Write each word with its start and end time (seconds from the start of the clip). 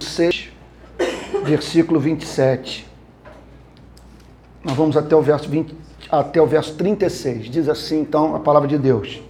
6, 0.00 0.48
versículo 1.44 2.00
27. 2.00 2.86
Nós 4.64 4.74
vamos 4.76 4.96
até 4.96 5.14
o 5.14 5.22
verso 5.22 5.48
20, 5.48 5.74
até 6.10 6.42
o 6.42 6.46
verso 6.46 6.74
36. 6.74 7.48
Diz 7.48 7.68
assim, 7.68 8.00
então, 8.00 8.34
a 8.34 8.40
palavra 8.40 8.68
de 8.68 8.76
Deus. 8.76 9.22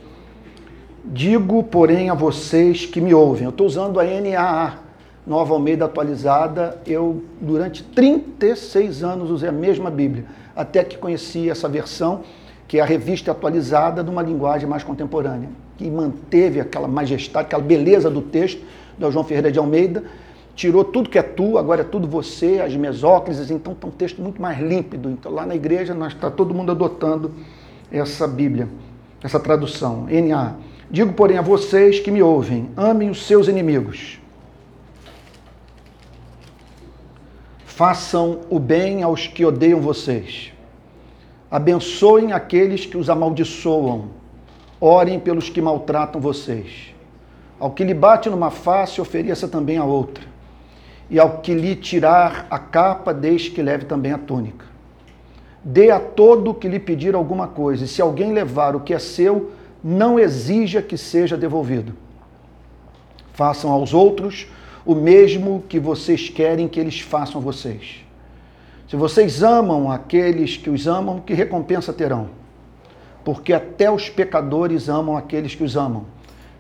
Digo, 1.04 1.62
porém, 1.64 2.08
a 2.08 2.14
vocês 2.14 2.86
que 2.86 3.00
me 3.00 3.12
ouvem. 3.12 3.44
Eu 3.44 3.50
estou 3.50 3.66
usando 3.66 4.00
a 4.00 4.04
NAA, 4.04 4.78
Nova 5.26 5.52
Almeida 5.52 5.84
Atualizada. 5.84 6.80
Eu, 6.86 7.22
durante 7.40 7.82
36 7.82 9.04
anos, 9.04 9.30
usei 9.30 9.50
a 9.50 9.52
mesma 9.52 9.90
Bíblia, 9.90 10.24
até 10.56 10.82
que 10.82 10.96
conheci 10.96 11.50
essa 11.50 11.68
versão, 11.68 12.22
que 12.66 12.78
é 12.78 12.80
a 12.80 12.86
revista 12.86 13.32
atualizada 13.32 14.02
de 14.02 14.10
uma 14.10 14.22
linguagem 14.22 14.68
mais 14.68 14.82
contemporânea, 14.82 15.50
que 15.76 15.90
manteve 15.90 16.60
aquela 16.60 16.88
majestade, 16.88 17.46
aquela 17.46 17.62
beleza 17.62 18.10
do 18.10 18.22
texto 18.22 18.62
do 18.98 19.10
João 19.10 19.24
Ferreira 19.24 19.52
de 19.52 19.58
Almeida, 19.58 20.04
tirou 20.58 20.82
tudo 20.82 21.08
que 21.08 21.16
é 21.16 21.22
tu, 21.22 21.56
agora 21.56 21.82
é 21.82 21.84
tudo 21.84 22.08
você, 22.08 22.60
as 22.60 22.74
mesóclises, 22.74 23.48
então 23.48 23.74
está 23.74 23.86
um 23.86 23.92
texto 23.92 24.20
muito 24.20 24.42
mais 24.42 24.58
límpido. 24.58 25.08
Então 25.08 25.30
lá 25.30 25.46
na 25.46 25.54
igreja 25.54 25.94
nós 25.94 26.12
está 26.12 26.28
todo 26.32 26.52
mundo 26.52 26.72
adotando 26.72 27.32
essa 27.92 28.26
Bíblia, 28.26 28.68
essa 29.22 29.38
tradução, 29.38 30.08
NA. 30.10 30.56
Digo, 30.90 31.12
porém, 31.12 31.38
a 31.38 31.42
vocês 31.42 32.00
que 32.00 32.10
me 32.10 32.20
ouvem, 32.20 32.70
amem 32.76 33.08
os 33.08 33.24
seus 33.24 33.46
inimigos. 33.46 34.18
Façam 37.64 38.40
o 38.50 38.58
bem 38.58 39.04
aos 39.04 39.28
que 39.28 39.44
odeiam 39.44 39.80
vocês. 39.80 40.52
Abençoem 41.48 42.32
aqueles 42.32 42.84
que 42.84 42.96
os 42.96 43.08
amaldiçoam. 43.08 44.06
Orem 44.80 45.20
pelos 45.20 45.48
que 45.48 45.62
maltratam 45.62 46.20
vocês. 46.20 46.92
Ao 47.60 47.70
que 47.70 47.84
lhe 47.84 47.94
bate 47.94 48.28
numa 48.28 48.50
face, 48.50 49.00
ofereça 49.00 49.46
também 49.46 49.76
a 49.76 49.84
outra. 49.84 50.27
E 51.10 51.18
ao 51.18 51.38
que 51.38 51.54
lhe 51.54 51.74
tirar 51.74 52.46
a 52.50 52.58
capa, 52.58 53.14
deixe 53.14 53.50
que 53.50 53.62
leve 53.62 53.84
também 53.84 54.12
a 54.12 54.18
túnica. 54.18 54.66
Dê 55.64 55.90
a 55.90 55.98
todo 55.98 56.54
que 56.54 56.68
lhe 56.68 56.78
pedir 56.78 57.14
alguma 57.14 57.46
coisa, 57.46 57.84
e 57.84 57.88
se 57.88 58.00
alguém 58.00 58.32
levar 58.32 58.76
o 58.76 58.80
que 58.80 58.94
é 58.94 58.98
seu, 58.98 59.52
não 59.82 60.18
exija 60.18 60.82
que 60.82 60.96
seja 60.96 61.36
devolvido. 61.36 61.94
Façam 63.32 63.70
aos 63.70 63.94
outros 63.94 64.48
o 64.84 64.94
mesmo 64.94 65.62
que 65.68 65.78
vocês 65.78 66.28
querem 66.28 66.66
que 66.66 66.80
eles 66.80 67.00
façam 67.00 67.40
a 67.40 67.44
vocês. 67.44 68.04
Se 68.88 68.96
vocês 68.96 69.42
amam 69.42 69.90
aqueles 69.90 70.56
que 70.56 70.70
os 70.70 70.86
amam, 70.86 71.20
que 71.20 71.34
recompensa 71.34 71.92
terão? 71.92 72.30
Porque 73.22 73.52
até 73.52 73.90
os 73.90 74.08
pecadores 74.08 74.88
amam 74.88 75.16
aqueles 75.16 75.54
que 75.54 75.62
os 75.62 75.76
amam. 75.76 76.06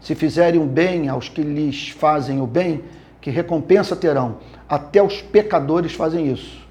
Se 0.00 0.14
fizerem 0.14 0.60
o 0.60 0.66
bem 0.66 1.08
aos 1.08 1.28
que 1.28 1.40
lhes 1.40 1.88
fazem 1.88 2.40
o 2.40 2.46
bem, 2.46 2.84
que 3.20 3.30
recompensa 3.30 3.96
terão? 3.96 4.36
Até 4.68 5.02
os 5.02 5.20
pecadores 5.20 5.92
fazem 5.92 6.30
isso. 6.30 6.66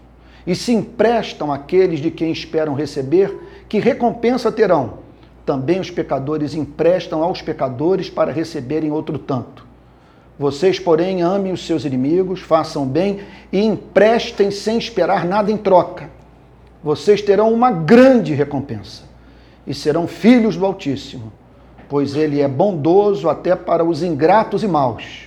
E 0.45 0.55
se 0.55 0.71
emprestam 0.71 1.51
àqueles 1.51 1.99
de 1.99 2.09
quem 2.09 2.31
esperam 2.31 2.73
receber, 2.73 3.37
que 3.67 3.79
recompensa 3.79 4.51
terão? 4.51 4.99
Também 5.45 5.79
os 5.79 5.91
pecadores 5.91 6.53
emprestam 6.53 7.23
aos 7.23 7.41
pecadores 7.41 8.09
para 8.09 8.31
receberem 8.31 8.91
outro 8.91 9.17
tanto. 9.17 9.65
Vocês, 10.39 10.79
porém, 10.79 11.21
amem 11.21 11.51
os 11.51 11.65
seus 11.65 11.83
inimigos, 11.83 12.41
façam 12.41 12.85
bem 12.85 13.21
e 13.51 13.59
emprestem 13.59 14.51
sem 14.51 14.77
esperar 14.77 15.25
nada 15.25 15.51
em 15.51 15.57
troca. 15.57 16.09
Vocês 16.83 17.21
terão 17.21 17.51
uma 17.51 17.71
grande 17.71 18.33
recompensa 18.33 19.03
e 19.65 19.73
serão 19.73 20.07
filhos 20.07 20.55
do 20.55 20.65
Altíssimo, 20.65 21.33
pois 21.89 22.15
ele 22.15 22.39
é 22.39 22.47
bondoso 22.47 23.27
até 23.27 23.55
para 23.55 23.83
os 23.83 24.03
ingratos 24.03 24.63
e 24.63 24.67
maus. 24.67 25.26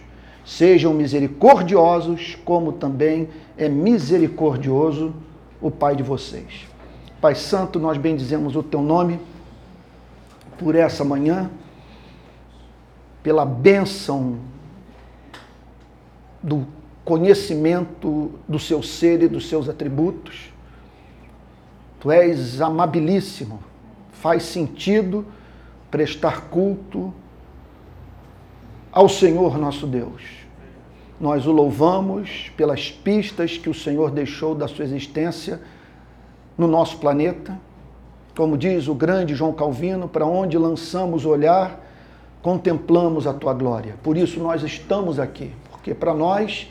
Sejam 0.50 0.92
misericordiosos, 0.92 2.36
como 2.44 2.72
também 2.72 3.28
é 3.56 3.68
misericordioso 3.68 5.14
o 5.62 5.70
Pai 5.70 5.94
de 5.94 6.02
vocês. 6.02 6.66
Pai 7.20 7.36
Santo, 7.36 7.78
nós 7.78 7.96
bendizemos 7.96 8.56
o 8.56 8.62
teu 8.64 8.82
nome 8.82 9.20
por 10.58 10.74
essa 10.74 11.04
manhã, 11.04 11.48
pela 13.22 13.46
bênção 13.46 14.40
do 16.42 16.66
conhecimento 17.04 18.32
do 18.48 18.58
seu 18.58 18.82
ser 18.82 19.22
e 19.22 19.28
dos 19.28 19.48
seus 19.48 19.68
atributos. 19.68 20.50
Tu 22.00 22.10
és 22.10 22.60
amabilíssimo, 22.60 23.62
faz 24.10 24.42
sentido 24.42 25.24
prestar 25.92 26.48
culto 26.48 27.14
ao 28.90 29.08
Senhor 29.08 29.56
nosso 29.56 29.86
Deus. 29.86 30.39
Nós 31.20 31.46
o 31.46 31.52
louvamos 31.52 32.50
pelas 32.56 32.90
pistas 32.90 33.58
que 33.58 33.68
o 33.68 33.74
Senhor 33.74 34.10
deixou 34.10 34.54
da 34.54 34.66
sua 34.66 34.86
existência 34.86 35.60
no 36.56 36.66
nosso 36.66 36.96
planeta. 36.96 37.58
Como 38.34 38.56
diz 38.56 38.88
o 38.88 38.94
grande 38.94 39.34
João 39.34 39.52
Calvino, 39.52 40.08
para 40.08 40.24
onde 40.24 40.56
lançamos 40.56 41.26
o 41.26 41.28
olhar, 41.28 41.84
contemplamos 42.40 43.26
a 43.26 43.34
tua 43.34 43.52
glória. 43.52 43.96
Por 44.02 44.16
isso 44.16 44.40
nós 44.40 44.62
estamos 44.62 45.18
aqui, 45.18 45.52
porque 45.70 45.92
para 45.92 46.14
nós 46.14 46.70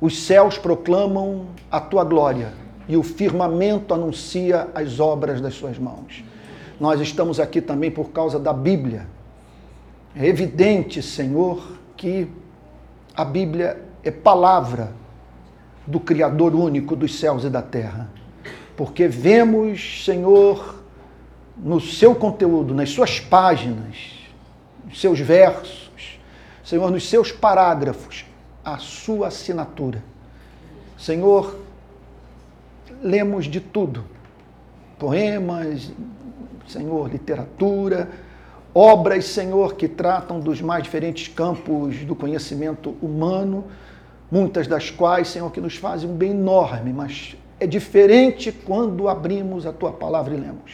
os 0.00 0.18
céus 0.18 0.56
proclamam 0.56 1.46
a 1.70 1.78
tua 1.78 2.04
glória 2.04 2.52
e 2.88 2.96
o 2.96 3.02
firmamento 3.02 3.92
anuncia 3.92 4.68
as 4.74 4.98
obras 4.98 5.42
das 5.42 5.54
suas 5.54 5.78
mãos. 5.78 6.24
Nós 6.80 7.00
estamos 7.00 7.38
aqui 7.38 7.60
também 7.60 7.90
por 7.90 8.10
causa 8.10 8.38
da 8.38 8.52
Bíblia. 8.52 9.06
É 10.16 10.26
evidente, 10.26 11.02
Senhor, 11.02 11.62
que 11.96 12.28
a 13.16 13.24
Bíblia 13.24 13.80
é 14.02 14.10
palavra 14.10 14.92
do 15.86 16.00
Criador 16.00 16.54
único 16.54 16.96
dos 16.96 17.18
céus 17.18 17.44
e 17.44 17.50
da 17.50 17.62
terra. 17.62 18.10
Porque 18.76 19.06
vemos, 19.06 20.04
Senhor, 20.04 20.82
no 21.56 21.80
seu 21.80 22.14
conteúdo, 22.14 22.74
nas 22.74 22.90
suas 22.90 23.20
páginas, 23.20 23.96
nos 24.84 25.00
seus 25.00 25.20
versos, 25.20 26.18
Senhor, 26.64 26.90
nos 26.90 27.08
seus 27.08 27.30
parágrafos, 27.30 28.24
a 28.64 28.78
sua 28.78 29.28
assinatura. 29.28 30.02
Senhor, 30.98 31.60
lemos 33.02 33.44
de 33.44 33.60
tudo: 33.60 34.04
poemas, 34.98 35.92
Senhor, 36.66 37.10
literatura, 37.10 38.08
obras, 38.74 39.26
Senhor, 39.26 39.74
que 39.74 39.86
tratam 39.86 40.40
dos 40.40 40.60
mais 40.60 40.82
diferentes 40.82 41.28
campos 41.28 41.96
do 42.04 42.14
conhecimento 42.14 42.94
humano, 43.00 43.64
muitas 44.30 44.66
das 44.66 44.90
quais, 44.90 45.28
Senhor, 45.28 45.50
que 45.52 45.60
nos 45.60 45.76
fazem 45.76 46.10
um 46.10 46.14
bem 46.14 46.32
enorme, 46.32 46.92
mas 46.92 47.36
é 47.60 47.66
diferente 47.66 48.50
quando 48.50 49.08
abrimos 49.08 49.64
a 49.64 49.72
tua 49.72 49.92
palavra 49.92 50.34
e 50.34 50.36
lemos. 50.36 50.72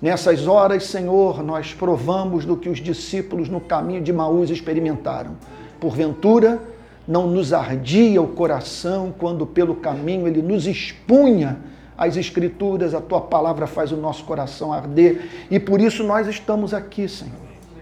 Nessas 0.00 0.46
horas, 0.46 0.84
Senhor, 0.84 1.42
nós 1.42 1.74
provamos 1.74 2.44
do 2.44 2.56
que 2.56 2.68
os 2.68 2.78
discípulos 2.78 3.48
no 3.48 3.60
caminho 3.60 4.00
de 4.00 4.12
Maús 4.12 4.48
experimentaram. 4.48 5.32
Porventura, 5.80 6.60
não 7.06 7.26
nos 7.26 7.52
ardia 7.52 8.22
o 8.22 8.28
coração 8.28 9.12
quando 9.18 9.44
pelo 9.44 9.74
caminho 9.74 10.28
ele 10.28 10.40
nos 10.40 10.68
expunha 10.68 11.58
as 11.98 12.16
Escrituras, 12.16 12.94
a 12.94 13.00
tua 13.00 13.20
palavra 13.20 13.66
faz 13.66 13.90
o 13.90 13.96
nosso 13.96 14.22
coração 14.22 14.72
arder. 14.72 15.28
E 15.50 15.58
por 15.58 15.80
isso 15.80 16.04
nós 16.04 16.28
estamos 16.28 16.72
aqui, 16.72 17.08
Senhor. 17.08 17.34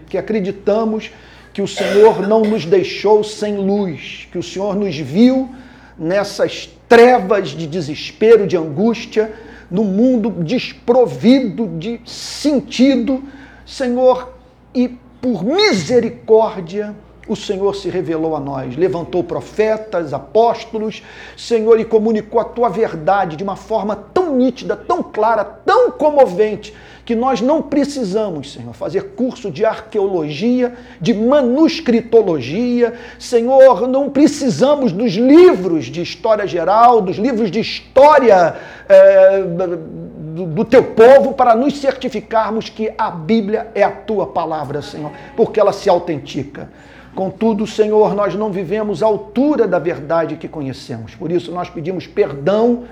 Que 0.09 0.17
acreditamos 0.17 1.11
que 1.53 1.61
o 1.61 1.67
Senhor 1.67 2.27
não 2.27 2.41
nos 2.41 2.65
deixou 2.65 3.23
sem 3.23 3.57
luz, 3.57 4.27
que 4.31 4.39
o 4.39 4.43
Senhor 4.43 4.75
nos 4.75 4.97
viu 4.97 5.49
nessas 5.97 6.67
trevas 6.89 7.49
de 7.49 7.67
desespero, 7.67 8.47
de 8.47 8.57
angústia, 8.57 9.33
no 9.69 9.83
mundo 9.83 10.31
desprovido 10.43 11.67
de 11.77 11.99
sentido, 12.05 13.23
Senhor, 13.65 14.33
e 14.73 14.87
por 15.21 15.43
misericórdia 15.43 16.95
o 17.27 17.35
Senhor 17.35 17.75
se 17.75 17.89
revelou 17.89 18.35
a 18.35 18.39
nós, 18.39 18.75
levantou 18.75 19.23
profetas, 19.23 20.13
apóstolos, 20.13 21.03
Senhor, 21.35 21.79
e 21.79 21.85
comunicou 21.85 22.39
a 22.39 22.45
tua 22.45 22.69
verdade 22.69 23.35
de 23.35 23.43
uma 23.43 23.55
forma 23.55 23.95
tão 23.95 24.35
nítida, 24.35 24.75
tão 24.75 25.03
clara, 25.03 25.43
tão 25.43 25.91
comovente 25.91 26.73
que 27.07 27.15
nós 27.15 27.39
não 27.39 27.61
precisamos, 27.61 28.51
Senhor, 28.51 28.73
fazer 28.73 29.13
curso 29.15 29.49
de 29.49 29.63
arqueologia, 29.63 30.73
de 30.99 31.13
manuscritologia. 31.13 32.95
Senhor, 33.17 33.87
não 33.87 34.09
precisamos 34.09 34.91
dos 34.91 35.13
livros 35.13 35.85
de 35.85 36.01
história 36.01 36.45
geral, 36.45 36.99
dos 36.99 37.15
livros 37.15 37.49
de 37.49 37.61
história 37.61 38.55
é, 38.89 39.41
do, 39.41 40.45
do 40.47 40.65
teu 40.65 40.83
povo 40.83 41.33
para 41.33 41.55
nos 41.55 41.77
certificarmos 41.79 42.67
que 42.67 42.93
a 42.97 43.09
Bíblia 43.09 43.71
é 43.73 43.83
a 43.83 43.91
tua 43.91 44.27
palavra, 44.27 44.81
Senhor, 44.81 45.11
porque 45.35 45.61
ela 45.61 45.71
se 45.71 45.89
autentica. 45.89 46.69
Contudo, 47.17 47.65
Senhor, 47.65 48.13
nós 48.13 48.35
não 48.35 48.51
vivemos 48.51 49.01
à 49.01 49.07
altura 49.07 49.67
da 49.67 49.79
verdade 49.79 50.35
que 50.35 50.47
conhecemos. 50.47 51.15
Por 51.15 51.31
isso, 51.31 51.51
nós 51.51 51.67
pedimos 51.67 52.05
perdão 52.05 52.83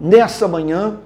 nessa 0.00 0.48
manhã 0.48 0.98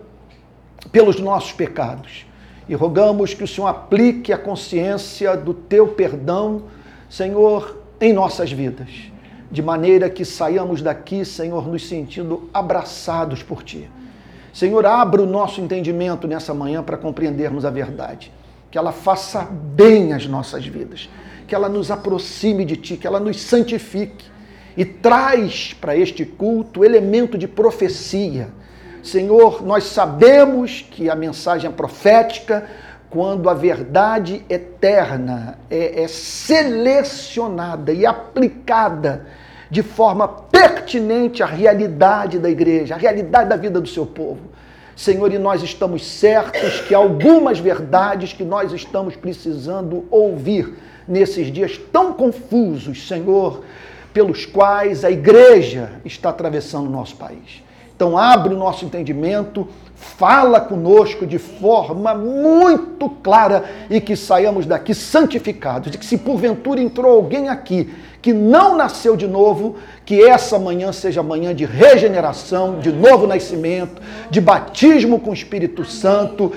pelos 0.91 1.21
nossos 1.21 1.53
pecados 1.53 2.25
e 2.67 2.75
rogamos 2.75 3.35
que 3.35 3.45
o 3.45 3.47
Senhor 3.47 3.67
aplique 3.67 4.33
a 4.33 4.39
consciência 4.39 5.37
do 5.37 5.53
teu 5.53 5.89
perdão, 5.89 6.63
Senhor, 7.11 7.77
em 8.01 8.11
nossas 8.11 8.51
vidas, 8.51 8.89
de 9.51 9.61
maneira 9.61 10.09
que 10.09 10.25
saiamos 10.25 10.81
daqui, 10.81 11.27
Senhor, 11.27 11.69
nos 11.69 11.87
sentindo 11.87 12.49
abraçados 12.55 13.43
por 13.43 13.63
ti. 13.63 13.87
Senhor, 14.51 14.87
abra 14.87 15.21
o 15.21 15.27
nosso 15.27 15.61
entendimento 15.61 16.27
nessa 16.27 16.55
manhã 16.55 16.83
para 16.83 16.97
compreendermos 16.97 17.67
a 17.67 17.71
verdade, 17.71 18.33
que 18.71 18.79
ela 18.79 18.93
faça 18.93 19.43
bem 19.43 20.15
as 20.15 20.27
nossas 20.27 20.65
vidas, 20.67 21.11
que 21.53 21.57
ela 21.57 21.69
nos 21.69 21.91
aproxime 21.91 22.65
de 22.65 22.79
ti, 22.79 22.97
que 22.97 23.07
ela 23.07 23.21
nos 23.21 23.39
santifique 23.39 24.25
e 24.75 24.87
traz 24.87 25.75
para 25.79 25.95
este 25.95 26.25
culto 26.25 26.83
elemento 26.83 27.37
de 27.37 27.47
profecia 27.47 28.49
Senhor, 29.03 29.67
nós 29.67 29.85
sabemos 29.85 30.87
que 30.89 31.11
a 31.11 31.17
mensagem 31.17 31.69
é 31.69 31.73
profética 31.73 32.65
quando 33.11 33.51
a 33.51 33.55
verdade 33.55 34.45
eterna 34.49 35.59
é, 35.69 36.05
é 36.05 36.09
selecionada 36.09 37.93
e 37.93 38.07
aplicada 38.07 39.27
de 39.69 39.83
forma 39.83 40.29
pertinente 40.29 41.43
à 41.43 41.47
realidade 41.47 42.39
da 42.39 42.49
igreja, 42.49 42.95
à 42.95 42.99
realidade 42.99 43.49
da 43.49 43.57
vida 43.57 43.81
do 43.81 43.89
seu 43.89 44.07
povo. 44.07 44.53
Senhor, 44.95 45.33
e 45.33 45.39
nós 45.39 45.63
estamos 45.63 46.07
certos 46.07 46.81
que 46.83 46.95
algumas 46.95 47.59
verdades 47.59 48.33
que 48.33 48.45
nós 48.45 48.73
estamos 48.73 49.17
precisando 49.17 50.05
ouvir 50.11 50.77
nesses 51.07 51.53
dias 51.53 51.79
tão 51.93 52.13
confusos, 52.13 53.07
Senhor, 53.07 53.63
pelos 54.13 54.45
quais 54.45 55.05
a 55.05 55.11
igreja 55.11 55.93
está 56.05 56.31
atravessando 56.31 56.87
o 56.87 56.91
nosso 56.91 57.17
país. 57.17 57.63
Então, 57.95 58.19
abre 58.19 58.53
o 58.53 58.59
nosso 58.59 58.85
entendimento, 58.85 59.69
fala 59.95 60.61
conosco 60.61 61.25
de 61.25 61.39
forma 61.39 62.15
muito 62.15 63.09
clara 63.09 63.65
e 63.89 64.01
que 64.01 64.17
saiamos 64.17 64.67
daqui 64.67 64.93
santificados. 64.93 65.95
E 65.95 65.99
que, 65.99 66.05
se 66.05 66.19
porventura 66.19 66.81
entrou 66.81 67.13
alguém 67.13 67.49
aqui 67.49 67.93
que 68.21 68.33
não 68.33 68.77
nasceu 68.77 69.17
de 69.17 69.27
novo, 69.27 69.77
que 70.05 70.23
essa 70.23 70.59
manhã 70.59 70.93
seja 70.93 71.23
manhã 71.23 71.55
de 71.55 71.65
regeneração, 71.65 72.79
de 72.79 72.93
novo 72.93 73.27
nascimento, 73.27 74.01
de 74.31 74.41
batismo 74.41 75.19
com 75.19 75.31
o 75.31 75.35
Espírito 75.35 75.85
Santo, 75.85 76.53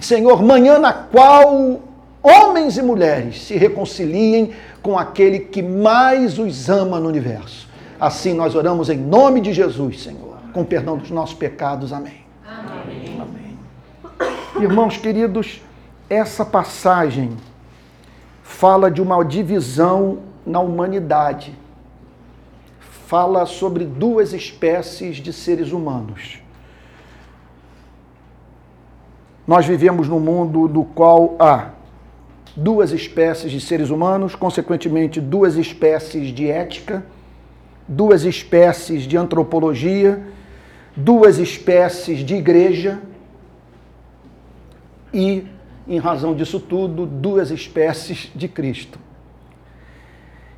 Senhor, 0.00 0.42
manhã 0.42 0.78
na 0.78 0.92
qual 0.92 1.80
homens 2.22 2.76
e 2.76 2.82
mulheres 2.82 3.42
se 3.42 3.56
reconciliem 3.56 4.52
com 4.82 4.98
aquele 4.98 5.40
que 5.40 5.62
mais 5.62 6.38
os 6.38 6.68
ama 6.68 6.98
no 6.98 7.08
universo. 7.08 7.68
Assim 8.00 8.32
nós 8.32 8.54
oramos 8.54 8.88
em 8.88 8.98
nome 8.98 9.40
de 9.40 9.52
Jesus, 9.52 10.02
Senhor 10.02 10.28
com 10.52 10.64
perdão 10.64 10.96
dos 10.96 11.10
nossos 11.10 11.34
pecados. 11.34 11.92
Amém. 11.92 12.24
Amém. 12.44 13.20
Amém. 13.20 13.58
Irmãos 14.60 14.96
queridos, 14.96 15.62
essa 16.08 16.44
passagem 16.44 17.36
fala 18.42 18.90
de 18.90 19.00
uma 19.00 19.22
divisão 19.24 20.18
na 20.44 20.60
humanidade. 20.60 21.54
Fala 23.06 23.46
sobre 23.46 23.84
duas 23.84 24.32
espécies 24.32 25.16
de 25.18 25.32
seres 25.32 25.72
humanos. 25.72 26.42
Nós 29.46 29.64
vivemos 29.64 30.08
num 30.08 30.20
mundo 30.20 30.68
do 30.68 30.84
qual 30.84 31.36
há 31.38 31.70
duas 32.58 32.92
espécies 32.92 33.50
de 33.52 33.60
seres 33.60 33.90
humanos, 33.90 34.34
consequentemente, 34.34 35.20
duas 35.20 35.56
espécies 35.56 36.34
de 36.34 36.50
ética, 36.50 37.04
duas 37.88 38.24
espécies 38.24 39.04
de 39.04 39.16
antropologia 39.16 40.22
duas 40.98 41.38
espécies 41.38 42.24
de 42.24 42.34
igreja 42.34 43.00
e, 45.14 45.46
em 45.86 45.98
razão 45.98 46.34
disso 46.34 46.58
tudo, 46.58 47.06
duas 47.06 47.52
espécies 47.52 48.32
de 48.34 48.48
Cristo. 48.48 48.98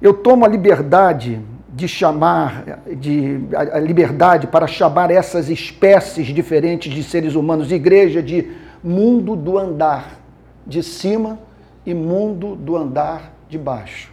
Eu 0.01 0.15
tomo 0.15 0.47
a 0.47 0.49
liberdade 0.49 1.43
de 1.69 1.87
chamar, 1.87 2.83
de, 2.97 3.41
a 3.55 3.79
liberdade 3.79 4.47
para 4.47 4.67
chamar 4.67 5.11
essas 5.11 5.51
espécies 5.51 6.29
diferentes 6.29 6.93
de 6.93 7.05
seres 7.05 7.35
humanos 7.35 7.69
de 7.69 7.75
igreja 7.75 8.23
de 8.23 8.51
mundo 8.83 9.37
do 9.37 9.59
andar 9.59 10.19
de 10.67 10.83
cima 10.83 11.39
e 11.85 11.95
mundo 11.95 12.55
do 12.55 12.77
andar 12.77 13.33
de 13.49 13.59
baixo. 13.59 14.13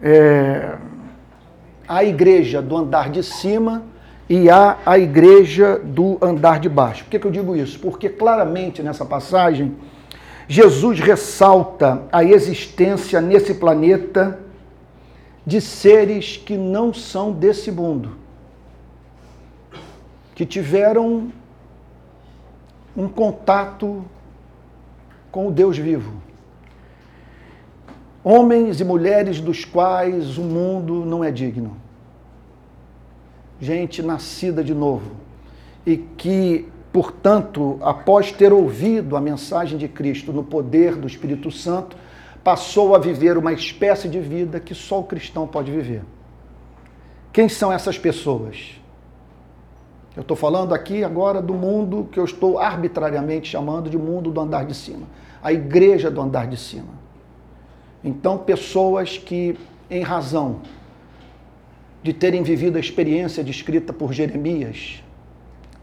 É, 0.00 0.76
a 1.86 2.04
igreja 2.04 2.62
do 2.62 2.76
andar 2.76 3.10
de 3.10 3.22
cima 3.22 3.82
e 4.28 4.48
há 4.48 4.78
a 4.86 4.98
igreja 4.98 5.78
do 5.78 6.16
andar 6.22 6.58
de 6.58 6.68
baixo. 6.68 7.04
Por 7.04 7.10
que, 7.10 7.18
que 7.18 7.26
eu 7.26 7.30
digo 7.30 7.54
isso? 7.54 7.78
Porque 7.78 8.08
claramente 8.08 8.82
nessa 8.82 9.04
passagem, 9.04 9.76
Jesus 10.48 11.00
ressalta 11.00 12.02
a 12.10 12.24
existência 12.24 13.20
nesse 13.20 13.54
planeta 13.54 14.40
de 15.44 15.60
seres 15.60 16.36
que 16.36 16.56
não 16.56 16.94
são 16.94 17.32
desse 17.32 17.70
mundo, 17.70 18.16
que 20.34 20.46
tiveram 20.46 21.32
um 22.96 23.08
contato 23.08 24.04
com 25.32 25.48
o 25.48 25.50
Deus 25.50 25.76
vivo. 25.76 26.12
Homens 28.22 28.80
e 28.80 28.84
mulheres 28.84 29.40
dos 29.40 29.64
quais 29.64 30.38
o 30.38 30.42
mundo 30.42 31.04
não 31.04 31.24
é 31.24 31.32
digno 31.32 31.76
gente 33.62 34.02
nascida 34.02 34.64
de 34.64 34.74
novo 34.74 35.12
e 35.86 35.96
que, 35.96 36.66
portanto, 36.92 37.78
após 37.80 38.32
ter 38.32 38.52
ouvido 38.52 39.16
a 39.16 39.20
mensagem 39.20 39.78
de 39.78 39.86
Cristo 39.86 40.32
no 40.32 40.42
poder 40.42 40.96
do 40.96 41.06
Espírito 41.06 41.48
Santo, 41.48 41.96
passou 42.42 42.92
a 42.92 42.98
viver 42.98 43.38
uma 43.38 43.52
espécie 43.52 44.08
de 44.08 44.18
vida 44.18 44.58
que 44.58 44.74
só 44.74 44.98
o 44.98 45.04
cristão 45.04 45.46
pode 45.46 45.70
viver. 45.70 46.02
Quem 47.32 47.48
são 47.48 47.72
essas 47.72 47.96
pessoas? 47.96 48.81
Eu 50.16 50.22
estou 50.22 50.36
falando 50.36 50.74
aqui 50.74 51.02
agora 51.02 51.40
do 51.40 51.54
mundo 51.54 52.08
que 52.12 52.20
eu 52.20 52.24
estou 52.24 52.58
arbitrariamente 52.58 53.48
chamando 53.48 53.88
de 53.88 53.96
mundo 53.96 54.30
do 54.30 54.40
andar 54.40 54.64
de 54.66 54.74
cima 54.74 55.06
a 55.42 55.52
igreja 55.52 56.10
do 56.10 56.20
andar 56.20 56.46
de 56.46 56.56
cima. 56.56 57.02
Então, 58.04 58.38
pessoas 58.38 59.18
que, 59.18 59.58
em 59.90 60.02
razão 60.02 60.60
de 62.02 62.12
terem 62.12 62.42
vivido 62.42 62.76
a 62.76 62.80
experiência 62.80 63.42
descrita 63.42 63.92
por 63.92 64.12
Jeremias. 64.12 65.02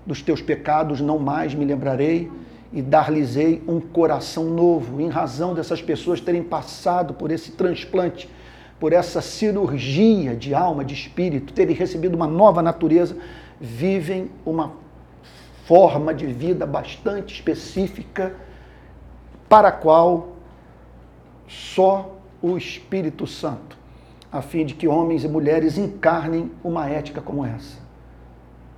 Dos 0.06 0.22
teus 0.22 0.42
pecados 0.42 1.02
não 1.02 1.20
mais 1.20 1.54
me 1.54 1.66
lembrarei 1.66 2.32
e 2.72 2.82
dar-lhes-ei 2.82 3.62
um 3.68 3.80
coração 3.80 4.46
novo, 4.46 5.02
em 5.02 5.10
razão 5.10 5.54
dessas 5.54 5.82
pessoas 5.82 6.22
terem 6.22 6.44
passado 6.44 7.14
por 7.14 7.32
esse 7.32 7.52
transplante, 7.52 8.30
por 8.80 8.94
essa 8.94 9.22
cirurgia 9.22 10.36
de 10.36 10.54
alma, 10.54 10.86
de 10.86 10.94
espírito, 10.94 11.54
terem 11.54 11.76
recebido 11.76 12.16
uma 12.16 12.28
nova 12.28 12.62
natureza, 12.62 13.18
vivem 13.60 14.32
uma 14.46 14.74
forma 15.66 16.14
de 16.14 16.26
vida 16.26 16.66
bastante 16.66 17.36
específica 17.36 18.36
para 19.48 19.68
a 19.68 19.72
qual 19.72 20.30
só 21.48 22.16
o 22.42 22.58
Espírito 22.58 23.28
Santo 23.28 23.80
a 24.32 24.42
fim 24.42 24.66
de 24.66 24.76
que 24.76 24.88
homens 24.88 25.24
e 25.24 25.28
mulheres 25.28 25.78
encarnem 25.78 26.52
uma 26.64 26.88
ética 26.88 27.22
como 27.22 27.46
essa, 27.46 27.78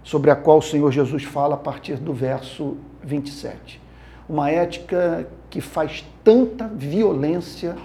sobre 0.04 0.32
a 0.32 0.36
qual 0.36 0.60
o 0.60 0.62
Senhor 0.62 0.92
Jesus 0.92 1.24
fala 1.24 1.56
a 1.56 1.58
partir 1.58 1.98
do 1.98 2.14
verso 2.14 2.78
27. 3.04 3.82
Uma 4.30 4.50
ética 4.50 5.28
que 5.50 5.60
faz 5.60 6.06
tanta 6.24 6.68
violência 6.68 7.76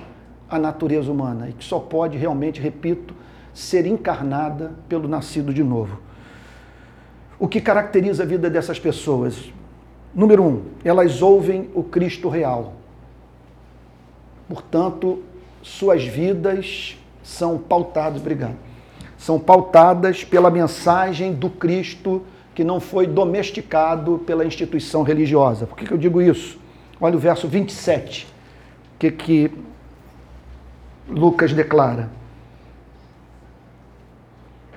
à 0.49 0.59
natureza 0.59 1.11
humana 1.11 1.49
e 1.49 1.53
que 1.53 1.65
só 1.65 1.81
pode 1.81 2.17
realmente, 2.17 2.61
repito, 2.61 3.15
ser 3.53 3.85
encarnada 3.85 4.75
pelo 4.89 5.09
nascido 5.09 5.53
de 5.53 5.65
novo. 5.65 5.99
O 7.39 7.47
que 7.47 7.61
caracteriza 7.61 8.23
a 8.23 8.27
vida 8.27 8.49
dessas 8.49 8.79
pessoas? 8.79 9.53
Número 10.15 10.43
um, 10.43 10.63
elas 10.83 11.21
ouvem 11.21 11.69
o 11.75 11.83
Cristo 11.83 12.29
real. 12.29 12.73
Portanto, 14.49 15.23
suas 15.63 16.05
vidas 16.05 16.97
são 17.23 17.59
pautadas, 17.59 18.21
obrigado, 18.21 18.57
são 19.19 19.39
pautadas 19.39 20.25
pela 20.25 20.51
mensagem 20.51 21.35
do 21.35 21.51
Cristo 21.51 22.23
que 22.55 22.65
não 22.65 22.81
foi 22.81 23.07
domesticado 23.07 24.19
pela 24.27 24.45
instituição 24.45 25.03
religiosa. 25.03 25.67
Por 25.67 25.77
que, 25.77 25.85
que 25.85 25.93
eu 25.93 25.99
digo 25.99 26.23
isso? 26.23 26.59
Olha 26.99 27.17
o 27.17 27.19
verso 27.19 27.47
27, 27.47 28.27
o 28.95 28.99
que, 28.99 29.11
que 29.11 29.51
Lucas 31.07 31.53
declara. 31.53 32.09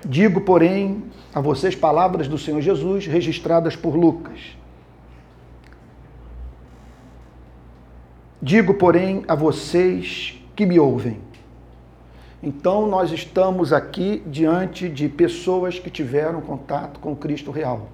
Digo, 0.06 0.42
porém, 0.42 1.04
a 1.34 1.42
vocês 1.42 1.76
palavras 1.76 2.28
do 2.28 2.38
Senhor 2.38 2.62
Jesus 2.62 3.06
registradas 3.06 3.76
por 3.76 3.96
Lucas. 3.96 4.58
Digo, 8.42 8.74
porém, 8.74 9.24
a 9.28 9.36
vocês 9.36 10.42
que 10.56 10.66
me 10.66 10.80
ouvem. 10.80 11.20
Então, 12.42 12.88
nós 12.88 13.12
estamos 13.12 13.74
aqui 13.74 14.24
diante 14.26 14.88
de 14.88 15.10
pessoas 15.10 15.78
que 15.78 15.90
tiveram 15.90 16.40
contato 16.40 17.02
com 17.02 17.14
Cristo 17.14 17.52
real. 17.52 17.90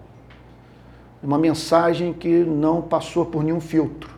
Uma 1.24 1.40
mensagem 1.40 2.14
que 2.14 2.44
não 2.44 2.84
passou 2.84 3.26
por 3.26 3.44
nenhum 3.44 3.60
filtro. 3.60 4.14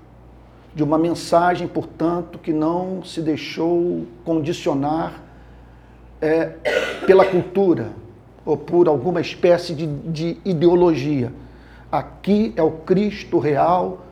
De 0.75 0.84
uma 0.84 0.98
mensagem, 0.98 1.65
portanto, 1.65 2.38
que 2.38 2.51
não 2.51 3.01
se 3.06 3.22
deixou 3.22 4.06
condicionar 4.25 5.24
é, 6.22 6.50
pela 7.06 7.26
cultura 7.26 7.90
ou 8.46 8.56
por 8.56 8.88
alguma 8.88 9.22
espécie 9.22 9.74
de, 9.74 9.86
de 9.86 10.38
ideologia. 10.46 11.32
Aqui 11.92 12.54
é 12.56 12.64
o 12.64 12.72
Cristo 12.72 13.40
real 13.40 14.06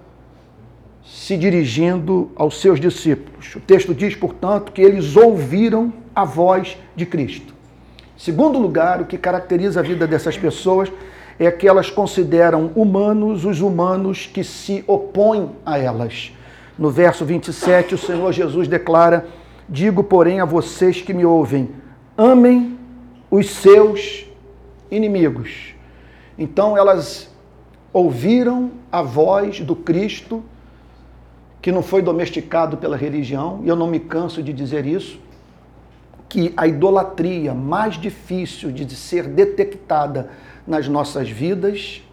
se 1.03 1.37
dirigindo 1.37 2.31
aos 2.35 2.59
seus 2.59 2.79
discípulos. 2.79 3.55
O 3.55 3.59
texto 3.59 3.93
diz, 3.93 4.15
portanto, 4.15 4.71
que 4.71 4.81
eles 4.81 5.15
ouviram 5.15 5.93
a 6.15 6.25
voz 6.25 6.77
de 6.95 7.05
Cristo. 7.05 7.53
Segundo 8.17 8.57
lugar, 8.57 9.01
o 9.01 9.05
que 9.05 9.17
caracteriza 9.17 9.81
a 9.81 9.83
vida 9.83 10.07
dessas 10.07 10.37
pessoas 10.37 10.91
é 11.37 11.51
que 11.51 11.67
elas 11.67 11.89
consideram 11.89 12.71
humanos 12.75 13.45
os 13.45 13.59
humanos 13.59 14.25
que 14.25 14.43
se 14.43 14.83
opõem 14.87 15.51
a 15.65 15.77
elas. 15.77 16.31
No 16.77 16.89
verso 16.89 17.25
27, 17.25 17.95
o 17.95 17.97
Senhor 17.97 18.31
Jesus 18.31 18.67
declara: 18.67 19.25
Digo, 19.67 20.03
porém, 20.03 20.39
a 20.39 20.45
vocês 20.45 21.01
que 21.01 21.13
me 21.13 21.25
ouvem, 21.25 21.69
amem 22.17 22.77
os 23.29 23.49
seus 23.49 24.25
inimigos. 24.89 25.73
Então 26.37 26.77
elas 26.77 27.29
ouviram 27.91 28.71
a 28.91 29.01
voz 29.01 29.59
do 29.61 29.75
Cristo 29.75 30.43
que 31.61 31.71
não 31.71 31.81
foi 31.81 32.01
domesticado 32.01 32.77
pela 32.77 32.95
religião, 32.95 33.61
e 33.63 33.67
eu 33.67 33.75
não 33.75 33.87
me 33.87 33.99
canso 33.99 34.43
de 34.43 34.53
dizer 34.53 34.85
isso, 34.85 35.19
que 36.29 36.53
a 36.55 36.67
idolatria 36.67 37.55
mais 37.55 37.99
difícil 37.99 38.71
de 38.71 38.95
ser 38.95 39.27
detectada 39.27 40.29
nas 40.67 40.87
nossas 40.87 41.27
vidas 41.27 42.03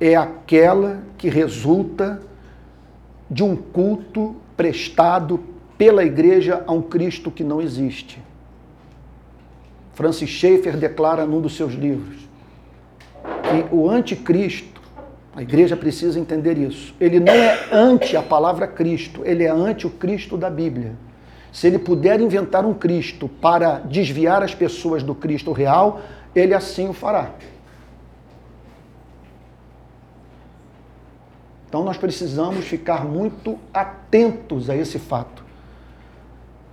é 0.00 0.14
aquela 0.14 1.02
que 1.16 1.28
resulta 1.28 2.22
de 3.28 3.42
um 3.42 3.56
culto 3.56 4.36
prestado 4.56 5.40
pela 5.76 6.04
igreja 6.04 6.62
a 6.64 6.72
um 6.72 6.82
Cristo 6.82 7.32
que 7.32 7.42
não 7.42 7.60
existe. 7.60 8.22
Francis 9.98 10.30
Schaeffer 10.30 10.76
declara 10.76 11.26
num 11.26 11.40
dos 11.40 11.56
seus 11.56 11.72
livros 11.72 12.18
que 13.24 13.74
o 13.74 13.90
anticristo 13.90 14.80
a 15.34 15.42
igreja 15.42 15.76
precisa 15.76 16.20
entender 16.20 16.56
isso. 16.56 16.94
Ele 17.00 17.18
não 17.18 17.32
é 17.32 17.66
anti 17.72 18.16
a 18.16 18.22
palavra 18.22 18.68
Cristo, 18.68 19.22
ele 19.24 19.42
é 19.42 19.50
anti 19.50 19.88
o 19.88 19.90
Cristo 19.90 20.36
da 20.36 20.48
Bíblia. 20.48 20.94
Se 21.52 21.66
ele 21.66 21.80
puder 21.80 22.20
inventar 22.20 22.64
um 22.64 22.74
Cristo 22.74 23.28
para 23.28 23.80
desviar 23.80 24.40
as 24.40 24.54
pessoas 24.54 25.02
do 25.02 25.16
Cristo 25.16 25.50
real, 25.50 26.00
ele 26.32 26.54
assim 26.54 26.88
o 26.88 26.92
fará. 26.92 27.32
Então 31.68 31.82
nós 31.82 31.96
precisamos 31.96 32.66
ficar 32.66 33.04
muito 33.04 33.58
atentos 33.74 34.70
a 34.70 34.76
esse 34.76 35.00
fato. 35.00 35.47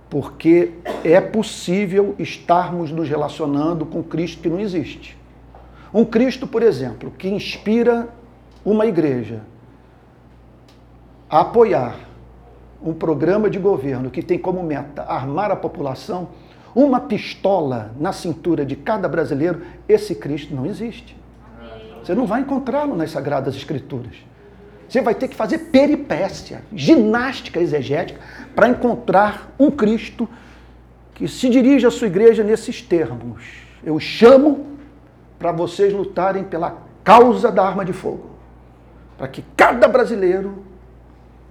Porque 0.08 0.72
é 1.02 1.20
possível 1.20 2.14
estarmos 2.18 2.90
nos 2.90 3.08
relacionando 3.08 3.84
com 3.84 4.02
Cristo 4.02 4.42
que 4.42 4.48
não 4.48 4.60
existe. 4.60 5.16
Um 5.92 6.04
Cristo, 6.04 6.46
por 6.46 6.62
exemplo, 6.62 7.10
que 7.10 7.28
inspira 7.28 8.08
uma 8.64 8.86
igreja 8.86 9.42
a 11.28 11.40
apoiar 11.40 11.96
um 12.82 12.92
programa 12.92 13.50
de 13.50 13.58
governo 13.58 14.10
que 14.10 14.22
tem 14.22 14.38
como 14.38 14.62
meta 14.62 15.02
armar 15.02 15.50
a 15.50 15.56
população, 15.56 16.28
uma 16.74 17.00
pistola 17.00 17.92
na 17.98 18.12
cintura 18.12 18.64
de 18.64 18.76
cada 18.76 19.08
brasileiro, 19.08 19.62
esse 19.88 20.14
Cristo 20.14 20.54
não 20.54 20.66
existe. 20.66 21.16
Você 22.02 22.14
não 22.14 22.26
vai 22.26 22.42
encontrá-lo 22.42 22.94
nas 22.94 23.10
Sagradas 23.10 23.56
Escrituras. 23.56 24.14
Você 24.88 25.00
vai 25.00 25.14
ter 25.14 25.28
que 25.28 25.34
fazer 25.34 25.58
peripécia, 25.58 26.62
ginástica 26.72 27.60
exegética, 27.60 28.20
para 28.54 28.68
encontrar 28.68 29.52
um 29.58 29.70
Cristo 29.70 30.28
que 31.14 31.26
se 31.26 31.48
dirige 31.48 31.86
à 31.86 31.90
sua 31.90 32.06
igreja 32.06 32.44
nesses 32.44 32.82
termos. 32.82 33.42
Eu 33.82 33.98
chamo 33.98 34.66
para 35.38 35.52
vocês 35.52 35.92
lutarem 35.92 36.44
pela 36.44 36.78
causa 37.02 37.50
da 37.50 37.64
arma 37.64 37.84
de 37.84 37.92
fogo 37.92 38.36
para 39.16 39.28
que 39.28 39.42
cada 39.56 39.88
brasileiro 39.88 40.62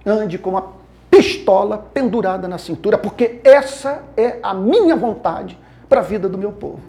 ande 0.04 0.38
com 0.38 0.50
uma 0.50 0.72
pistola 1.10 1.78
pendurada 1.78 2.46
na 2.46 2.58
cintura, 2.58 2.96
porque 2.96 3.40
essa 3.42 4.02
é 4.16 4.38
a 4.42 4.54
minha 4.54 4.94
vontade 4.94 5.58
para 5.88 6.00
a 6.00 6.04
vida 6.04 6.28
do 6.28 6.38
meu 6.38 6.52
povo. 6.52 6.82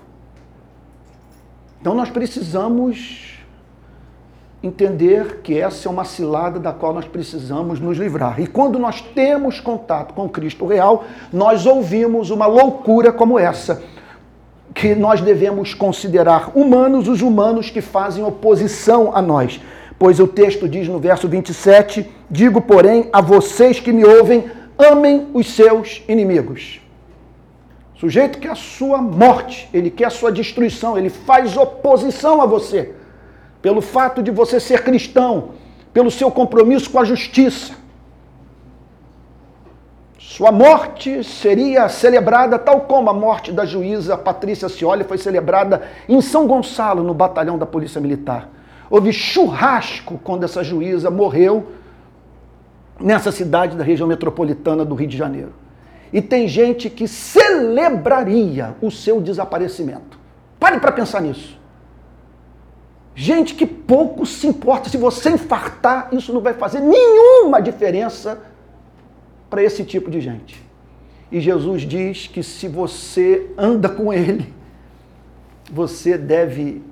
Então 1.80 1.94
nós 1.94 2.10
precisamos 2.10 3.37
entender 4.68 5.42
que 5.42 5.60
essa 5.60 5.88
é 5.88 5.92
uma 5.92 6.04
cilada 6.04 6.60
da 6.60 6.72
qual 6.72 6.94
nós 6.94 7.06
precisamos 7.06 7.80
nos 7.80 7.98
livrar. 7.98 8.40
E 8.40 8.46
quando 8.46 8.78
nós 8.78 9.02
temos 9.02 9.60
contato 9.60 10.14
com 10.14 10.30
Cristo 10.30 10.66
real, 10.66 11.06
nós 11.32 11.66
ouvimos 11.66 12.30
uma 12.30 12.46
loucura 12.46 13.12
como 13.12 13.40
essa, 13.40 13.82
que 14.74 14.94
nós 14.94 15.22
devemos 15.22 15.74
considerar 15.74 16.52
humanos 16.56 17.08
os 17.08 17.22
humanos 17.22 17.70
que 17.70 17.82
fazem 17.82 18.24
oposição 18.24 19.16
a 19.16 19.22
nós. 19.22 19.60
Pois 19.98 20.20
o 20.20 20.28
texto 20.28 20.70
diz 20.70 20.88
no 20.88 21.00
verso 21.00 21.28
27: 21.28 22.08
Digo, 22.30 22.62
porém, 22.62 23.10
a 23.12 23.22
vocês 23.22 23.80
que 23.80 23.92
me 23.92 24.06
ouvem, 24.06 24.46
amem 24.78 25.28
os 25.34 25.52
seus 25.54 26.04
inimigos. 26.08 26.82
Sujeito 27.96 28.38
que 28.38 28.48
a 28.48 28.54
sua 28.54 29.02
morte, 29.02 29.68
ele 29.74 29.90
quer 29.90 30.06
a 30.06 30.12
sua 30.12 30.32
destruição, 30.32 30.96
ele 30.96 31.10
faz 31.10 31.58
oposição 31.58 32.44
a 32.44 32.46
você, 32.46 32.94
pelo 33.62 33.82
fato 33.82 34.22
de 34.22 34.32
você 34.32 34.60
ser 34.60 34.84
cristão, 34.84 35.52
pelo 35.94 36.12
seu 36.12 36.30
compromisso 36.30 36.90
com 36.90 37.00
a 37.00 37.06
justiça. 37.06 37.74
Sua 40.20 40.52
morte 40.52 41.24
seria 41.24 41.90
celebrada 41.90 42.60
tal 42.60 42.82
como 42.82 43.10
a 43.10 43.14
morte 43.14 43.52
da 43.52 43.66
juíza 43.66 44.18
Patrícia 44.18 44.70
Cioli 44.70 45.04
foi 45.04 45.18
celebrada 45.18 45.82
em 46.08 46.22
São 46.22 46.46
Gonçalo, 46.46 47.02
no 47.02 47.14
batalhão 47.14 47.58
da 47.58 47.66
Polícia 47.66 48.00
Militar. 48.00 48.50
Houve 48.90 49.12
churrasco 49.12 50.20
quando 50.24 50.44
essa 50.44 50.64
juíza 50.64 51.10
morreu 51.10 51.68
nessa 53.00 53.32
cidade 53.32 53.76
da 53.76 53.84
região 53.84 54.08
metropolitana 54.08 54.86
do 54.86 54.96
Rio 54.96 55.08
de 55.08 55.18
Janeiro. 55.18 55.54
E 56.12 56.22
tem 56.22 56.48
gente 56.48 56.90
que 56.90 57.08
celebraria 57.08 58.76
o 58.82 58.90
seu 58.90 59.20
desaparecimento. 59.20 60.20
Pare 60.60 60.80
para 60.80 60.92
pensar 60.92 61.22
nisso. 61.22 61.60
Gente 63.20 63.56
que 63.56 63.66
pouco 63.66 64.28
se 64.28 64.46
importa. 64.46 64.90
Se 64.90 64.98
você 64.98 65.32
infartar, 65.32 66.10
isso 66.12 66.32
não 66.32 66.40
vai 66.40 66.54
fazer 66.54 66.82
nenhuma 66.82 67.60
diferença 67.60 68.40
para 69.50 69.64
esse 69.64 69.84
tipo 69.84 70.12
de 70.12 70.22
gente. 70.22 70.64
E 71.32 71.42
Jesus 71.42 71.82
diz 71.82 72.28
que 72.28 72.44
se 72.44 72.68
você 72.68 73.52
anda 73.58 73.90
com 73.90 74.14
Ele, 74.14 74.54
você 75.72 76.16
deve 76.16 76.84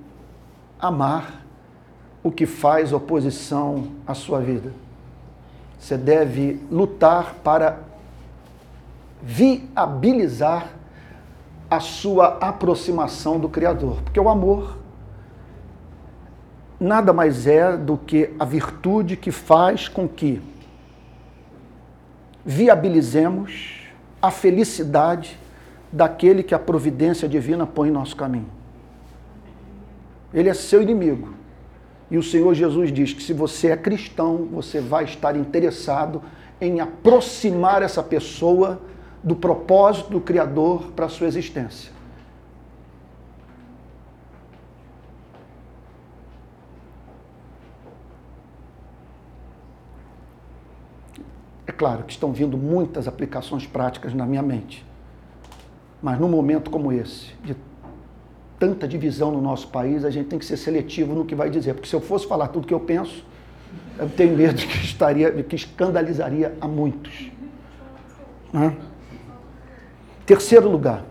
amar 0.79 1.45
o 2.23 2.31
que 2.31 2.47
faz 2.47 2.91
oposição 2.91 3.89
à 4.07 4.15
sua 4.15 4.41
vida. 4.41 4.73
Você 5.77 5.95
deve 5.95 6.59
lutar 6.71 7.35
para 7.43 7.81
viabilizar 9.21 10.71
a 11.69 11.79
sua 11.79 12.39
aproximação 12.41 13.39
do 13.39 13.47
Criador. 13.47 14.01
Porque 14.01 14.19
o 14.19 14.27
amor 14.27 14.84
nada 16.79 17.13
mais 17.13 17.47
é 17.47 17.77
do 17.77 17.97
que 17.97 18.31
a 18.39 18.45
virtude 18.45 19.15
que 19.15 19.31
faz 19.31 19.87
com 19.87 20.07
que 20.07 20.41
viabilizemos 22.45 23.81
a 24.21 24.29
felicidade 24.29 25.39
daquele 25.91 26.43
que 26.43 26.53
a 26.53 26.59
providência 26.59 27.27
divina 27.27 27.65
põe 27.65 27.89
em 27.89 27.91
nosso 27.91 28.15
caminho. 28.15 28.49
Ele 30.33 30.49
é 30.49 30.53
seu 30.53 30.81
inimigo. 30.81 31.33
E 32.11 32.17
o 32.17 32.23
Senhor 32.23 32.53
Jesus 32.53 32.91
diz 32.91 33.13
que 33.13 33.23
se 33.23 33.33
você 33.33 33.69
é 33.69 33.77
cristão, 33.77 34.47
você 34.51 34.79
vai 34.79 35.05
estar 35.05 35.35
interessado 35.35 36.21
em 36.61 36.79
aproximar 36.79 37.81
essa 37.81 38.03
pessoa 38.03 38.81
do 39.23 39.35
propósito 39.35 40.11
do 40.11 40.21
Criador 40.21 40.91
para 40.95 41.05
a 41.05 41.09
sua 41.09 41.27
existência. 41.27 41.94
Claro 51.71 52.03
que 52.03 52.11
estão 52.11 52.31
vindo 52.31 52.57
muitas 52.57 53.07
aplicações 53.07 53.65
práticas 53.65 54.13
na 54.13 54.25
minha 54.25 54.41
mente. 54.41 54.85
Mas 56.01 56.19
num 56.19 56.29
momento 56.29 56.69
como 56.69 56.91
esse, 56.91 57.33
de 57.43 57.55
tanta 58.59 58.87
divisão 58.87 59.31
no 59.31 59.41
nosso 59.41 59.67
país, 59.69 60.05
a 60.05 60.09
gente 60.09 60.27
tem 60.27 60.39
que 60.39 60.45
ser 60.45 60.57
seletivo 60.57 61.13
no 61.15 61.25
que 61.25 61.35
vai 61.35 61.49
dizer. 61.49 61.73
Porque 61.73 61.89
se 61.89 61.95
eu 61.95 62.01
fosse 62.01 62.27
falar 62.27 62.49
tudo 62.49 62.67
que 62.67 62.73
eu 62.73 62.79
penso, 62.79 63.25
eu 63.97 64.09
tenho 64.09 64.35
medo 64.35 64.53
de 64.53 64.67
que, 64.67 64.77
estaria, 64.77 65.31
de 65.31 65.43
que 65.43 65.55
escandalizaria 65.55 66.55
a 66.61 66.67
muitos. 66.67 67.31
Né? 68.51 68.75
Terceiro 70.25 70.69
lugar, 70.69 71.05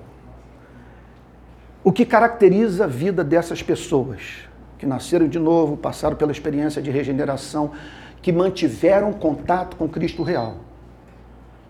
o 1.83 1.93
que 1.93 2.05
caracteriza 2.05 2.85
a 2.85 2.87
vida 2.87 3.23
dessas 3.23 3.63
pessoas 3.63 4.49
que 4.79 4.87
nasceram 4.87 5.29
de 5.29 5.39
novo, 5.39 5.77
passaram 5.77 6.17
pela 6.17 6.33
experiência 6.33 6.81
de 6.83 6.91
regeneração, 6.91 7.73
que 8.25 8.33
mantiveram 8.33 9.12
contato 9.12 9.76
com 9.76 9.87
Cristo 9.87 10.23
real. 10.23 10.54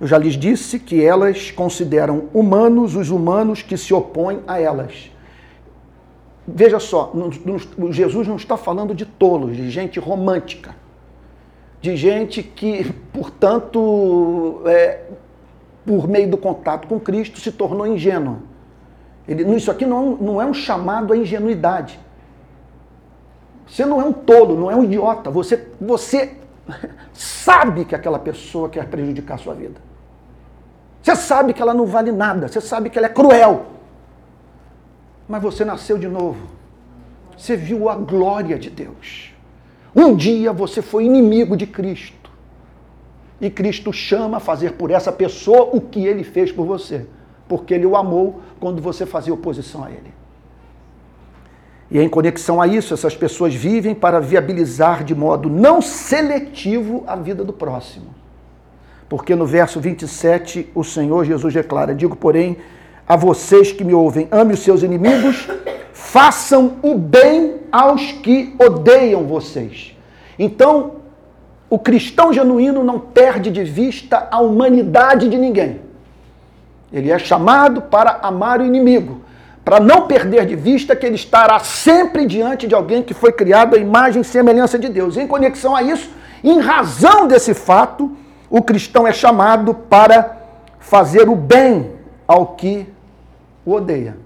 Eu 0.00 0.06
já 0.06 0.16
lhes 0.16 0.34
disse 0.34 0.78
que 0.78 1.04
elas 1.04 1.50
consideram 1.50 2.28
humanos 2.32 2.94
os 2.94 3.10
humanos 3.10 3.60
que 3.60 3.76
se 3.76 3.92
opõem 3.92 4.40
a 4.46 4.60
elas. 4.60 5.10
Veja 6.46 6.78
só, 6.78 7.12
Jesus 7.90 8.28
não 8.28 8.36
está 8.36 8.56
falando 8.56 8.94
de 8.94 9.04
tolos, 9.04 9.56
de 9.56 9.68
gente 9.68 9.98
romântica, 9.98 10.76
de 11.80 11.96
gente 11.96 12.40
que, 12.40 12.84
portanto, 13.12 14.62
é, 14.66 15.06
por 15.84 16.06
meio 16.06 16.30
do 16.30 16.36
contato 16.36 16.86
com 16.86 17.00
Cristo, 17.00 17.40
se 17.40 17.50
tornou 17.50 17.84
ingênua. 17.84 18.38
Ele, 19.26 19.42
isso 19.56 19.72
aqui 19.72 19.84
não, 19.84 20.14
não 20.14 20.40
é 20.40 20.46
um 20.46 20.54
chamado 20.54 21.12
à 21.12 21.16
ingenuidade. 21.16 21.98
Você 23.66 23.84
não 23.84 24.00
é 24.00 24.04
um 24.04 24.12
tolo, 24.12 24.56
não 24.56 24.70
é 24.70 24.76
um 24.76 24.84
idiota. 24.84 25.32
Você, 25.32 25.66
você 25.80 26.43
sabe 27.12 27.84
que 27.84 27.94
aquela 27.94 28.18
pessoa 28.18 28.68
quer 28.68 28.86
prejudicar 28.86 29.34
a 29.34 29.38
sua 29.38 29.54
vida. 29.54 29.80
Você 31.02 31.14
sabe 31.16 31.52
que 31.52 31.60
ela 31.60 31.74
não 31.74 31.86
vale 31.86 32.10
nada. 32.10 32.48
Você 32.48 32.60
sabe 32.60 32.88
que 32.88 32.98
ela 32.98 33.06
é 33.06 33.10
cruel. 33.10 33.66
Mas 35.28 35.42
você 35.42 35.64
nasceu 35.64 35.98
de 35.98 36.08
novo. 36.08 36.48
Você 37.36 37.56
viu 37.56 37.88
a 37.88 37.94
glória 37.94 38.58
de 38.58 38.70
Deus. 38.70 39.32
Um 39.94 40.14
dia 40.14 40.52
você 40.52 40.80
foi 40.80 41.04
inimigo 41.04 41.56
de 41.56 41.66
Cristo. 41.66 42.30
E 43.40 43.50
Cristo 43.50 43.92
chama 43.92 44.38
a 44.38 44.40
fazer 44.40 44.72
por 44.72 44.90
essa 44.90 45.12
pessoa 45.12 45.68
o 45.72 45.80
que 45.80 46.06
ele 46.06 46.24
fez 46.24 46.50
por 46.50 46.64
você. 46.64 47.06
Porque 47.46 47.74
ele 47.74 47.84
o 47.84 47.96
amou 47.96 48.40
quando 48.58 48.80
você 48.80 49.04
fazia 49.04 49.34
oposição 49.34 49.84
a 49.84 49.90
ele. 49.90 50.14
E 51.94 52.00
em 52.00 52.08
conexão 52.08 52.60
a 52.60 52.66
isso, 52.66 52.92
essas 52.92 53.16
pessoas 53.16 53.54
vivem 53.54 53.94
para 53.94 54.18
viabilizar 54.18 55.04
de 55.04 55.14
modo 55.14 55.48
não 55.48 55.80
seletivo 55.80 57.04
a 57.06 57.14
vida 57.14 57.44
do 57.44 57.52
próximo. 57.52 58.06
Porque 59.08 59.36
no 59.36 59.46
verso 59.46 59.78
27, 59.78 60.72
o 60.74 60.82
Senhor 60.82 61.24
Jesus 61.24 61.54
declara: 61.54 61.94
Digo, 61.94 62.16
porém, 62.16 62.56
a 63.06 63.14
vocês 63.14 63.70
que 63.70 63.84
me 63.84 63.94
ouvem, 63.94 64.26
ame 64.32 64.54
os 64.54 64.58
seus 64.58 64.82
inimigos, 64.82 65.48
façam 65.92 66.78
o 66.82 66.98
bem 66.98 67.58
aos 67.70 68.10
que 68.10 68.56
odeiam 68.58 69.22
vocês. 69.22 69.96
Então, 70.36 70.96
o 71.70 71.78
cristão 71.78 72.32
genuíno 72.32 72.82
não 72.82 72.98
perde 72.98 73.52
de 73.52 73.62
vista 73.62 74.26
a 74.32 74.40
humanidade 74.40 75.28
de 75.28 75.38
ninguém. 75.38 75.80
Ele 76.92 77.12
é 77.12 77.20
chamado 77.20 77.82
para 77.82 78.18
amar 78.20 78.60
o 78.60 78.66
inimigo, 78.66 79.20
para 79.64 79.80
não 79.80 80.06
perder 80.06 80.44
de 80.44 80.54
vista 80.54 80.94
que 80.94 81.06
ele 81.06 81.14
estará 81.14 81.58
sempre 81.58 82.26
diante 82.26 82.66
de 82.66 82.74
alguém 82.74 83.02
que 83.02 83.14
foi 83.14 83.32
criado 83.32 83.74
à 83.74 83.78
imagem 83.78 84.20
e 84.20 84.24
semelhança 84.24 84.78
de 84.78 84.90
Deus. 84.90 85.16
Em 85.16 85.26
conexão 85.26 85.74
a 85.74 85.82
isso, 85.82 86.10
em 86.42 86.60
razão 86.60 87.26
desse 87.26 87.54
fato, 87.54 88.14
o 88.50 88.62
cristão 88.62 89.06
é 89.06 89.12
chamado 89.12 89.74
para 89.74 90.38
fazer 90.78 91.28
o 91.30 91.34
bem 91.34 91.92
ao 92.28 92.48
que 92.48 92.86
o 93.64 93.72
odeia, 93.72 94.18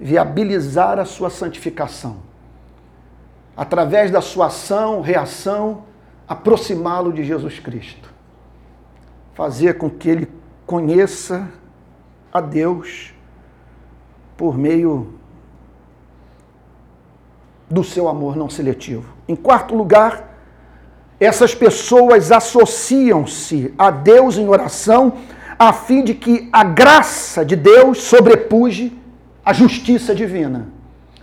viabilizar 0.00 0.98
a 0.98 1.04
sua 1.04 1.28
santificação, 1.28 2.16
através 3.54 4.10
da 4.10 4.22
sua 4.22 4.46
ação, 4.46 5.02
reação, 5.02 5.84
aproximá-lo 6.26 7.12
de 7.12 7.22
Jesus 7.22 7.58
Cristo, 7.58 8.10
fazer 9.34 9.74
com 9.74 9.90
que 9.90 10.08
ele 10.08 10.32
conheça 10.64 11.46
a 12.32 12.40
Deus 12.40 13.14
por 14.36 14.56
meio 14.56 15.14
do 17.68 17.82
seu 17.82 18.08
amor 18.08 18.36
não 18.36 18.48
seletivo. 18.48 19.14
Em 19.28 19.34
quarto 19.34 19.74
lugar, 19.74 20.36
essas 21.18 21.54
pessoas 21.54 22.30
associam-se 22.30 23.74
a 23.78 23.90
Deus 23.90 24.36
em 24.36 24.48
oração 24.48 25.14
a 25.58 25.72
fim 25.72 26.04
de 26.04 26.14
que 26.14 26.48
a 26.52 26.62
graça 26.62 27.44
de 27.44 27.56
Deus 27.56 28.02
sobrepuje 28.02 28.92
a 29.44 29.52
justiça 29.52 30.14
divina. 30.14 30.68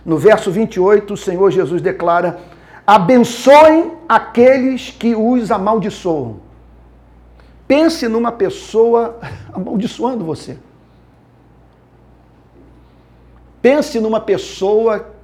No 0.04 0.18
verso 0.18 0.50
28, 0.50 1.14
o 1.14 1.16
Senhor 1.16 1.50
Jesus 1.50 1.80
declara: 1.80 2.40
abençoem 2.86 3.92
aqueles 4.08 4.90
que 4.90 5.14
os 5.14 5.50
amaldiçoam. 5.50 6.40
Pense 7.66 8.08
numa 8.08 8.32
pessoa 8.32 9.18
amaldiçoando 9.52 10.24
você. 10.24 10.58
Pense 13.64 13.98
numa 13.98 14.20
pessoa 14.20 15.14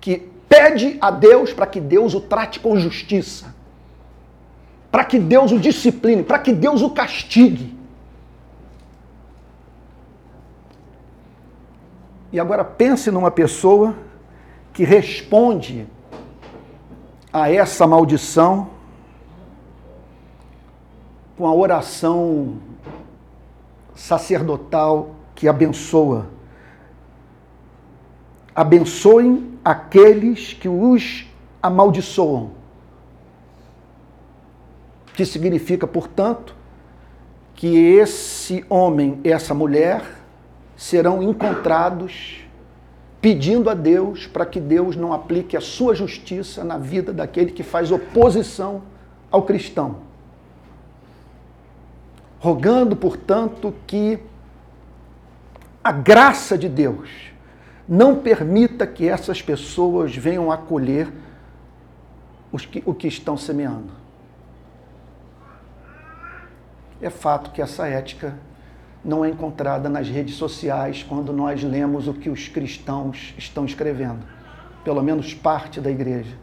que 0.00 0.18
pede 0.48 0.96
a 1.00 1.10
Deus 1.10 1.52
para 1.52 1.66
que 1.66 1.80
Deus 1.80 2.14
o 2.14 2.20
trate 2.20 2.60
com 2.60 2.78
justiça, 2.78 3.52
para 4.88 5.04
que 5.04 5.18
Deus 5.18 5.50
o 5.50 5.58
discipline, 5.58 6.22
para 6.22 6.38
que 6.38 6.52
Deus 6.52 6.80
o 6.80 6.90
castigue. 6.90 7.76
E 12.30 12.38
agora 12.38 12.64
pense 12.64 13.10
numa 13.10 13.32
pessoa 13.32 13.96
que 14.72 14.84
responde 14.84 15.88
a 17.32 17.50
essa 17.50 17.84
maldição 17.84 18.70
com 21.36 21.48
a 21.48 21.52
oração 21.52 22.58
sacerdotal 23.92 25.16
que 25.34 25.48
abençoa 25.48 26.32
abençoem 28.54 29.58
aqueles 29.64 30.52
que 30.52 30.68
os 30.68 31.26
amaldiçoam. 31.62 32.50
Que 35.14 35.24
significa, 35.24 35.86
portanto, 35.86 36.54
que 37.54 37.76
esse 37.76 38.64
homem 38.68 39.20
e 39.24 39.30
essa 39.30 39.54
mulher 39.54 40.04
serão 40.76 41.22
encontrados 41.22 42.40
pedindo 43.20 43.70
a 43.70 43.74
Deus 43.74 44.26
para 44.26 44.44
que 44.44 44.60
Deus 44.60 44.96
não 44.96 45.12
aplique 45.12 45.56
a 45.56 45.60
sua 45.60 45.94
justiça 45.94 46.62
na 46.62 46.76
vida 46.76 47.12
daquele 47.12 47.52
que 47.52 47.62
faz 47.62 47.90
oposição 47.90 48.82
ao 49.30 49.42
cristão. 49.42 49.96
Rogando, 52.38 52.94
portanto, 52.94 53.72
que 53.86 54.18
a 55.82 55.90
graça 55.90 56.58
de 56.58 56.68
Deus 56.68 57.23
não 57.88 58.16
permita 58.16 58.86
que 58.86 59.08
essas 59.08 59.42
pessoas 59.42 60.16
venham 60.16 60.50
acolher 60.50 61.12
que, 62.70 62.82
o 62.86 62.94
que 62.94 63.08
estão 63.08 63.36
semeando. 63.36 63.92
É 67.00 67.10
fato 67.10 67.50
que 67.50 67.60
essa 67.60 67.86
ética 67.86 68.34
não 69.04 69.24
é 69.24 69.28
encontrada 69.28 69.88
nas 69.88 70.08
redes 70.08 70.36
sociais 70.36 71.02
quando 71.06 71.32
nós 71.32 71.62
lemos 71.62 72.08
o 72.08 72.14
que 72.14 72.30
os 72.30 72.48
cristãos 72.48 73.34
estão 73.36 73.64
escrevendo, 73.66 74.24
pelo 74.82 75.02
menos 75.02 75.34
parte 75.34 75.80
da 75.80 75.90
igreja. 75.90 76.36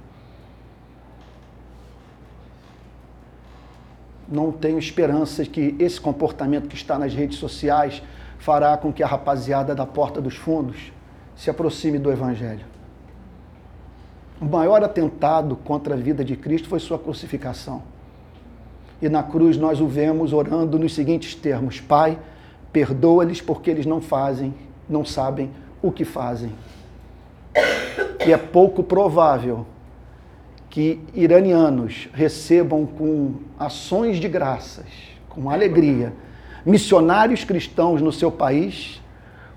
Não 4.28 4.52
tenho 4.52 4.78
esperança 4.78 5.44
que 5.46 5.76
esse 5.80 6.00
comportamento 6.00 6.68
que 6.68 6.76
está 6.76 7.00
nas 7.00 7.14
redes 7.14 7.38
sociais 7.38 8.04
fará 8.38 8.78
com 8.78 8.94
que 8.94 9.02
a 9.02 9.08
rapaziada 9.08 9.74
da 9.74 9.86
porta 9.86 10.22
dos 10.22 10.36
fundos 10.36 10.92
se 11.36 11.50
aproxime 11.50 11.98
do 11.98 12.12
Evangelho. 12.12 12.66
O 14.40 14.46
maior 14.46 14.84
atentado 14.84 15.56
contra 15.56 15.94
a 15.94 15.98
vida 15.98 16.26
de 16.26 16.36
Cristo 16.36 16.68
foi 16.68 16.80
sua 16.80 16.98
crucificação. 16.98 17.84
E 19.02 19.10
na 19.10 19.24
cruz 19.24 19.58
nós 19.58 19.80
o 19.80 19.88
vemos 19.88 20.34
orando 20.34 20.80
nos 20.80 20.94
seguintes 20.94 21.36
termos: 21.36 21.80
Pai, 21.80 22.18
perdoa-lhes 22.72 23.42
porque 23.42 23.70
eles 23.70 23.86
não 23.86 24.02
fazem, 24.02 24.54
não 24.90 25.06
sabem 25.06 25.52
o 25.82 25.92
que 25.92 26.06
fazem. 26.06 26.52
E 28.26 28.32
é 28.32 28.38
pouco 28.38 28.84
provável 28.84 29.66
que 30.70 31.02
iranianos 31.14 32.08
recebam 32.14 32.86
com 32.86 33.34
ações 33.60 34.18
de 34.18 34.28
graças, 34.28 34.88
com 35.28 35.50
alegria, 35.50 36.14
missionários 36.66 37.44
cristãos 37.44 38.02
no 38.02 38.12
seu 38.12 38.32
país, 38.32 39.02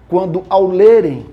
quando 0.08 0.44
ao 0.48 0.66
lerem 0.66 1.26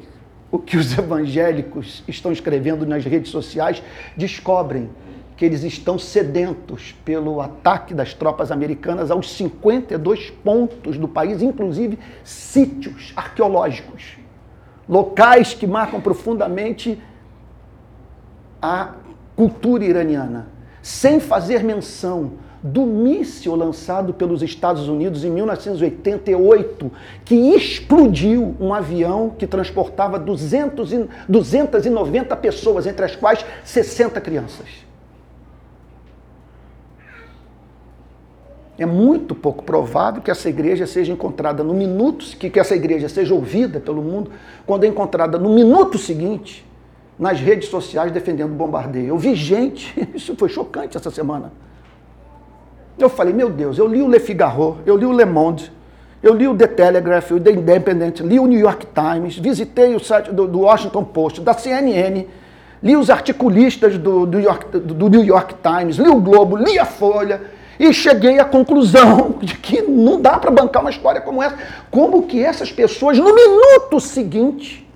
o 0.52 0.60
que 0.60 0.78
os 0.78 0.96
evangélicos 0.98 2.04
estão 2.08 2.32
escrevendo 2.32 2.86
nas 2.86 3.06
redes 3.06 3.32
sociais, 3.32 3.82
descobrem 4.16 4.90
que 5.38 5.46
eles 5.46 5.64
estão 5.64 5.98
sedentos 5.98 6.94
pelo 7.04 7.42
ataque 7.42 7.96
das 7.96 8.14
tropas 8.14 8.52
americanas 8.52 9.10
aos 9.10 9.32
52 9.32 10.30
pontos 10.30 11.00
do 11.00 11.08
país, 11.08 11.42
inclusive 11.42 11.98
sítios 12.24 13.12
arqueológicos, 13.16 14.18
locais 14.88 15.54
que 15.56 15.66
marcam 15.66 16.00
profundamente 16.00 17.02
a 18.62 18.94
cultura 19.36 19.84
iraniana, 19.84 20.50
sem 20.80 21.20
fazer 21.20 21.64
menção 21.64 22.34
do 22.64 22.86
míssil 22.86 23.56
lançado 23.56 24.14
pelos 24.14 24.44
Estados 24.44 24.88
Unidos 24.88 25.24
em 25.24 25.32
1988, 25.32 26.92
que 27.26 27.36
explodiu 27.36 28.56
um 28.60 28.74
avião 28.74 29.34
que 29.38 29.48
transportava 29.48 30.20
200 30.20 30.94
e, 30.94 31.10
290 31.28 32.36
pessoas, 32.36 32.86
entre 32.86 33.06
as 33.06 33.16
quais 33.16 33.44
60 33.64 34.22
crianças. 34.22 34.68
É 38.78 38.86
muito 38.86 39.36
pouco 39.36 39.64
provável 39.64 40.22
que 40.22 40.32
essa 40.32 40.50
igreja 40.50 40.88
seja 40.88 41.12
encontrada 41.12 41.64
no 41.64 41.74
minuto, 41.74 42.26
que, 42.38 42.50
que 42.50 42.60
essa 42.60 42.76
igreja 42.76 43.08
seja 43.10 43.34
ouvida 43.34 43.80
pelo 43.80 44.02
mundo, 44.02 44.32
quando 44.66 44.84
é 44.84 44.88
encontrada 44.88 45.38
no 45.38 45.54
minuto 45.54 45.98
seguinte 45.98 46.66
nas 47.20 47.40
redes 47.40 47.70
sociais 47.70 48.12
defendendo 48.12 48.52
o 48.52 48.56
bombardeio. 48.56 49.10
Eu 49.10 49.18
vi 49.18 49.36
gente, 49.36 49.94
isso 50.16 50.36
foi 50.36 50.50
chocante 50.50 50.98
essa 50.98 51.12
semana. 51.12 51.52
Eu 52.98 53.10
falei, 53.10 53.34
meu 53.34 53.50
Deus, 53.50 53.78
eu 53.78 53.88
li 53.88 54.02
o 54.02 54.08
Le 54.08 54.20
Figaro, 54.20 54.78
eu 54.86 54.96
li 54.96 55.06
o 55.06 55.12
Le 55.12 55.26
Monde, 55.26 55.72
eu 56.22 56.34
li 56.34 56.48
o 56.48 56.56
The 56.56 56.68
Telegraph, 56.68 57.32
o 57.32 57.40
The 57.40 57.52
Independent, 57.52 58.20
li 58.20 58.40
o 58.40 58.46
New 58.46 58.60
York 58.60 58.88
Times, 58.94 59.38
visitei 59.38 59.96
o 59.96 60.00
site 60.00 60.32
do, 60.32 60.48
do 60.48 60.60
Washington 60.60 61.04
Post, 61.04 61.42
da 61.42 61.54
CNN, 61.54 62.28
li 62.84 62.96
os 62.96 63.10
articulistas 63.10 63.98
do, 63.98 64.26
do, 64.26 64.40
York, 64.40 64.78
do 64.80 65.10
New 65.10 65.24
York 65.24 65.56
Times, 65.64 65.98
li 65.98 66.10
o 66.10 66.20
Globo, 66.20 66.58
li 66.58 66.78
a 66.78 66.86
Folha 66.86 67.42
e 67.80 67.92
cheguei 67.92 68.40
à 68.40 68.46
conclusão 68.46 69.36
de 69.42 69.58
que 69.58 69.82
não 69.82 70.22
dá 70.22 70.38
para 70.38 70.52
bancar 70.52 70.82
uma 70.84 70.92
história 70.92 71.20
como 71.20 71.42
essa. 71.42 71.58
Como 71.90 72.24
que 72.28 72.44
essas 72.44 72.72
pessoas, 72.72 73.18
no 73.18 73.34
minuto 73.34 74.00
seguinte, 74.00 74.88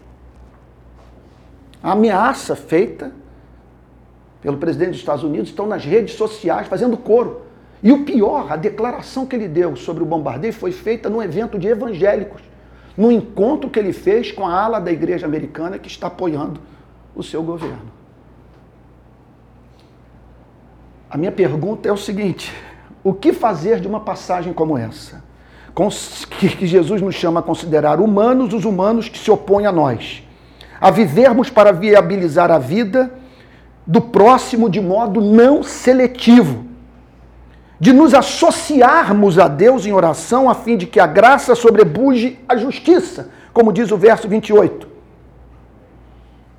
a 1.81 1.93
ameaça 1.93 2.55
feita 2.55 3.11
pelo 4.41 4.57
presidente 4.57 4.91
dos 4.91 4.99
Estados 4.99 5.23
Unidos 5.23 5.49
estão 5.49 5.65
nas 5.65 5.83
redes 5.83 6.15
sociais 6.15 6.67
fazendo 6.67 6.95
coro. 6.97 7.41
E 7.85 7.91
o 7.91 8.03
pior, 8.03 8.51
a 8.51 8.55
declaração 8.55 9.27
que 9.27 9.35
ele 9.35 9.47
deu 9.47 9.75
sobre 9.75 10.01
o 10.01 10.07
bombardeio 10.07 10.51
foi 10.51 10.71
feita 10.71 11.07
num 11.07 11.21
evento 11.21 11.59
de 11.59 11.67
evangélicos, 11.67 12.41
no 12.97 13.11
encontro 13.11 13.69
que 13.69 13.77
ele 13.77 13.93
fez 13.93 14.31
com 14.31 14.43
a 14.47 14.59
ala 14.59 14.81
da 14.81 14.91
igreja 14.91 15.27
americana 15.27 15.77
que 15.77 15.87
está 15.87 16.07
apoiando 16.07 16.59
o 17.15 17.21
seu 17.21 17.43
governo. 17.43 17.93
A 21.07 21.15
minha 21.15 21.31
pergunta 21.31 21.87
é 21.87 21.91
o 21.91 21.97
seguinte: 21.97 22.51
o 23.03 23.13
que 23.13 23.31
fazer 23.31 23.79
de 23.79 23.87
uma 23.87 23.99
passagem 23.99 24.51
como 24.51 24.75
essa? 24.75 25.23
Que 26.39 26.65
Jesus 26.65 27.03
nos 27.03 27.13
chama 27.13 27.39
a 27.39 27.43
considerar 27.43 27.99
humanos 27.99 28.51
os 28.51 28.65
humanos 28.65 29.09
que 29.09 29.19
se 29.19 29.29
opõem 29.29 29.67
a 29.67 29.71
nós, 29.71 30.23
a 30.81 30.89
vivermos 30.89 31.51
para 31.51 31.71
viabilizar 31.71 32.49
a 32.49 32.57
vida 32.57 33.13
do 33.85 34.01
próximo 34.01 34.71
de 34.71 34.81
modo 34.81 35.21
não 35.21 35.61
seletivo 35.61 36.73
de 37.79 37.91
nos 37.91 38.13
associarmos 38.13 39.37
a 39.37 39.47
Deus 39.47 39.85
em 39.85 39.91
oração 39.91 40.49
a 40.49 40.55
fim 40.55 40.77
de 40.77 40.85
que 40.85 40.99
a 40.99 41.07
graça 41.07 41.55
sobrebuje 41.55 42.39
a 42.47 42.55
justiça, 42.55 43.29
como 43.53 43.73
diz 43.73 43.91
o 43.91 43.97
verso 43.97 44.27
28. 44.27 44.87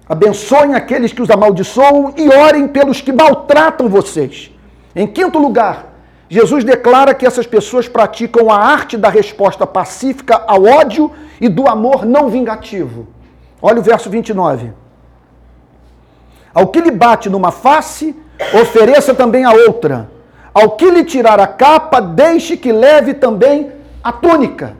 Abençoem 0.08 0.74
aqueles 0.74 1.12
que 1.12 1.22
os 1.22 1.30
amaldiçoam 1.30 2.14
e 2.16 2.28
orem 2.28 2.68
pelos 2.68 3.00
que 3.00 3.12
maltratam 3.12 3.88
vocês. 3.88 4.52
Em 4.94 5.06
quinto 5.06 5.38
lugar, 5.38 5.94
Jesus 6.28 6.64
declara 6.64 7.14
que 7.14 7.26
essas 7.26 7.46
pessoas 7.46 7.88
praticam 7.88 8.50
a 8.50 8.56
arte 8.56 8.96
da 8.96 9.08
resposta 9.08 9.66
pacífica 9.66 10.44
ao 10.46 10.64
ódio 10.64 11.10
e 11.40 11.48
do 11.48 11.66
amor 11.66 12.04
não 12.04 12.28
vingativo. 12.28 13.08
Olha 13.60 13.80
o 13.80 13.82
verso 13.82 14.08
29. 14.10 14.72
Ao 16.54 16.68
que 16.68 16.80
lhe 16.80 16.90
bate 16.90 17.28
numa 17.28 17.50
face, 17.50 18.14
ofereça 18.60 19.14
também 19.14 19.44
a 19.44 19.52
outra. 19.52 20.15
Ao 20.56 20.70
que 20.70 20.90
lhe 20.90 21.04
tirar 21.04 21.38
a 21.38 21.46
capa, 21.46 22.00
deixe 22.00 22.56
que 22.56 22.72
leve 22.72 23.12
também 23.12 23.70
a 24.02 24.10
túnica. 24.10 24.74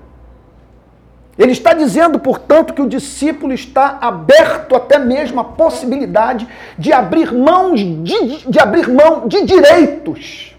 Ele 1.37 1.53
está 1.53 1.75
dizendo, 1.75 2.19
portanto, 2.19 2.73
que 2.73 2.81
o 2.81 2.89
discípulo 2.89 3.53
está 3.53 3.99
aberto 4.01 4.75
até 4.75 4.99
mesmo 4.99 5.39
à 5.39 5.45
possibilidade 5.45 6.49
de 6.79 6.95
abrir 6.95 7.31
mãos 7.31 7.79
de, 7.79 8.49
de 8.51 8.59
abrir 8.59 8.89
mão 8.89 9.29
de 9.29 9.45
direitos, 9.45 10.57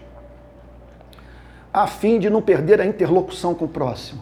a 1.74 1.88
fim 1.88 2.20
de 2.20 2.30
não 2.30 2.40
perder 2.40 2.80
a 2.80 2.86
interlocução 2.86 3.56
com 3.56 3.64
o 3.64 3.68
próximo. 3.68 4.20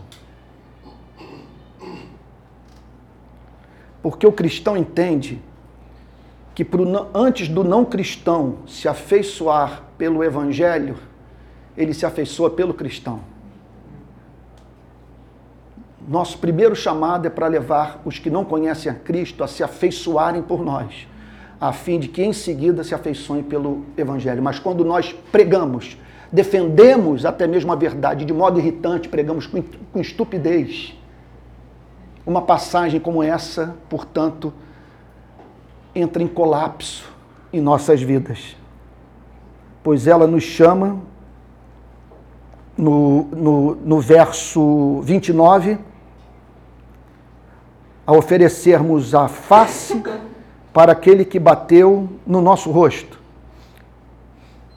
Porque 4.02 4.26
o 4.26 4.32
cristão 4.32 4.78
entende 4.78 5.42
que 6.56 6.64
pro, 6.64 6.86
antes 7.14 7.48
do 7.48 7.62
não 7.62 7.84
cristão 7.84 8.60
se 8.66 8.88
afeiçoar 8.88 9.82
pelo 9.98 10.24
evangelho, 10.24 10.96
ele 11.76 11.92
se 11.92 12.06
afeiçoa 12.06 12.48
pelo 12.48 12.72
cristão. 12.72 13.20
Nosso 16.08 16.38
primeiro 16.38 16.74
chamado 16.74 17.26
é 17.26 17.30
para 17.30 17.46
levar 17.46 18.00
os 18.06 18.18
que 18.18 18.30
não 18.30 18.42
conhecem 18.42 18.90
a 18.90 18.94
Cristo 18.94 19.44
a 19.44 19.46
se 19.46 19.62
afeiçoarem 19.62 20.40
por 20.40 20.64
nós, 20.64 21.06
a 21.60 21.74
fim 21.74 21.98
de 21.98 22.08
que 22.08 22.24
em 22.24 22.32
seguida 22.32 22.82
se 22.82 22.94
afeiçoem 22.94 23.42
pelo 23.42 23.84
evangelho. 23.94 24.42
Mas 24.42 24.58
quando 24.58 24.82
nós 24.82 25.14
pregamos, 25.30 25.98
defendemos 26.32 27.26
até 27.26 27.46
mesmo 27.46 27.70
a 27.70 27.76
verdade 27.76 28.24
de 28.24 28.32
modo 28.32 28.58
irritante, 28.58 29.10
pregamos 29.10 29.46
com 29.46 30.00
estupidez, 30.00 30.96
uma 32.24 32.40
passagem 32.40 32.98
como 32.98 33.22
essa, 33.22 33.76
portanto, 33.90 34.54
entra 35.96 36.22
em 36.22 36.28
colapso 36.28 37.10
em 37.52 37.60
nossas 37.60 38.02
vidas. 38.02 38.56
Pois 39.82 40.06
ela 40.06 40.26
nos 40.26 40.42
chama, 40.42 41.00
no, 42.76 43.22
no, 43.32 43.74
no 43.76 44.00
verso 44.00 45.00
29, 45.02 45.78
a 48.06 48.12
oferecermos 48.12 49.14
a 49.14 49.26
face 49.26 50.02
para 50.72 50.92
aquele 50.92 51.24
que 51.24 51.38
bateu 51.38 52.08
no 52.26 52.42
nosso 52.42 52.70
rosto 52.70 53.18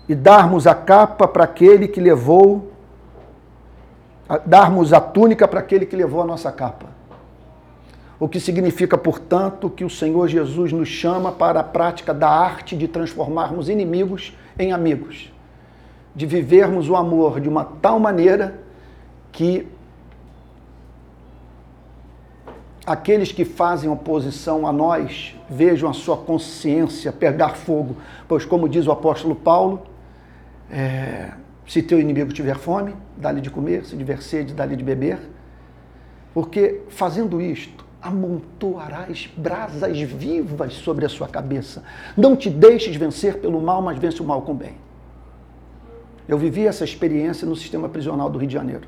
e 0.08 0.15
darmos 0.15 0.65
a 0.65 0.73
capa 0.73 1.27
para 1.27 1.43
aquele 1.43 1.88
que 1.88 1.99
levou, 1.99 2.71
darmos 4.45 4.93
a 4.93 5.01
túnica 5.01 5.47
para 5.47 5.60
aquele 5.60 5.86
que 5.86 5.95
levou 5.95 6.21
a 6.21 6.25
nossa 6.25 6.51
capa. 6.51 6.98
O 8.19 8.27
que 8.27 8.39
significa, 8.39 8.97
portanto, 8.97 9.69
que 9.69 9.86
o 9.86 9.89
Senhor 9.89 10.27
Jesus 10.27 10.73
nos 10.73 10.89
chama 10.89 11.32
para 11.32 11.62
a 11.62 11.63
prática 11.63 12.13
da 12.13 12.29
arte 12.29 12.75
de 12.75 12.88
transformarmos 12.88 13.69
inimigos 13.69 14.36
em 14.58 14.73
amigos, 14.73 15.32
de 16.13 16.25
vivermos 16.25 16.89
o 16.89 16.97
amor 16.97 17.39
de 17.39 17.47
uma 17.47 17.63
tal 17.63 17.97
maneira 17.97 18.60
que 19.32 19.65
aqueles 22.86 23.32
que 23.32 23.45
fazem 23.45 23.89
oposição 23.89 24.67
a 24.67 24.73
nós 24.73 25.36
vejam 25.49 25.89
a 25.89 25.93
sua 25.93 26.17
consciência 26.17 27.13
pegar 27.13 27.55
fogo, 27.55 27.95
pois, 28.27 28.43
como 28.43 28.67
diz 28.67 28.86
o 28.86 28.91
apóstolo 28.91 29.36
Paulo, 29.36 29.84
é, 30.69 31.32
se 31.65 31.82
teu 31.82 31.99
inimigo 32.01 32.34
tiver 32.34 32.58
fome, 32.58 32.95
dá-lhe 33.15 33.39
de 33.39 33.49
comer, 33.49 33.86
se 33.86 33.95
tiver 33.95 34.21
sede, 34.21 34.53
dá-lhe 34.53 34.75
de 34.75 34.84
beber, 34.84 35.19
porque 36.34 36.82
fazendo 36.89 37.39
isto, 37.39 37.86
amontoarás 38.01 39.29
brasas 39.35 39.99
vivas 39.99 40.73
sobre 40.73 41.05
a 41.05 41.09
sua 41.09 41.27
cabeça. 41.27 41.83
Não 42.15 42.35
te 42.35 42.49
deixes 42.49 42.95
vencer 42.95 43.39
pelo 43.39 43.62
mal, 43.62 43.81
mas 43.81 43.97
vence 43.97 44.21
o 44.21 44.25
mal 44.25 44.41
com 44.41 44.53
o 44.53 44.55
bem. 44.55 44.75
Eu 46.27 46.38
vivi 46.38 46.65
essa 46.65 46.83
experiência 46.83 47.47
no 47.47 47.55
sistema 47.55 47.89
prisional 47.89 48.29
do 48.29 48.38
Rio 48.38 48.47
de 48.47 48.53
Janeiro. 48.53 48.88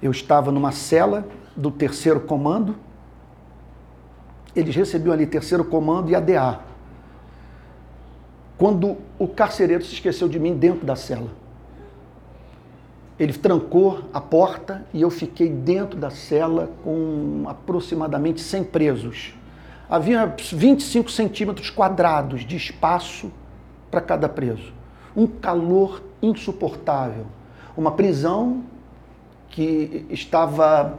Eu 0.00 0.10
estava 0.10 0.52
numa 0.52 0.70
cela 0.70 1.26
do 1.56 1.70
terceiro 1.70 2.20
comando. 2.20 2.76
Eles 4.54 4.76
recebiam 4.76 5.12
ali 5.12 5.26
terceiro 5.26 5.64
comando 5.64 6.10
e 6.10 6.14
ADA. 6.14 6.60
Quando 8.56 8.98
o 9.18 9.26
carcereiro 9.26 9.84
se 9.84 9.94
esqueceu 9.94 10.28
de 10.28 10.38
mim 10.38 10.54
dentro 10.54 10.84
da 10.84 10.94
cela. 10.94 11.30
Ele 13.18 13.32
trancou 13.32 14.04
a 14.14 14.20
porta 14.20 14.86
e 14.94 15.02
eu 15.02 15.10
fiquei 15.10 15.48
dentro 15.48 15.98
da 15.98 16.10
cela 16.10 16.70
com 16.84 17.44
aproximadamente 17.46 18.40
100 18.40 18.64
presos. 18.64 19.34
Havia 19.90 20.34
25 20.52 21.10
centímetros 21.10 21.68
quadrados 21.68 22.44
de 22.44 22.56
espaço 22.56 23.32
para 23.90 24.00
cada 24.00 24.28
preso. 24.28 24.72
Um 25.16 25.26
calor 25.26 26.02
insuportável. 26.22 27.26
Uma 27.76 27.92
prisão 27.92 28.62
que 29.48 30.06
estava, 30.10 30.98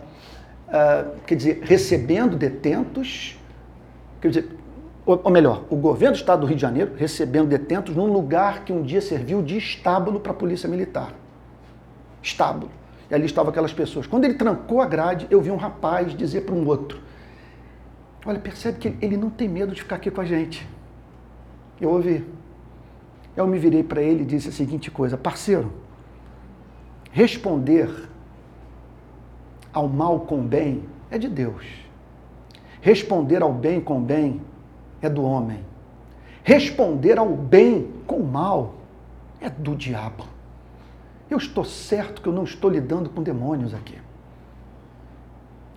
uh, 0.68 1.20
quer 1.26 1.36
dizer, 1.36 1.62
recebendo 1.62 2.36
detentos, 2.36 3.38
quer 4.20 4.30
dizer, 4.30 4.50
ou 5.06 5.32
melhor, 5.32 5.64
o 5.70 5.76
governo 5.76 6.16
do 6.16 6.20
estado 6.20 6.42
do 6.42 6.48
Rio 6.48 6.56
de 6.56 6.62
Janeiro 6.62 6.92
recebendo 6.98 7.48
detentos 7.48 7.96
num 7.96 8.12
lugar 8.12 8.66
que 8.66 8.74
um 8.74 8.82
dia 8.82 9.02
serviu 9.02 9.42
de 9.42 9.58
estábulo 9.58 10.20
para 10.20 10.32
a 10.32 10.36
polícia 10.36 10.68
militar. 10.68 11.14
Estábulo. 12.22 12.72
E 13.10 13.16
ali 13.16 13.26
estavam 13.26 13.50
aquelas 13.50 13.74
pessoas. 13.74 14.06
Quando 14.06 14.26
ele 14.26 14.36
trancou 14.36 14.82
a 14.82 14.86
grade, 14.86 15.28
eu 15.30 15.42
vi 15.42 15.50
um 15.50 15.56
rapaz 15.56 16.16
dizer 16.16 16.42
para 16.42 16.54
um 16.54 16.66
outro: 16.68 17.02
Olha, 18.26 18.40
percebe 18.40 18.78
que 18.78 19.06
ele 19.06 19.18
não 19.18 19.30
tem 19.30 19.48
medo 19.48 19.74
de 19.74 19.82
ficar 19.82 19.96
aqui 19.96 20.12
com 20.12 20.22
a 20.22 20.26
gente. 20.26 20.68
Eu 21.80 21.90
ouvi. 21.90 22.26
Eu 23.36 23.48
me 23.48 23.58
virei 23.58 23.84
para 23.84 24.02
ele 24.02 24.24
e 24.24 24.26
disse 24.26 24.50
a 24.50 24.52
seguinte 24.52 24.92
coisa: 24.92 25.18
Parceiro, 25.18 25.72
responder 27.12 27.90
ao 29.74 29.88
mal 29.88 30.22
com 30.22 30.42
bem 30.46 30.84
é 31.10 31.18
de 31.18 31.28
Deus. 31.28 31.66
Responder 32.82 33.42
ao 33.42 33.54
bem 33.54 33.82
com 33.82 34.02
bem 34.02 34.42
é 35.02 35.10
do 35.10 35.24
homem. 35.24 35.60
Responder 36.44 37.18
ao 37.18 37.30
bem 37.30 37.92
com 38.06 38.20
mal 38.20 38.76
é 39.42 39.50
do 39.50 39.76
diabo. 39.76 40.26
Eu 41.30 41.38
estou 41.38 41.64
certo 41.64 42.22
que 42.22 42.28
eu 42.28 42.34
não 42.34 42.44
estou 42.44 42.70
lidando 42.70 43.10
com 43.10 43.22
demônios 43.22 43.74
aqui. 43.74 43.98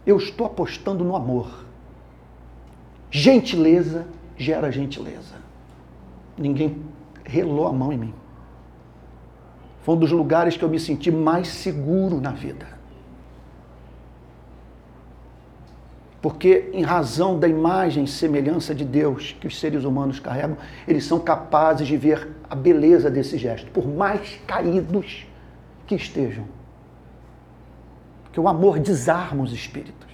Eu 0.06 0.16
estou 0.16 0.46
apostando 0.46 1.04
no 1.04 1.14
amor. 1.14 1.64
Gentileza 3.10 4.06
gera 4.36 4.72
gentileza. 4.72 5.34
Ninguém 6.36 6.82
relou 7.24 7.66
a 7.68 7.72
mão 7.72 7.92
em 7.92 7.98
mim. 7.98 8.14
Foi 9.82 9.94
um 9.94 9.98
dos 9.98 10.10
lugares 10.10 10.56
que 10.56 10.64
eu 10.64 10.68
me 10.68 10.80
senti 10.80 11.10
mais 11.10 11.48
seguro 11.48 12.20
na 12.20 12.30
vida. 12.30 12.66
Porque, 16.22 16.70
em 16.72 16.82
razão 16.82 17.38
da 17.38 17.48
imagem 17.48 18.04
e 18.04 18.08
semelhança 18.08 18.72
de 18.72 18.84
Deus 18.84 19.36
que 19.40 19.48
os 19.48 19.58
seres 19.58 19.82
humanos 19.82 20.20
carregam, 20.20 20.56
eles 20.86 21.04
são 21.04 21.18
capazes 21.18 21.86
de 21.86 21.96
ver 21.96 22.28
a 22.48 22.54
beleza 22.54 23.10
desse 23.10 23.36
gesto, 23.36 23.68
por 23.72 23.88
mais 23.88 24.40
caídos 24.46 25.26
que 25.96 26.02
estejam. 26.02 26.44
Porque 28.24 28.40
o 28.40 28.48
amor 28.48 28.78
desarma 28.78 29.42
os 29.42 29.52
espíritos. 29.52 30.08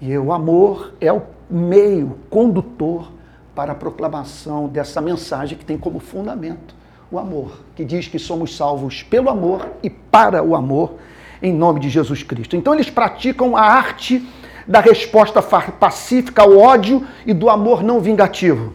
E 0.00 0.16
o 0.16 0.32
amor 0.32 0.92
é 1.00 1.12
o 1.12 1.22
meio 1.50 2.18
condutor 2.28 3.10
para 3.54 3.72
a 3.72 3.74
proclamação 3.74 4.68
dessa 4.68 5.00
mensagem 5.00 5.56
que 5.56 5.64
tem 5.64 5.78
como 5.78 5.98
fundamento 5.98 6.76
o 7.10 7.18
amor, 7.18 7.62
que 7.74 7.84
diz 7.86 8.06
que 8.06 8.18
somos 8.18 8.54
salvos 8.54 9.02
pelo 9.02 9.30
amor 9.30 9.66
e 9.82 9.88
para 9.88 10.42
o 10.42 10.54
amor, 10.54 10.96
em 11.42 11.52
nome 11.52 11.80
de 11.80 11.88
Jesus 11.88 12.22
Cristo. 12.22 12.54
Então 12.54 12.74
eles 12.74 12.90
praticam 12.90 13.56
a 13.56 13.62
arte 13.62 14.28
da 14.66 14.80
resposta 14.80 15.40
pacífica 15.40 16.42
ao 16.42 16.58
ódio 16.58 17.06
e 17.24 17.32
do 17.32 17.48
amor 17.48 17.82
não 17.82 17.98
vingativo. 17.98 18.74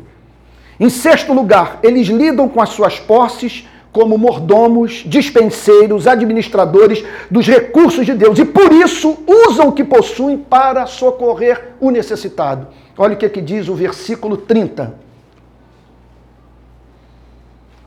Em 0.80 0.90
sexto 0.90 1.32
lugar, 1.32 1.78
eles 1.84 2.08
lidam 2.08 2.50
com 2.50 2.60
as 2.60 2.70
suas 2.70 3.00
posses 3.00 3.68
como 3.94 4.18
mordomos, 4.18 5.04
dispenseiros, 5.06 6.08
administradores 6.08 7.06
dos 7.30 7.48
recursos 7.48 8.06
de 8.06 8.16
Deus 8.16 8.40
e 8.40 8.44
por 8.44 8.74
isso 8.74 9.20
usam 9.48 9.68
o 9.68 9.72
que 9.72 9.84
possuem 9.84 10.36
para 10.36 10.88
socorrer 10.88 11.76
o 11.80 11.92
necessitado. 11.92 12.68
Olha 12.98 13.14
o 13.14 13.18
que, 13.18 13.28
é 13.28 13.30
que 13.30 13.42
diz 13.42 13.70
o 13.70 13.76
versículo 13.76 14.36
30. 14.36 14.96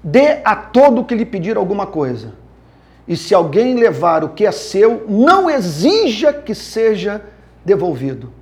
Dê 0.03 0.39
a 0.45 0.55
todo 0.55 1.05
que 1.05 1.15
lhe 1.17 1.27
pedir 1.27 1.57
alguma 1.57 1.87
coisa. 1.87 2.35
E 3.09 3.17
se 3.17 3.35
alguém 3.35 3.75
levar 3.75 4.23
o 4.23 4.29
que 4.29 4.47
é 4.47 4.53
seu, 4.53 5.05
não 5.09 5.51
exija 5.51 6.33
que 6.33 6.55
seja 6.55 7.21
devolvido. 7.65 8.33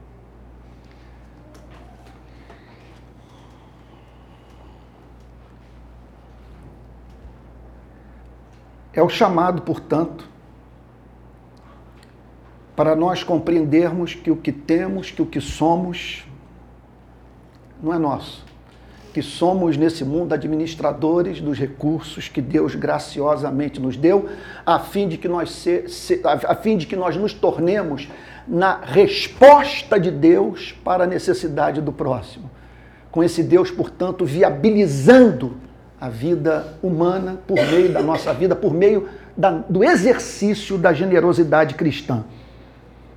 É 8.96 9.02
o 9.02 9.08
chamado, 9.08 9.62
portanto, 9.62 10.28
para 12.76 12.94
nós 12.94 13.22
compreendermos 13.22 14.14
que 14.14 14.30
o 14.30 14.36
que 14.36 14.52
temos, 14.52 15.10
que 15.10 15.22
o 15.22 15.26
que 15.26 15.40
somos, 15.40 16.24
não 17.82 17.92
é 17.92 17.98
nosso. 17.98 18.44
Que 19.12 19.22
somos 19.22 19.76
nesse 19.76 20.04
mundo 20.04 20.32
administradores 20.32 21.40
dos 21.40 21.58
recursos 21.58 22.28
que 22.28 22.40
Deus 22.40 22.74
graciosamente 22.74 23.80
nos 23.80 23.96
deu, 23.96 24.28
a 24.66 24.78
fim 24.78 25.08
de 25.08 25.18
que 25.18 25.28
nós, 25.28 25.50
se, 25.50 25.88
se, 25.88 26.20
a 26.24 26.54
fim 26.56 26.76
de 26.76 26.86
que 26.86 26.96
nós 26.96 27.16
nos 27.16 27.32
tornemos 27.32 28.08
na 28.46 28.80
resposta 28.82 29.98
de 29.98 30.10
Deus 30.10 30.72
para 30.84 31.04
a 31.04 31.06
necessidade 31.06 31.80
do 31.80 31.92
próximo. 31.92 32.50
Com 33.10 33.22
esse 33.22 33.42
Deus, 33.42 33.70
portanto, 33.70 34.24
viabilizando 34.24 35.56
a 36.04 36.08
vida 36.10 36.76
humana 36.82 37.38
por 37.46 37.56
meio 37.56 37.90
da 37.90 38.02
nossa 38.02 38.30
vida, 38.34 38.54
por 38.54 38.74
meio 38.74 39.08
da, 39.34 39.50
do 39.70 39.82
exercício 39.82 40.76
da 40.76 40.92
generosidade 40.92 41.74
cristã. 41.74 42.24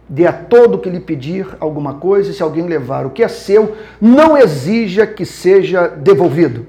Dê 0.08 0.26
a 0.26 0.32
todo 0.32 0.78
que 0.78 0.90
lhe 0.90 1.02
pedir 1.02 1.46
alguma 1.60 1.96
coisa, 1.96 2.32
e 2.32 2.34
se 2.34 2.42
alguém 2.42 2.66
levar 2.66 3.06
o 3.06 3.10
que 3.10 3.22
é 3.22 3.28
seu, 3.28 3.76
não 4.00 4.38
exija 4.38 5.06
que 5.06 5.26
seja 5.26 5.90
devolvido. 5.90 6.66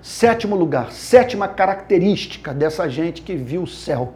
Sétimo 0.00 0.54
lugar, 0.54 0.92
sétima 0.92 1.48
característica 1.48 2.54
dessa 2.54 2.88
gente 2.88 3.20
que 3.22 3.34
viu 3.34 3.64
o 3.64 3.66
céu, 3.66 4.14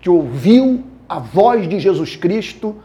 que 0.00 0.08
ouviu 0.08 0.84
a 1.08 1.18
voz 1.18 1.68
de 1.68 1.80
Jesus 1.80 2.14
Cristo 2.14 2.76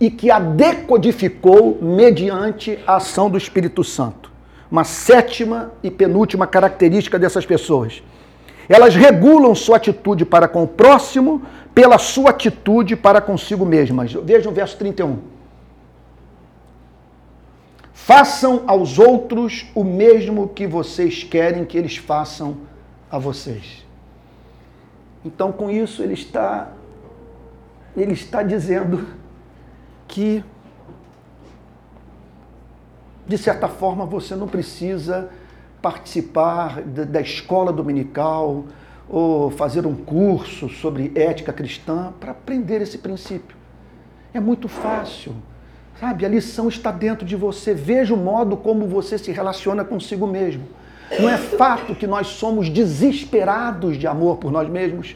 e 0.00 0.10
que 0.10 0.32
a 0.32 0.40
decodificou 0.40 1.78
mediante 1.80 2.76
a 2.84 2.96
ação 2.96 3.30
do 3.30 3.38
Espírito 3.38 3.84
Santo 3.84 4.29
uma 4.70 4.84
sétima 4.84 5.72
e 5.82 5.90
penúltima 5.90 6.46
característica 6.46 7.18
dessas 7.18 7.44
pessoas. 7.44 8.02
Elas 8.68 8.94
regulam 8.94 9.54
sua 9.54 9.76
atitude 9.76 10.24
para 10.24 10.46
com 10.46 10.62
o 10.62 10.68
próximo 10.68 11.42
pela 11.74 11.98
sua 11.98 12.30
atitude 12.30 12.94
para 12.94 13.20
consigo 13.20 13.66
mesmas. 13.66 14.12
Veja 14.12 14.48
o 14.48 14.52
verso 14.52 14.76
31. 14.76 15.18
Façam 17.92 18.64
aos 18.66 18.98
outros 18.98 19.66
o 19.74 19.84
mesmo 19.84 20.48
que 20.48 20.66
vocês 20.66 21.22
querem 21.22 21.64
que 21.64 21.76
eles 21.76 21.96
façam 21.96 22.56
a 23.10 23.18
vocês. 23.18 23.84
Então, 25.24 25.52
com 25.52 25.70
isso, 25.70 26.02
ele 26.02 26.14
está, 26.14 26.72
ele 27.96 28.12
está 28.12 28.42
dizendo 28.42 29.06
que 30.08 30.42
de 33.30 33.38
certa 33.38 33.68
forma, 33.68 34.04
você 34.04 34.34
não 34.34 34.48
precisa 34.48 35.30
participar 35.80 36.82
da 36.82 37.20
escola 37.20 37.72
dominical 37.72 38.64
ou 39.08 39.52
fazer 39.52 39.86
um 39.86 39.94
curso 39.94 40.68
sobre 40.68 41.12
ética 41.14 41.52
cristã 41.52 42.12
para 42.18 42.32
aprender 42.32 42.82
esse 42.82 42.98
princípio. 42.98 43.56
É 44.34 44.40
muito 44.40 44.66
fácil. 44.66 45.32
Sabe, 46.00 46.26
a 46.26 46.28
lição 46.28 46.66
está 46.66 46.90
dentro 46.90 47.24
de 47.24 47.36
você. 47.36 47.72
Veja 47.72 48.12
o 48.14 48.16
modo 48.16 48.56
como 48.56 48.88
você 48.88 49.16
se 49.16 49.30
relaciona 49.30 49.84
consigo 49.84 50.26
mesmo. 50.26 50.64
Não 51.16 51.28
é 51.28 51.36
fato 51.36 51.94
que 51.94 52.08
nós 52.08 52.26
somos 52.26 52.68
desesperados 52.68 53.96
de 53.96 54.08
amor 54.08 54.38
por 54.38 54.50
nós 54.50 54.68
mesmos 54.68 55.14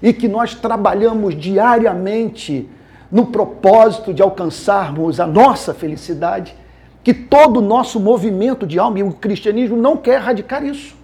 e 0.00 0.14
que 0.14 0.28
nós 0.28 0.54
trabalhamos 0.54 1.36
diariamente 1.36 2.66
no 3.12 3.26
propósito 3.26 4.14
de 4.14 4.22
alcançarmos 4.22 5.20
a 5.20 5.26
nossa 5.26 5.74
felicidade 5.74 6.54
que 7.02 7.14
todo 7.14 7.58
o 7.58 7.62
nosso 7.62 7.98
movimento 7.98 8.66
de 8.66 8.78
alma, 8.78 8.98
e 8.98 9.02
o 9.02 9.12
cristianismo 9.12 9.76
não 9.76 9.96
quer 9.96 10.14
erradicar 10.14 10.64
isso. 10.64 10.94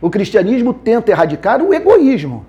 O 0.00 0.10
cristianismo 0.10 0.74
tenta 0.74 1.12
erradicar 1.12 1.62
o 1.62 1.72
egoísmo. 1.72 2.44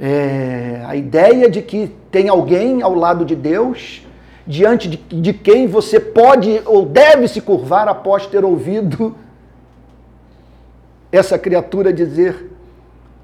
É, 0.00 0.82
a 0.86 0.96
ideia 0.96 1.50
de 1.50 1.60
que 1.60 1.92
tem 2.10 2.28
alguém 2.28 2.80
ao 2.80 2.94
lado 2.94 3.24
de 3.24 3.34
Deus, 3.34 4.06
diante 4.46 4.88
de, 4.88 4.96
de 4.96 5.32
quem 5.34 5.66
você 5.66 6.00
pode 6.00 6.62
ou 6.64 6.86
deve 6.86 7.28
se 7.28 7.40
curvar 7.40 7.86
após 7.86 8.26
ter 8.26 8.44
ouvido 8.44 9.14
essa 11.12 11.38
criatura 11.38 11.92
dizer: 11.92 12.50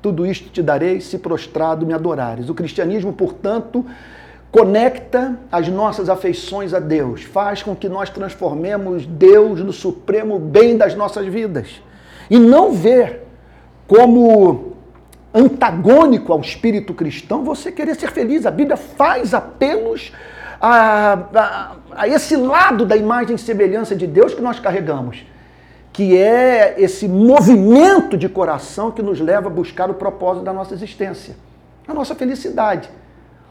Tudo 0.03 0.27
isto 0.27 0.51
te 0.51 0.63
darei 0.63 1.01
se 1.01 1.19
prostrado 1.19 1.87
me 1.87 1.95
adorares. 1.95 2.51
O 2.51 2.55
cristianismo, 2.55 3.13
portanto, 3.13 3.87
conecta 4.55 5.37
as 5.51 5.67
nossas 5.67 6.09
afeições 6.09 6.73
a 6.73 6.79
Deus, 6.79 7.25
faz 7.25 7.61
com 7.61 7.75
que 7.75 7.89
nós 7.89 8.09
transformemos 8.09 9.05
Deus 9.05 9.61
no 9.61 9.73
supremo 9.73 10.39
bem 10.39 10.77
das 10.77 10.95
nossas 10.95 11.27
vidas. 11.27 11.83
E 12.31 12.39
não 12.39 12.71
ver 12.71 13.23
como 13.89 14.77
antagônico 15.35 16.33
ao 16.33 16.41
espírito 16.41 16.95
cristão 16.95 17.43
você 17.43 17.73
querer 17.73 17.97
ser 17.97 18.13
feliz. 18.13 18.47
A 18.47 18.51
Bíblia 18.53 18.77
faz 18.77 19.35
apelos 19.35 20.13
a, 20.61 21.15
a, 21.35 21.73
a 21.91 22.07
esse 22.07 22.37
lado 22.37 22.87
da 22.87 22.97
imagem 22.97 23.35
e 23.35 23.39
semelhança 23.41 23.97
de 23.97 24.07
Deus 24.07 24.35
que 24.35 24.41
nós 24.41 24.61
carregamos, 24.61 25.27
que 25.93 26.17
é 26.17 26.77
esse 26.79 27.09
movimento 27.09 28.17
de 28.17 28.29
coração 28.29 28.93
que 28.93 29.03
nos 29.03 29.21
leva 29.21 29.49
a 29.49 29.51
buscar 29.51 29.91
o 29.91 29.95
propósito 29.95 30.45
da 30.45 30.53
nossa 30.53 30.75
existência, 30.75 31.35
a 31.89 31.93
nossa 31.93 32.15
felicidade. 32.15 32.89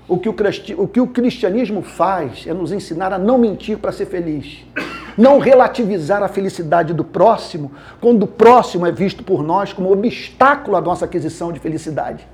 O 0.08 0.18
que 0.18 0.30
o, 1.00 1.08
cristianismo 1.08 1.82
faz 1.82 2.46
é 2.46 2.54
nos 2.54 2.72
ensinar 2.72 3.14
a 3.14 3.18
não 3.18 3.38
mentir 3.38 3.78
para 3.78 3.92
ser 3.92 4.06
feliz. 4.06 4.66
não 5.18 5.38
relativizar 5.38 6.24
a 6.24 6.28
felicidade 6.28 6.94
do 6.94 7.04
próximo, 7.04 7.72
quando 8.02 8.24
o 8.24 8.28
próximo 8.28 8.86
é 8.86 8.92
visto 8.92 9.24
por 9.24 9.44
nós 9.44 9.72
como 9.72 9.92
obstáculo 9.92 10.76
à 10.76 10.82
nossa 10.82 11.06
aquisição 11.06 11.52
de 11.52 11.60
felicidade. 11.60 12.28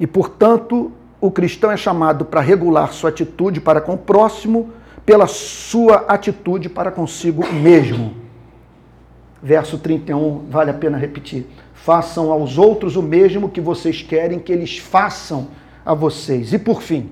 E, 0.00 0.06
portanto, 0.06 0.90
o 1.20 1.30
cristão 1.30 1.70
é 1.70 1.76
chamado 1.76 2.24
para 2.24 2.40
regular 2.40 2.92
sua 2.92 3.10
atitude 3.10 3.60
para 3.60 3.80
com 3.80 3.92
o 3.94 3.98
próximo 3.98 4.72
pela 5.04 5.26
sua 5.26 5.96
atitude 6.08 6.68
para 6.68 6.90
consigo 6.90 7.46
mesmo. 7.52 8.14
Verso 9.42 9.78
31, 9.78 10.46
vale 10.48 10.70
a 10.70 10.74
pena 10.74 10.96
repetir. 10.96 11.46
Façam 11.84 12.30
aos 12.30 12.58
outros 12.58 12.94
o 12.94 13.02
mesmo 13.02 13.48
que 13.48 13.60
vocês 13.60 14.02
querem 14.02 14.38
que 14.38 14.52
eles 14.52 14.78
façam 14.78 15.48
a 15.84 15.92
vocês. 15.92 16.52
E 16.52 16.58
por 16.58 16.80
fim, 16.80 17.10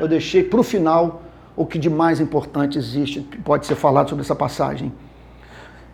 eu 0.00 0.08
deixei 0.08 0.42
para 0.42 0.58
o 0.58 0.62
final 0.62 1.22
o 1.54 1.66
que 1.66 1.78
de 1.78 1.90
mais 1.90 2.18
importante 2.18 2.78
existe, 2.78 3.20
pode 3.44 3.66
ser 3.66 3.74
falado 3.74 4.08
sobre 4.08 4.24
essa 4.24 4.34
passagem. 4.34 4.90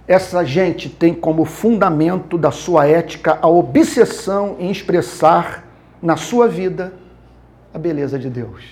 Essa 0.06 0.44
gente 0.44 0.88
tem 0.88 1.12
como 1.12 1.44
fundamento 1.44 2.38
da 2.38 2.52
sua 2.52 2.86
ética 2.86 3.40
a 3.42 3.48
obsessão 3.48 4.54
em 4.60 4.70
expressar 4.70 5.64
na 6.00 6.16
sua 6.16 6.46
vida 6.46 6.92
a 7.74 7.78
beleza 7.78 8.20
de 8.20 8.30
Deus. 8.30 8.62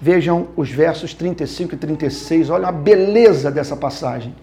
Vejam 0.00 0.48
os 0.56 0.70
versos 0.70 1.12
35 1.12 1.74
e 1.74 1.76
36, 1.76 2.48
olha 2.48 2.68
a 2.68 2.72
beleza 2.72 3.50
dessa 3.50 3.76
passagem. 3.76 4.34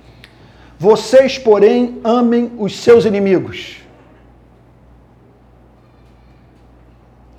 Vocês, 0.80 1.40
porém, 1.40 2.00
amem 2.04 2.52
os 2.60 2.76
seus 2.76 3.04
inimigos. 3.04 3.78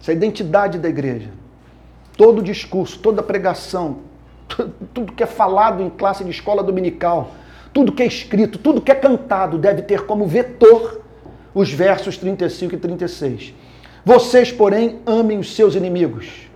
Essa 0.00 0.10
é 0.10 0.14
a 0.14 0.16
identidade 0.16 0.78
da 0.78 0.88
igreja. 0.88 1.30
Todo 2.16 2.42
discurso, 2.42 2.98
toda 2.98 3.22
pregação, 3.22 3.98
tudo 4.92 5.12
que 5.12 5.22
é 5.22 5.26
falado 5.26 5.82
em 5.82 5.88
classe 5.88 6.24
de 6.24 6.30
escola 6.30 6.64
dominical, 6.64 7.30
tudo 7.72 7.92
que 7.92 8.02
é 8.02 8.06
escrito, 8.06 8.58
tudo 8.58 8.80
que 8.80 8.90
é 8.90 8.94
cantado 8.94 9.56
deve 9.56 9.82
ter 9.82 10.04
como 10.04 10.26
vetor 10.26 11.02
os 11.54 11.72
versos 11.72 12.16
35 12.16 12.74
e 12.74 12.78
36. 12.78 13.54
Vocês, 14.04 14.50
porém, 14.50 15.00
amem 15.06 15.38
os 15.38 15.54
seus 15.54 15.76
inimigos. 15.76 16.48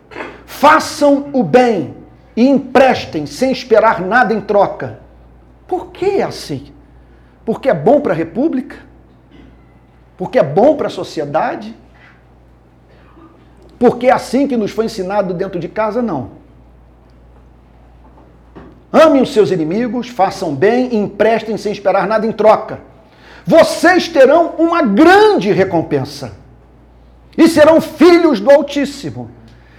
Façam 0.47 1.31
o 1.33 1.45
bem 1.45 1.95
e 2.37 2.49
emprestem 2.49 3.25
sem 3.27 3.53
esperar 3.53 4.01
nada 4.01 4.35
em 4.35 4.41
troca. 4.41 5.01
Por 5.69 5.93
que 5.93 6.07
é 6.07 6.23
assim? 6.23 6.72
Porque 7.45 7.69
é 7.69 7.75
bom 7.75 8.01
para 8.01 8.13
a 8.13 8.17
república? 8.17 8.77
Porque 10.17 10.39
é 10.39 10.43
bom 10.43 10.77
para 10.77 10.87
a 10.87 10.91
sociedade? 10.91 11.75
Porque 13.79 14.07
é 14.07 14.13
assim 14.13 14.47
que 14.47 14.57
nos 14.57 14.71
foi 14.71 14.85
ensinado 14.85 15.35
dentro 15.35 15.59
de 15.59 15.69
casa? 15.69 16.01
Não. 16.01 16.43
Amem 18.93 19.23
os 19.23 19.33
seus 19.33 19.51
inimigos, 19.51 20.09
façam 20.09 20.55
bem 20.55 20.91
e 20.93 20.97
emprestem 20.97 21.57
sem 21.57 21.73
esperar 21.73 22.07
nada 22.07 22.27
em 22.27 22.33
troca. 22.33 22.81
Vocês 23.45 24.07
terão 24.07 24.55
uma 24.59 24.83
grande 24.83 25.51
recompensa 25.51 26.37
e 27.37 27.49
serão 27.49 27.81
filhos 27.81 28.39
do 28.39 28.51
Altíssimo. 28.51 29.31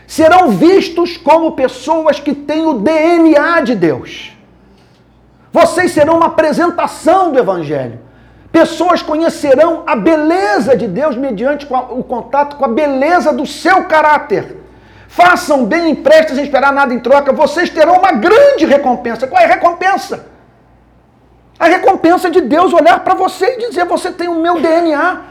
Serão 0.06 0.50
vistos 0.50 1.16
como 1.16 1.54
pessoas 1.54 2.20
que 2.20 2.34
têm 2.36 2.66
o 2.66 2.74
DNA 2.74 3.62
de 3.62 3.76
Deus. 3.76 4.33
Vocês 5.54 5.92
serão 5.92 6.18
uma 6.18 6.26
apresentação 6.26 7.32
do 7.32 7.38
Evangelho. 7.38 8.00
Pessoas 8.52 9.04
conhecerão 9.04 9.84
a 9.86 9.96
beleza 9.96 10.76
de 10.76 10.88
Deus 10.88 11.16
mediante 11.16 11.68
o 11.72 12.04
contato 12.04 12.56
com 12.56 12.66
a 12.66 12.68
beleza 12.68 13.32
do 13.32 13.46
seu 13.46 13.84
caráter. 13.86 14.58
Façam 15.08 15.64
bem, 15.64 15.92
emprestem 15.92 16.36
sem 16.36 16.46
esperar 16.46 16.74
nada 16.74 16.92
em 16.92 17.00
troca. 17.00 17.32
Vocês 17.32 17.70
terão 17.70 18.00
uma 18.00 18.14
grande 18.14 18.66
recompensa. 18.66 19.28
Qual 19.28 19.40
é 19.40 19.46
a 19.46 19.48
recompensa? 19.48 20.26
A 21.60 21.66
recompensa 21.66 22.32
de 22.32 22.42
Deus 22.42 22.74
olhar 22.74 23.04
para 23.04 23.14
você 23.14 23.54
e 23.54 23.68
dizer: 23.68 23.86
Você 23.86 24.12
tem 24.12 24.28
o 24.28 24.42
meu 24.42 24.60
DNA. 24.60 25.22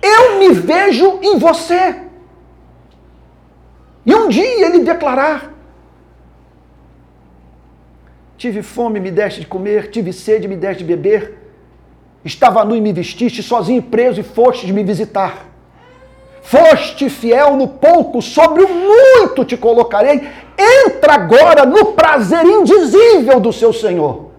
Eu 0.00 0.38
me 0.38 0.50
vejo 0.50 1.18
em 1.22 1.38
você. 1.38 2.02
E 4.06 4.14
um 4.14 4.28
dia 4.28 4.66
ele 4.66 4.84
declarar: 4.84 5.51
Tive 8.42 8.60
fome, 8.60 8.98
me 8.98 9.12
deste 9.12 9.38
de 9.38 9.46
comer, 9.46 9.88
tive 9.88 10.12
sede, 10.12 10.48
me 10.48 10.56
deste 10.56 10.82
de 10.82 10.84
beber. 10.84 11.38
Estava 12.24 12.64
nu 12.64 12.74
e 12.74 12.80
me 12.80 12.92
vestiste, 12.92 13.40
sozinho 13.40 13.80
preso, 13.80 14.18
e 14.18 14.24
fostes 14.24 14.68
me 14.68 14.82
visitar. 14.82 15.46
Foste 16.42 17.08
fiel 17.08 17.56
no 17.56 17.68
pouco, 17.68 18.20
sobre 18.20 18.64
o 18.64 18.68
muito 18.68 19.44
te 19.44 19.56
colocarei. 19.56 20.28
Entra 20.58 21.14
agora 21.14 21.64
no 21.64 21.92
prazer 21.92 22.44
indizível 22.44 23.38
do 23.38 23.52
seu 23.52 23.72
Senhor. 23.72 24.32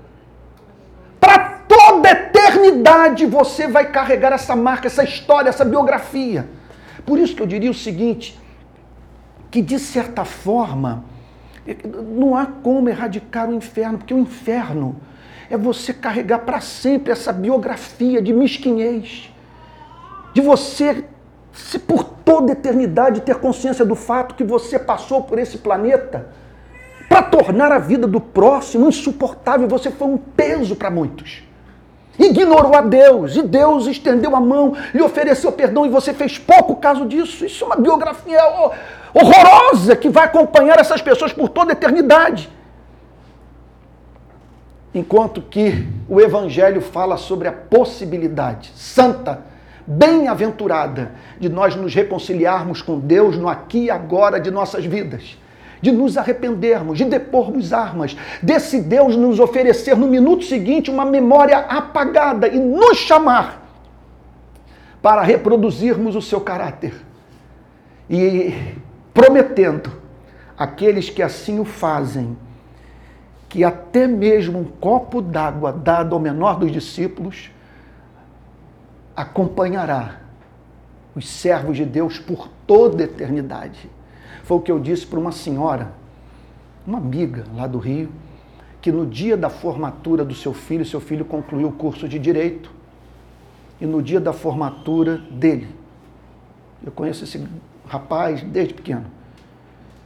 Para 1.18 1.62
toda 1.66 2.12
eternidade 2.12 3.26
você 3.26 3.68
vai 3.68 3.90
carregar 3.90 4.34
essa 4.34 4.54
marca, 4.54 4.88
essa 4.88 5.06
história, 5.06 5.48
essa 5.48 5.64
biografia. 5.64 6.50
Por 7.06 7.18
isso 7.18 7.34
que 7.34 7.42
eu 7.42 7.48
diria 7.48 7.72
o 7.72 7.74
seguinte: 7.74 8.38
que 9.50 9.62
de 9.62 9.80
certa 9.80 10.26
forma, 10.26 11.06
não 11.96 12.36
há 12.36 12.46
como 12.46 12.90
erradicar 12.90 13.50
o 13.50 13.54
inferno, 13.54 13.98
porque 13.98 14.14
o 14.14 14.20
inferno 14.20 14.96
é 15.50 15.58
você 15.58 15.94
carregar 15.94 16.40
para 16.40 16.60
sempre 16.60 17.12
essa 17.12 17.32
biografia 17.32 18.22
de 18.22 18.34
mesquinhez, 18.34 19.32
de 20.34 20.42
você, 20.42 21.06
se 21.54 21.80
por 21.80 22.04
toda 22.04 22.52
eternidade, 22.52 23.22
ter 23.22 23.36
consciência 23.36 23.86
do 23.86 23.96
fato 23.96 24.36
que 24.36 24.44
você 24.44 24.80
passou 24.80 25.22
por 25.24 25.38
esse 25.38 25.60
planeta 25.60 26.28
para 27.08 27.22
tornar 27.22 27.72
a 27.72 27.78
vida 27.78 28.08
do 28.08 28.20
próximo 28.20 28.88
insuportável. 28.88 29.68
Você 29.68 29.92
foi 29.92 30.08
um 30.08 30.18
peso 30.18 30.76
para 30.76 30.90
muitos. 30.90 31.44
Ignorou 32.18 32.76
a 32.76 32.82
Deus 32.82 33.36
e 33.36 33.42
Deus 33.42 33.88
estendeu 33.88 34.36
a 34.36 34.40
mão, 34.40 34.76
lhe 34.94 35.02
ofereceu 35.02 35.52
perdão 35.52 35.86
e 35.86 35.90
você 35.90 36.14
fez 36.14 36.38
pouco 36.38 36.76
caso 36.76 37.06
disso. 37.06 37.46
Isso 37.46 37.64
é 37.64 37.68
uma 37.68 37.76
biografia 37.76 38.40
horrorosa 39.14 39.96
que 39.96 40.10
vai 40.10 40.26
acompanhar 40.26 40.80
essas 40.80 41.02
pessoas 41.02 41.32
por 41.32 41.50
toda 41.50 41.72
a 41.72 41.74
eternidade. 41.74 42.50
Enquanto 44.94 45.42
que 45.42 45.88
o 46.08 46.20
Evangelho 46.22 46.82
fala 46.82 47.18
sobre 47.18 47.48
a 47.48 47.52
possibilidade 47.52 48.72
santa, 48.76 49.42
bem-aventurada, 49.86 51.12
de 51.40 51.50
nós 51.50 51.76
nos 51.76 51.94
reconciliarmos 51.94 52.82
com 52.82 53.00
Deus 53.00 53.38
no 53.38 53.50
aqui 53.50 53.86
e 53.86 53.92
agora 53.92 54.40
de 54.40 54.52
nossas 54.52 54.86
vidas, 54.86 55.38
de 55.82 55.92
nos 55.92 56.18
arrependermos, 56.18 56.98
de 56.98 57.06
depormos 57.06 57.74
armas, 57.74 58.16
desse 58.42 58.80
Deus 58.80 59.18
nos 59.18 59.40
oferecer 59.40 59.98
no 59.98 60.08
minuto 60.08 60.46
seguinte 60.46 60.90
uma 60.90 61.04
memória 61.04 61.58
apagada 61.58 62.48
e 62.48 62.58
nos 62.58 62.98
chamar 63.00 63.62
para 65.02 65.22
reproduzirmos 65.22 66.16
o 66.16 66.22
seu 66.22 66.40
caráter. 66.40 66.94
E 68.10 68.54
prometendo 69.14 69.92
aqueles 70.58 71.10
que 71.10 71.22
assim 71.22 71.60
o 71.60 71.66
fazem, 71.66 72.38
que 73.48 73.64
até 73.64 74.08
mesmo 74.08 74.60
um 74.60 74.64
copo 74.64 75.22
d'água 75.22 75.72
dado 75.72 76.16
ao 76.16 76.20
menor 76.20 76.58
dos 76.58 76.72
discípulos 76.72 77.52
acompanhará 79.16 80.22
os 81.16 81.30
servos 81.30 81.78
de 81.78 81.86
Deus 81.86 82.18
por 82.18 82.50
toda 82.66 83.04
a 83.04 83.06
eternidade. 83.06 83.90
Foi 84.44 84.58
o 84.58 84.60
que 84.60 84.72
eu 84.72 84.80
disse 84.80 85.06
para 85.06 85.20
uma 85.20 85.32
senhora, 85.32 85.94
uma 86.86 86.98
amiga 86.98 87.46
lá 87.56 87.68
do 87.68 87.78
Rio, 87.78 88.10
que 88.82 88.92
no 88.92 89.06
dia 89.06 89.38
da 89.38 89.50
formatura 89.50 90.26
do 90.26 90.34
seu 90.34 90.54
filho, 90.54 90.86
seu 90.86 91.00
filho 91.00 91.24
concluiu 91.24 91.68
o 91.68 91.72
curso 91.72 92.08
de 92.10 92.18
direito, 92.18 92.72
e 93.80 93.86
no 93.86 94.02
dia 94.02 94.20
da 94.20 94.34
formatura 94.34 95.18
dele, 95.30 95.68
eu 96.84 96.92
conheço 96.92 97.24
esse 97.24 97.48
rapaz 97.94 98.42
desde 98.42 98.74
pequeno. 98.74 99.06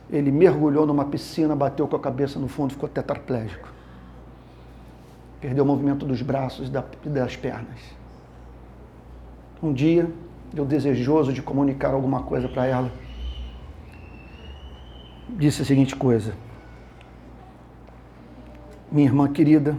Ele 0.09 0.29
mergulhou 0.29 0.85
numa 0.85 1.05
piscina, 1.05 1.55
bateu 1.55 1.87
com 1.87 1.95
a 1.95 1.99
cabeça 1.99 2.37
no 2.37 2.47
fundo, 2.47 2.73
ficou 2.73 2.89
tetraplégico. 2.89 3.67
Perdeu 5.39 5.63
o 5.63 5.67
movimento 5.67 6.05
dos 6.05 6.21
braços 6.21 6.69
e 6.69 7.09
das 7.09 7.35
pernas. 7.35 7.79
Um 9.63 9.71
dia, 9.71 10.09
eu 10.53 10.65
desejoso 10.65 11.31
de 11.31 11.41
comunicar 11.41 11.93
alguma 11.93 12.23
coisa 12.23 12.47
para 12.47 12.65
ela, 12.65 12.91
disse 15.29 15.61
a 15.61 15.65
seguinte 15.65 15.95
coisa: 15.95 16.33
Minha 18.91 19.07
irmã 19.07 19.31
querida, 19.31 19.75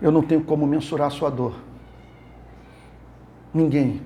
eu 0.00 0.12
não 0.12 0.22
tenho 0.22 0.42
como 0.42 0.66
mensurar 0.66 1.08
a 1.08 1.10
sua 1.10 1.30
dor. 1.30 1.54
Ninguém 3.52 4.00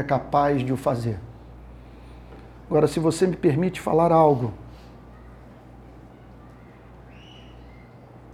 é 0.00 0.02
capaz 0.02 0.64
de 0.64 0.72
o 0.72 0.76
fazer. 0.76 1.18
Agora, 2.66 2.86
se 2.86 2.98
você 2.98 3.26
me 3.26 3.36
permite 3.36 3.80
falar 3.80 4.10
algo, 4.10 4.54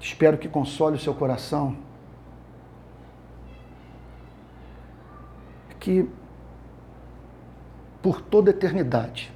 espero 0.01 0.39
que 0.39 0.49
console 0.49 0.97
o 0.97 1.01
seu 1.01 1.15
coração, 1.15 1.77
que 5.81 6.09
por 8.01 8.21
toda 8.21 8.51
eternidade, 8.51 9.33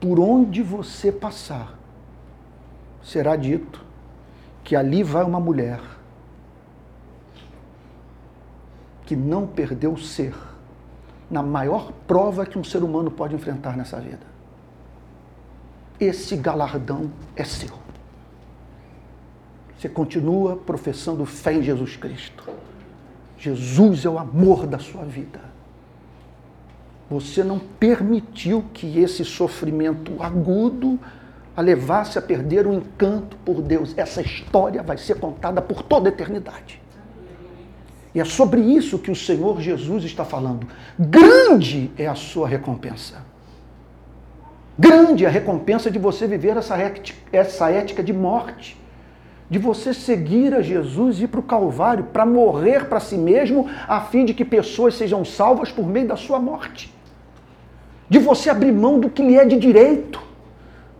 por 0.00 0.18
onde 0.18 0.62
você 0.62 1.12
passar, 1.12 1.76
será 3.02 3.36
dito 3.36 3.84
que 4.64 4.74
ali 4.74 5.02
vai 5.02 5.24
uma 5.24 5.40
mulher 5.40 5.97
que 9.08 9.16
não 9.16 9.46
perdeu 9.46 9.94
o 9.94 9.98
ser 9.98 10.34
na 11.30 11.42
maior 11.42 11.92
prova 12.06 12.44
que 12.44 12.58
um 12.58 12.62
ser 12.62 12.82
humano 12.82 13.10
pode 13.10 13.34
enfrentar 13.34 13.74
nessa 13.74 13.98
vida. 13.98 14.26
Esse 15.98 16.36
galardão 16.36 17.10
é 17.34 17.42
seu. 17.42 17.70
Você 19.74 19.88
continua 19.88 20.56
professando 20.56 21.24
fé 21.24 21.54
em 21.54 21.62
Jesus 21.62 21.96
Cristo. 21.96 22.50
Jesus 23.38 24.04
é 24.04 24.10
o 24.10 24.18
amor 24.18 24.66
da 24.66 24.78
sua 24.78 25.06
vida. 25.06 25.40
Você 27.08 27.42
não 27.42 27.58
permitiu 27.58 28.62
que 28.74 28.98
esse 28.98 29.24
sofrimento 29.24 30.22
agudo 30.22 31.00
a 31.56 31.62
levasse 31.62 32.18
a 32.18 32.22
perder 32.22 32.66
o 32.66 32.74
encanto 32.74 33.38
por 33.38 33.62
Deus. 33.62 33.94
Essa 33.96 34.20
história 34.20 34.82
vai 34.82 34.98
ser 34.98 35.18
contada 35.18 35.62
por 35.62 35.82
toda 35.82 36.10
a 36.10 36.12
eternidade. 36.12 36.78
E 38.14 38.20
é 38.20 38.24
sobre 38.24 38.60
isso 38.60 38.98
que 38.98 39.10
o 39.10 39.16
Senhor 39.16 39.60
Jesus 39.60 40.04
está 40.04 40.24
falando. 40.24 40.66
Grande 40.98 41.90
é 41.96 42.06
a 42.06 42.14
sua 42.14 42.48
recompensa. 42.48 43.24
Grande 44.78 45.24
é 45.24 45.28
a 45.28 45.30
recompensa 45.30 45.90
de 45.90 45.98
você 45.98 46.26
viver 46.26 46.56
essa 46.56 47.70
ética, 47.70 48.02
de 48.02 48.12
morte 48.12 48.76
de 49.50 49.58
você 49.58 49.94
seguir 49.94 50.54
a 50.54 50.60
Jesus 50.60 51.20
e 51.20 51.24
ir 51.24 51.28
para 51.28 51.40
o 51.40 51.42
Calvário, 51.42 52.04
para 52.04 52.26
morrer 52.26 52.86
para 52.86 53.00
si 53.00 53.16
mesmo, 53.16 53.68
a 53.86 54.00
fim 54.00 54.24
de 54.24 54.34
que 54.34 54.44
pessoas 54.44 54.94
sejam 54.94 55.24
salvas 55.24 55.72
por 55.72 55.86
meio 55.86 56.06
da 56.06 56.16
sua 56.16 56.38
morte. 56.38 56.92
De 58.08 58.18
você 58.18 58.50
abrir 58.50 58.72
mão 58.72 59.00
do 59.00 59.08
que 59.08 59.22
lhe 59.22 59.36
é 59.36 59.44
de 59.44 59.56
direito, 59.56 60.20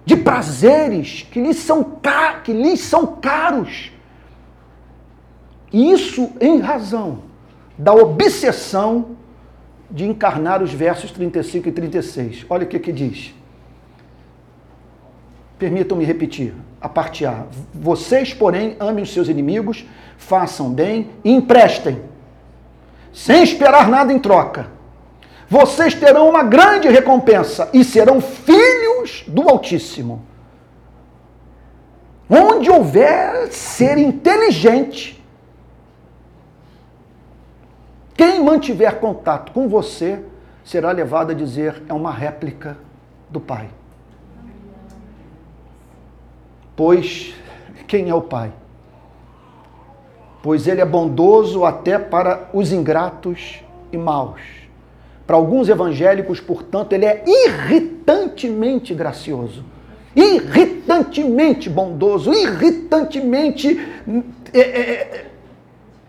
de 0.04 0.16
prazeres 0.16 1.26
que 1.30 1.40
lhe 1.40 1.52
são, 1.52 1.98
que 2.42 2.52
lhe 2.52 2.76
são 2.76 3.06
caros. 3.06 3.92
Isso 5.72 6.30
em 6.40 6.58
razão 6.58 7.22
da 7.76 7.92
obsessão 7.92 9.16
de 9.90 10.04
encarnar 10.04 10.62
os 10.62 10.72
versos 10.72 11.10
35 11.10 11.68
e 11.68 11.72
36. 11.72 12.46
Olha 12.48 12.64
o 12.64 12.68
que, 12.68 12.78
que 12.78 12.92
diz. 12.92 13.34
Permitam-me 15.58 16.04
repetir 16.04 16.54
a 16.80 16.88
parte 16.88 17.24
A. 17.24 17.44
Vocês, 17.74 18.32
porém, 18.32 18.76
amem 18.78 19.02
os 19.02 19.12
seus 19.12 19.28
inimigos, 19.28 19.84
façam 20.16 20.70
bem 20.70 21.10
e 21.24 21.32
emprestem, 21.32 22.00
sem 23.12 23.42
esperar 23.42 23.88
nada 23.88 24.12
em 24.12 24.18
troca. 24.18 24.68
Vocês 25.48 25.94
terão 25.94 26.28
uma 26.28 26.42
grande 26.42 26.88
recompensa 26.88 27.70
e 27.72 27.82
serão 27.82 28.20
filhos 28.20 29.24
do 29.26 29.48
Altíssimo. 29.48 30.22
Onde 32.28 32.70
houver 32.70 33.50
ser 33.50 33.96
inteligente, 33.96 35.17
quem 38.18 38.42
mantiver 38.42 38.98
contato 38.98 39.52
com 39.52 39.68
você 39.68 40.18
será 40.64 40.90
levado 40.90 41.30
a 41.30 41.34
dizer 41.34 41.84
é 41.88 41.92
uma 41.92 42.10
réplica 42.10 42.76
do 43.30 43.38
Pai. 43.38 43.68
Pois 46.74 47.32
quem 47.86 48.10
é 48.10 48.14
o 48.14 48.20
Pai? 48.20 48.52
Pois 50.42 50.66
ele 50.66 50.80
é 50.80 50.84
bondoso 50.84 51.64
até 51.64 51.96
para 51.96 52.50
os 52.52 52.72
ingratos 52.72 53.62
e 53.92 53.96
maus. 53.96 54.40
Para 55.24 55.36
alguns 55.36 55.68
evangélicos, 55.68 56.40
portanto, 56.40 56.94
ele 56.94 57.04
é 57.04 57.22
irritantemente 57.24 58.94
gracioso, 58.94 59.64
irritantemente 60.16 61.70
bondoso, 61.70 62.32
irritantemente 62.32 63.78
é, 64.52 64.58
é, 64.58 64.62
é, 64.62 65.27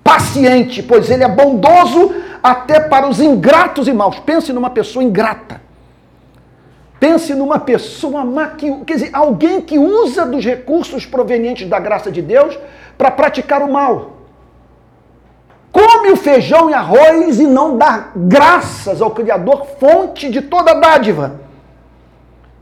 paciente, 0.09 0.81
pois 0.81 1.09
ele 1.09 1.23
é 1.23 1.27
bondoso 1.27 2.13
até 2.41 2.79
para 2.79 3.07
os 3.07 3.19
ingratos 3.19 3.87
e 3.87 3.93
maus. 3.93 4.19
Pense 4.19 4.51
numa 4.53 4.69
pessoa 4.69 5.03
ingrata 5.03 5.69
Pense 6.99 7.33
numa 7.33 7.57
pessoa 7.59 8.25
má, 8.25 8.47
que, 8.47 8.71
quer 8.83 8.95
dizer, 8.95 9.09
alguém 9.13 9.61
que 9.61 9.79
usa 9.79 10.25
dos 10.25 10.43
recursos 10.43 11.05
provenientes 11.05 11.67
da 11.67 11.79
graça 11.79 12.11
de 12.11 12.21
Deus 12.21 12.59
para 12.97 13.09
praticar 13.09 13.61
o 13.61 13.71
mal. 13.71 14.17
Come 15.71 16.11
o 16.11 16.17
feijão 16.17 16.69
e 16.69 16.73
arroz 16.73 17.39
e 17.39 17.47
não 17.47 17.77
dá 17.77 18.09
graças 18.15 19.01
ao 19.01 19.11
Criador, 19.11 19.65
fonte 19.79 20.29
de 20.29 20.41
toda 20.41 20.73
dádiva. 20.73 21.39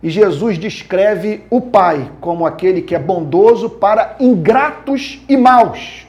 E 0.03 0.09
Jesus 0.09 0.59
descreve 0.59 1.43
o 1.49 1.59
Pai 1.59 2.11
como 2.21 2.45
aquele 2.45 2.83
que 2.83 2.93
é 2.93 2.99
bondoso 2.99 3.71
para 3.71 4.17
ingratos 4.19 5.19
e 5.27 5.35
maus. 5.35 6.06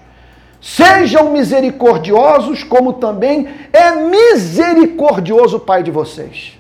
Sejam 0.61 1.31
misericordiosos, 1.31 2.65
como 2.65 2.95
também 2.95 3.49
é 3.73 3.93
misericordioso 3.93 5.59
o 5.59 5.61
Pai 5.61 5.83
de 5.83 5.91
vocês. 5.91 6.59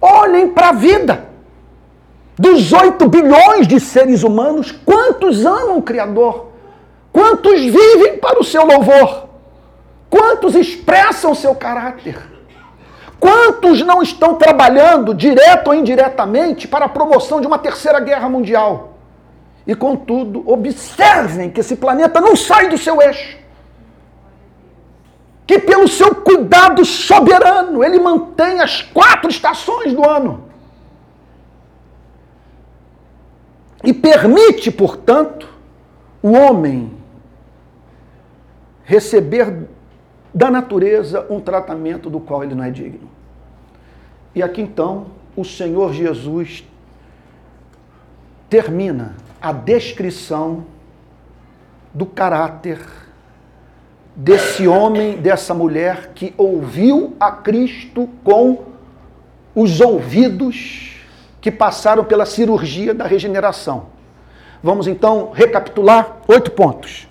Olhem 0.00 0.48
para 0.48 0.70
a 0.70 0.72
vida. 0.72 1.30
Dos 2.38 2.72
8 2.72 3.06
bilhões 3.08 3.68
de 3.68 3.78
seres 3.78 4.22
humanos, 4.22 4.72
quantos 4.72 5.44
amam 5.44 5.76
o 5.76 5.82
Criador? 5.82 6.48
Quantos 7.12 7.60
vivem 7.60 8.16
para 8.18 8.40
o 8.40 8.44
seu 8.44 8.64
louvor? 8.64 9.28
Quantos 10.08 10.54
expressam 10.54 11.34
seu 11.34 11.54
caráter? 11.54 12.18
Quantos 13.20 13.82
não 13.82 14.02
estão 14.02 14.34
trabalhando, 14.34 15.14
direto 15.14 15.68
ou 15.68 15.74
indiretamente, 15.74 16.66
para 16.66 16.86
a 16.86 16.88
promoção 16.88 17.40
de 17.40 17.46
uma 17.46 17.58
terceira 17.58 18.00
guerra 18.00 18.28
mundial? 18.28 18.91
E 19.66 19.74
contudo, 19.74 20.42
observem 20.50 21.50
que 21.50 21.60
esse 21.60 21.76
planeta 21.76 22.20
não 22.20 22.34
sai 22.34 22.68
do 22.68 22.76
seu 22.76 23.00
eixo 23.00 23.42
que 25.52 25.58
pelo 25.58 25.86
seu 25.86 26.14
cuidado 26.14 26.82
soberano 26.82 27.84
ele 27.84 27.98
mantém 27.98 28.60
as 28.60 28.80
quatro 28.80 29.28
estações 29.28 29.92
do 29.92 30.08
ano. 30.08 30.44
E 33.84 33.92
permite, 33.92 34.70
portanto, 34.70 35.48
o 36.22 36.32
homem 36.32 36.92
receber 38.84 39.68
da 40.32 40.50
natureza 40.50 41.26
um 41.28 41.38
tratamento 41.38 42.08
do 42.08 42.18
qual 42.18 42.44
ele 42.44 42.54
não 42.54 42.64
é 42.64 42.70
digno. 42.70 43.10
E 44.34 44.42
aqui 44.42 44.62
então 44.62 45.08
o 45.36 45.44
Senhor 45.44 45.92
Jesus 45.92 46.64
termina 48.48 49.16
a 49.42 49.52
descrição 49.52 50.64
do 51.92 52.06
caráter 52.06 52.78
desse 54.14 54.68
homem, 54.68 55.16
dessa 55.16 55.52
mulher 55.52 56.12
que 56.14 56.32
ouviu 56.36 57.16
a 57.18 57.32
Cristo 57.32 58.08
com 58.22 58.62
os 59.54 59.80
ouvidos 59.80 60.96
que 61.40 61.50
passaram 61.50 62.04
pela 62.04 62.24
cirurgia 62.24 62.94
da 62.94 63.06
regeneração. 63.06 63.86
Vamos 64.62 64.86
então 64.86 65.32
recapitular 65.34 66.18
oito 66.28 66.52
pontos. 66.52 67.08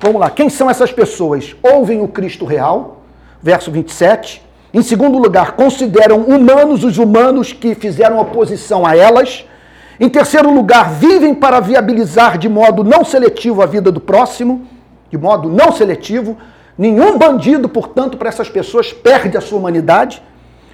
Vamos 0.00 0.20
lá. 0.20 0.30
Quem 0.30 0.48
são 0.48 0.68
essas 0.68 0.90
pessoas? 0.90 1.54
Ouvem 1.62 2.00
o 2.02 2.08
Cristo 2.08 2.44
real, 2.44 3.02
verso 3.40 3.70
27. 3.70 4.42
Em 4.74 4.82
segundo 4.82 5.16
lugar, 5.16 5.52
consideram 5.52 6.22
humanos 6.22 6.84
os 6.84 6.98
humanos 6.98 7.52
que 7.52 7.74
fizeram 7.74 8.18
oposição 8.18 8.84
a 8.84 8.96
elas. 8.96 9.46
Em 10.00 10.08
terceiro 10.08 10.52
lugar, 10.52 10.90
vivem 10.92 11.34
para 11.34 11.60
viabilizar 11.60 12.38
de 12.38 12.48
modo 12.48 12.84
não 12.84 13.04
seletivo 13.04 13.62
a 13.62 13.66
vida 13.66 13.90
do 13.90 14.00
próximo 14.00 14.66
de 15.10 15.16
modo 15.16 15.48
não 15.48 15.72
seletivo. 15.72 16.36
Nenhum 16.76 17.18
bandido, 17.18 17.68
portanto, 17.68 18.16
para 18.16 18.28
essas 18.28 18.48
pessoas 18.48 18.92
perde 18.92 19.36
a 19.36 19.40
sua 19.40 19.58
humanidade. 19.58 20.22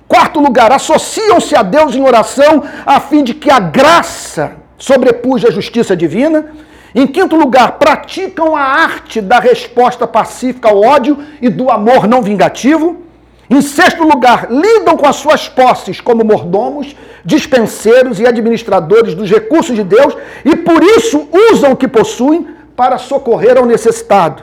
Quarto 0.07 0.39
lugar, 0.39 0.71
associam-se 0.71 1.57
a 1.57 1.63
Deus 1.63 1.95
em 1.95 2.03
oração 2.03 2.63
a 2.85 3.01
fim 3.01 3.25
de 3.25 3.33
que 3.33 3.51
a 3.51 3.59
graça 3.59 4.53
sobrepuja 4.77 5.49
a 5.49 5.53
justiça 5.53 5.97
divina. 5.97 6.53
Em 6.95 7.07
quinto 7.07 7.35
lugar, 7.35 7.73
praticam 7.79 8.55
a 8.55 8.63
arte 8.63 9.21
da 9.21 9.41
resposta 9.41 10.07
pacífica 10.07 10.69
ao 10.69 10.81
ódio 10.81 11.19
e 11.41 11.49
do 11.49 11.71
amor 11.71 12.07
não 12.07 12.23
vingativo. 12.23 13.04
Em 13.49 13.61
sexto 13.61 14.03
lugar, 14.03 14.51
lidam 14.51 14.97
com 14.97 15.07
as 15.07 15.17
suas 15.17 15.49
posses 15.49 16.01
como 16.01 16.25
mordomos, 16.25 16.97
dispenseiros 17.25 18.19
e 18.19 18.27
administradores 18.27 19.15
dos 19.15 19.31
recursos 19.31 19.77
de 19.77 19.85
Deus 19.85 20.17
e 20.45 20.57
por 20.57 20.83
isso 20.83 21.29
usam 21.53 21.73
o 21.73 21.77
que 21.77 21.89
possuem 21.89 22.49
para 22.75 22.99
socorrer 22.99 23.57
ao 23.57 23.67
necessitado. 23.67 24.43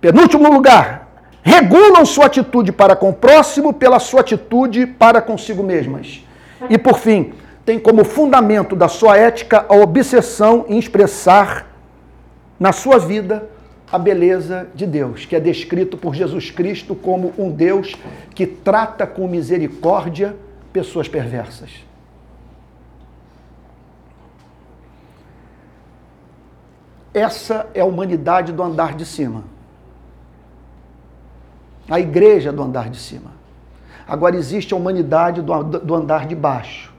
Penúltimo 0.00 0.50
lugar, 0.50 1.08
regulam 1.42 2.04
sua 2.06 2.26
atitude 2.26 2.72
para 2.72 2.94
com 2.94 3.10
o 3.10 3.14
próximo 3.14 3.72
pela 3.72 3.98
sua 3.98 4.20
atitude 4.20 4.86
para 4.86 5.20
consigo 5.20 5.62
mesmas. 5.62 6.24
E 6.68 6.78
por 6.78 6.98
fim, 6.98 7.32
tem 7.64 7.78
como 7.78 8.04
fundamento 8.04 8.74
da 8.74 8.88
sua 8.88 9.16
ética 9.16 9.66
a 9.68 9.74
obsessão 9.74 10.64
em 10.68 10.78
expressar 10.78 11.66
na 12.58 12.72
sua 12.72 12.98
vida 12.98 13.48
a 13.92 13.98
beleza 13.98 14.68
de 14.74 14.86
Deus, 14.86 15.24
que 15.24 15.34
é 15.34 15.40
descrito 15.40 15.96
por 15.96 16.14
Jesus 16.14 16.50
Cristo 16.50 16.94
como 16.94 17.32
um 17.36 17.50
Deus 17.50 17.96
que 18.34 18.46
trata 18.46 19.06
com 19.06 19.26
misericórdia 19.26 20.36
pessoas 20.72 21.08
perversas. 21.08 21.70
Essa 27.12 27.68
é 27.74 27.80
a 27.80 27.84
humanidade 27.84 28.52
do 28.52 28.62
andar 28.62 28.94
de 28.94 29.04
cima. 29.04 29.42
A 31.88 31.98
igreja 31.98 32.52
do 32.52 32.62
andar 32.62 32.88
de 32.88 32.98
cima. 32.98 33.32
Agora 34.06 34.36
existe 34.36 34.72
a 34.72 34.76
humanidade 34.76 35.42
do 35.42 35.94
andar 35.94 36.26
de 36.26 36.36
baixo. 36.36 36.92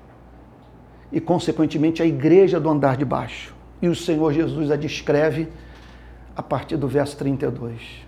E, 1.09 1.21
consequentemente, 1.21 2.03
a 2.03 2.05
igreja 2.05 2.59
do 2.59 2.69
andar 2.69 2.97
de 2.97 3.05
baixo. 3.05 3.53
E 3.81 3.87
o 3.87 3.95
Senhor 3.95 4.33
Jesus 4.33 4.69
a 4.69 4.75
descreve 4.75 5.47
a 6.35 6.41
partir 6.41 6.77
do 6.77 6.87
verso 6.87 7.17
32. 7.17 8.05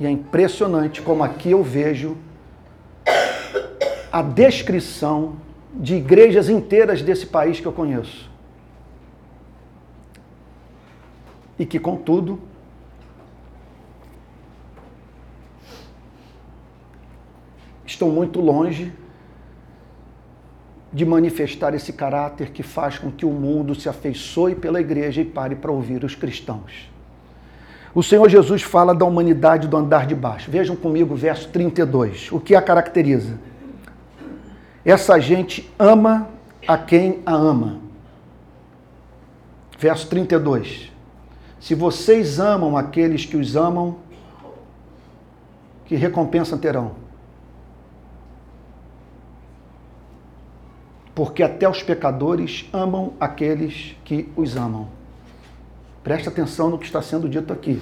E 0.00 0.06
é 0.06 0.10
impressionante 0.10 1.00
como 1.02 1.22
aqui 1.22 1.50
eu 1.50 1.62
vejo 1.62 2.16
a 4.10 4.20
descrição 4.20 5.36
de 5.74 5.94
igrejas 5.94 6.48
inteiras 6.48 7.02
desse 7.02 7.26
país 7.26 7.60
que 7.60 7.66
eu 7.66 7.72
conheço. 7.72 8.30
E 11.58 11.64
que, 11.64 11.78
contudo, 11.78 12.40
estão 17.86 18.10
muito 18.10 18.40
longe 18.40 18.92
de 20.92 21.06
manifestar 21.06 21.74
esse 21.74 21.92
caráter 21.92 22.50
que 22.50 22.62
faz 22.62 22.98
com 22.98 23.10
que 23.10 23.24
o 23.24 23.30
mundo 23.30 23.74
se 23.74 23.88
afeiçoe 23.88 24.54
pela 24.54 24.80
igreja 24.80 25.22
e 25.22 25.24
pare 25.24 25.56
para 25.56 25.72
ouvir 25.72 26.04
os 26.04 26.14
cristãos. 26.14 26.91
O 27.94 28.02
Senhor 28.02 28.28
Jesus 28.28 28.62
fala 28.62 28.94
da 28.94 29.04
humanidade 29.04 29.68
do 29.68 29.76
andar 29.76 30.06
de 30.06 30.14
baixo. 30.14 30.50
Vejam 30.50 30.74
comigo 30.74 31.12
o 31.12 31.16
verso 31.16 31.48
32. 31.50 32.32
O 32.32 32.40
que 32.40 32.54
a 32.54 32.62
caracteriza? 32.62 33.38
Essa 34.84 35.20
gente 35.20 35.70
ama 35.78 36.28
a 36.66 36.78
quem 36.78 37.20
a 37.26 37.34
ama. 37.34 37.80
Verso 39.78 40.08
32. 40.08 40.90
Se 41.60 41.74
vocês 41.74 42.40
amam 42.40 42.76
aqueles 42.76 43.26
que 43.26 43.36
os 43.36 43.56
amam, 43.56 43.96
que 45.84 45.94
recompensa 45.94 46.56
terão? 46.56 46.92
Porque 51.14 51.42
até 51.42 51.68
os 51.68 51.82
pecadores 51.82 52.68
amam 52.72 53.12
aqueles 53.20 53.94
que 54.02 54.32
os 54.34 54.56
amam. 54.56 55.01
Preste 56.02 56.28
atenção 56.28 56.68
no 56.70 56.78
que 56.78 56.86
está 56.86 57.00
sendo 57.00 57.28
dito 57.28 57.52
aqui. 57.52 57.80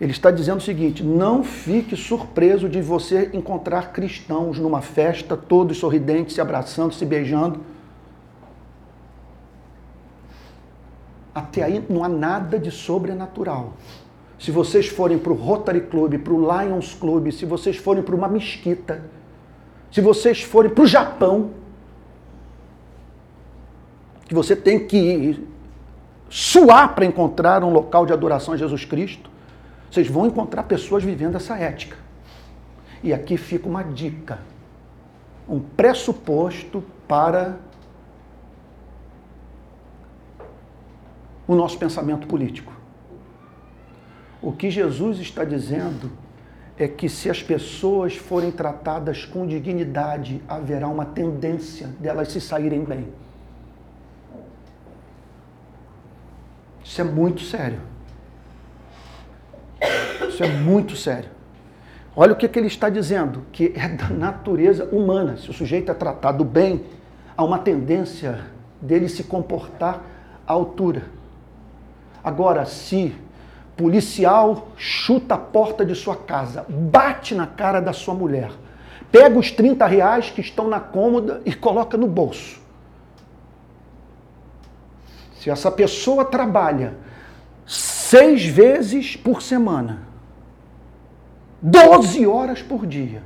Ele 0.00 0.12
está 0.12 0.30
dizendo 0.30 0.58
o 0.58 0.62
seguinte: 0.62 1.04
não 1.04 1.44
fique 1.44 1.94
surpreso 1.94 2.68
de 2.68 2.80
você 2.80 3.30
encontrar 3.34 3.92
cristãos 3.92 4.58
numa 4.58 4.80
festa, 4.80 5.36
todos 5.36 5.76
sorridentes, 5.76 6.34
se 6.34 6.40
abraçando, 6.40 6.94
se 6.94 7.04
beijando. 7.04 7.60
Até 11.34 11.62
aí 11.62 11.84
não 11.88 12.02
há 12.02 12.08
nada 12.08 12.58
de 12.58 12.70
sobrenatural. 12.70 13.74
Se 14.38 14.50
vocês 14.50 14.88
forem 14.88 15.18
para 15.18 15.32
o 15.32 15.36
Rotary 15.36 15.82
Club, 15.82 16.18
para 16.18 16.32
o 16.32 16.40
Lions 16.40 16.94
Club, 16.94 17.30
se 17.30 17.44
vocês 17.44 17.76
forem 17.76 18.02
para 18.02 18.14
uma 18.14 18.26
mesquita, 18.26 19.04
se 19.92 20.00
vocês 20.00 20.42
forem 20.42 20.70
para 20.70 20.82
o 20.82 20.86
Japão, 20.86 21.50
que 24.26 24.34
você 24.34 24.56
tem 24.56 24.86
que 24.86 25.46
suar 26.30 26.94
para 26.94 27.04
encontrar 27.04 27.64
um 27.64 27.70
local 27.70 28.06
de 28.06 28.12
adoração 28.12 28.54
a 28.54 28.56
Jesus 28.56 28.84
Cristo, 28.84 29.28
vocês 29.90 30.06
vão 30.06 30.26
encontrar 30.26 30.62
pessoas 30.62 31.02
vivendo 31.02 31.34
essa 31.34 31.58
ética. 31.58 31.96
E 33.02 33.12
aqui 33.12 33.36
fica 33.36 33.68
uma 33.68 33.82
dica, 33.82 34.38
um 35.48 35.58
pressuposto 35.58 36.84
para 37.08 37.58
o 41.48 41.54
nosso 41.56 41.76
pensamento 41.76 42.28
político. 42.28 42.72
O 44.40 44.52
que 44.52 44.70
Jesus 44.70 45.18
está 45.18 45.44
dizendo 45.44 46.12
é 46.78 46.86
que 46.86 47.08
se 47.08 47.28
as 47.28 47.42
pessoas 47.42 48.16
forem 48.16 48.52
tratadas 48.52 49.24
com 49.24 49.46
dignidade, 49.46 50.40
haverá 50.48 50.86
uma 50.86 51.04
tendência 51.04 51.88
delas 51.98 52.28
se 52.28 52.40
saírem 52.40 52.84
bem. 52.84 53.08
Isso 56.90 57.00
é 57.00 57.04
muito 57.04 57.42
sério. 57.42 57.78
Isso 60.28 60.42
é 60.42 60.48
muito 60.48 60.96
sério. 60.96 61.30
Olha 62.16 62.32
o 62.32 62.36
que, 62.36 62.48
que 62.48 62.58
ele 62.58 62.66
está 62.66 62.88
dizendo, 62.88 63.46
que 63.52 63.72
é 63.76 63.88
da 63.90 64.08
natureza 64.08 64.86
humana. 64.86 65.36
Se 65.36 65.48
o 65.48 65.52
sujeito 65.52 65.92
é 65.92 65.94
tratado 65.94 66.44
bem, 66.44 66.84
há 67.36 67.44
uma 67.44 67.60
tendência 67.60 68.40
dele 68.82 69.08
se 69.08 69.22
comportar 69.22 70.02
à 70.44 70.52
altura. 70.52 71.04
Agora, 72.24 72.66
se 72.66 73.14
policial 73.76 74.72
chuta 74.76 75.36
a 75.36 75.38
porta 75.38 75.86
de 75.86 75.94
sua 75.94 76.16
casa, 76.16 76.66
bate 76.68 77.36
na 77.36 77.46
cara 77.46 77.78
da 77.78 77.92
sua 77.92 78.14
mulher, 78.14 78.50
pega 79.12 79.38
os 79.38 79.52
30 79.52 79.86
reais 79.86 80.28
que 80.28 80.40
estão 80.40 80.66
na 80.66 80.80
cômoda 80.80 81.40
e 81.46 81.54
coloca 81.54 81.96
no 81.96 82.08
bolso. 82.08 82.60
Se 85.40 85.48
essa 85.48 85.70
pessoa 85.70 86.22
trabalha 86.22 86.92
seis 87.66 88.44
vezes 88.44 89.16
por 89.16 89.40
semana, 89.40 90.00
12 91.62 92.26
horas 92.26 92.60
por 92.60 92.84
dia, 92.84 93.22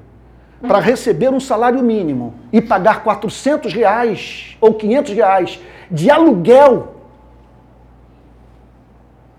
para 0.60 0.78
receber 0.78 1.30
um 1.30 1.40
salário 1.40 1.82
mínimo 1.82 2.34
e 2.52 2.62
pagar 2.62 3.02
400 3.02 3.72
reais 3.72 4.56
ou 4.60 4.74
500 4.74 5.12
reais 5.12 5.60
de 5.90 6.08
aluguel 6.08 6.94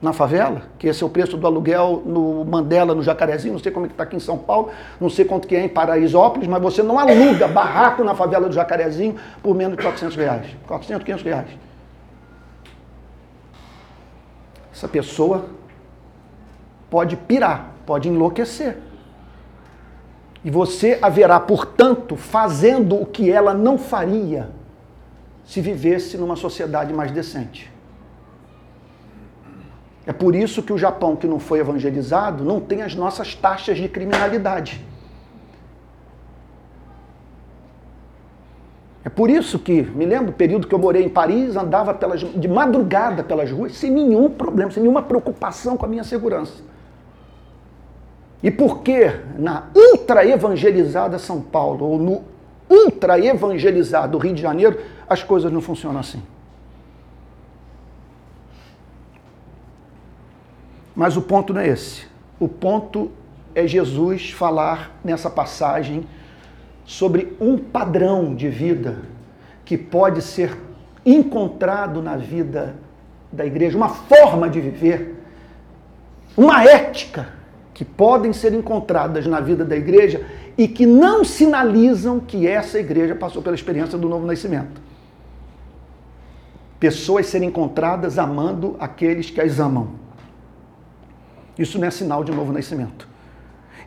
na 0.02 0.12
favela, 0.12 0.64
que 0.78 0.90
esse 0.90 1.02
é 1.02 1.06
o 1.06 1.10
preço 1.10 1.38
do 1.38 1.48
aluguel 1.48 2.04
no 2.06 2.44
Mandela, 2.44 2.94
no 2.94 3.02
Jacarezinho, 3.02 3.54
não 3.54 3.62
sei 3.62 3.72
como 3.72 3.86
é 3.86 3.88
que 3.88 3.94
está 3.94 4.04
aqui 4.04 4.18
em 4.18 4.20
São 4.20 4.38
Paulo, 4.38 4.70
não 5.00 5.10
sei 5.10 5.24
quanto 5.24 5.48
que 5.48 5.56
é 5.56 5.64
em 5.64 5.70
Paraisópolis, 5.70 6.46
mas 6.46 6.62
você 6.62 6.84
não 6.84 7.00
aluga 7.00 7.48
barraco 7.48 8.04
na 8.04 8.14
favela 8.14 8.50
do 8.50 8.54
Jacarezinho 8.54 9.16
por 9.42 9.56
menos 9.56 9.78
de 9.78 9.82
400 9.82 10.18
reais, 10.18 10.48
400, 10.68 11.06
500 11.06 11.24
reais. 11.24 11.65
Essa 14.76 14.90
pessoa 14.90 15.46
pode 16.90 17.16
pirar, 17.16 17.72
pode 17.86 18.10
enlouquecer. 18.10 18.78
E 20.44 20.52
você 20.52 21.00
haverá, 21.02 21.40
portanto, 21.40 22.18
fazendo 22.18 23.02
o 23.02 23.06
que 23.06 23.32
ela 23.32 23.54
não 23.54 23.78
faria 23.78 24.50
se 25.46 25.62
vivesse 25.62 26.18
numa 26.18 26.36
sociedade 26.36 26.94
mais 26.94 27.10
decente. 27.10 27.72
É 30.06 30.12
por 30.12 30.36
isso 30.36 30.62
que 30.62 30.74
o 30.74 30.78
Japão, 30.78 31.16
que 31.16 31.26
não 31.26 31.40
foi 31.40 31.60
evangelizado, 31.60 32.44
não 32.44 32.60
tem 32.60 32.82
as 32.82 32.94
nossas 32.94 33.34
taxas 33.34 33.78
de 33.78 33.88
criminalidade. 33.88 34.86
É 39.06 39.10
por 39.10 39.30
isso 39.30 39.60
que, 39.60 39.84
me 39.84 40.04
lembro, 40.04 40.32
o 40.32 40.34
período 40.34 40.68
que 40.68 40.74
eu 40.74 40.80
morei 40.80 41.04
em 41.04 41.10
Paris, 41.10 41.56
andava 41.56 41.94
pelas, 41.94 42.22
de 42.22 42.48
madrugada 42.48 43.24
pelas 43.24 43.52
ruas 43.52 43.78
sem 43.78 43.92
nenhum 43.92 44.32
problema, 44.32 44.72
sem 44.72 44.82
nenhuma 44.82 45.04
preocupação 45.04 45.78
com 45.78 45.86
a 45.86 45.88
minha 45.88 46.04
segurança. 46.04 46.64
E 48.42 48.50
por 48.50 48.80
que 48.82 49.12
na 49.38 49.68
ultra-evangelizada 49.76 51.20
São 51.20 51.40
Paulo, 51.40 51.86
ou 51.86 52.00
no 52.00 52.24
ultra-evangelizado 52.68 54.18
Rio 54.18 54.34
de 54.34 54.42
Janeiro, 54.42 54.82
as 55.08 55.22
coisas 55.22 55.52
não 55.52 55.62
funcionam 55.62 56.00
assim? 56.00 56.24
Mas 60.96 61.16
o 61.16 61.22
ponto 61.22 61.54
não 61.54 61.62
é 61.62 61.68
esse. 61.68 62.08
O 62.40 62.48
ponto 62.48 63.12
é 63.54 63.68
Jesus 63.68 64.32
falar 64.32 64.92
nessa 65.04 65.30
passagem 65.30 66.08
sobre 66.86 67.36
um 67.42 67.58
padrão 67.58 68.36
de 68.36 68.48
vida 68.48 69.00
que 69.66 69.78
pode 69.78 70.22
ser 70.22 70.56
encontrado 71.06 72.02
na 72.02 72.16
vida 72.16 72.76
da 73.32 73.46
igreja, 73.46 73.76
uma 73.76 73.90
forma 73.90 74.50
de 74.50 74.62
viver, 74.62 75.16
uma 76.38 76.64
ética 76.64 77.30
que 77.74 77.84
podem 77.84 78.32
ser 78.32 78.54
encontradas 78.54 79.26
na 79.26 79.40
vida 79.40 79.66
da 79.66 79.76
igreja 79.76 80.26
e 80.58 80.68
que 80.68 80.86
não 80.86 81.26
sinalizam 81.26 82.20
que 82.20 82.48
essa 82.48 82.80
igreja 82.80 83.16
passou 83.16 83.42
pela 83.42 83.56
experiência 83.56 83.98
do 83.98 84.08
novo 84.08 84.26
nascimento. 84.26 84.82
Pessoas 86.80 87.26
serem 87.26 87.50
encontradas 87.50 88.18
amando 88.18 88.76
aqueles 88.80 89.30
que 89.30 89.42
as 89.42 89.60
amam. 89.60 89.90
Isso 91.58 91.80
não 91.80 91.88
é 91.88 91.92
sinal 91.92 92.24
de 92.24 92.32
novo 92.32 92.54
nascimento. 92.54 93.08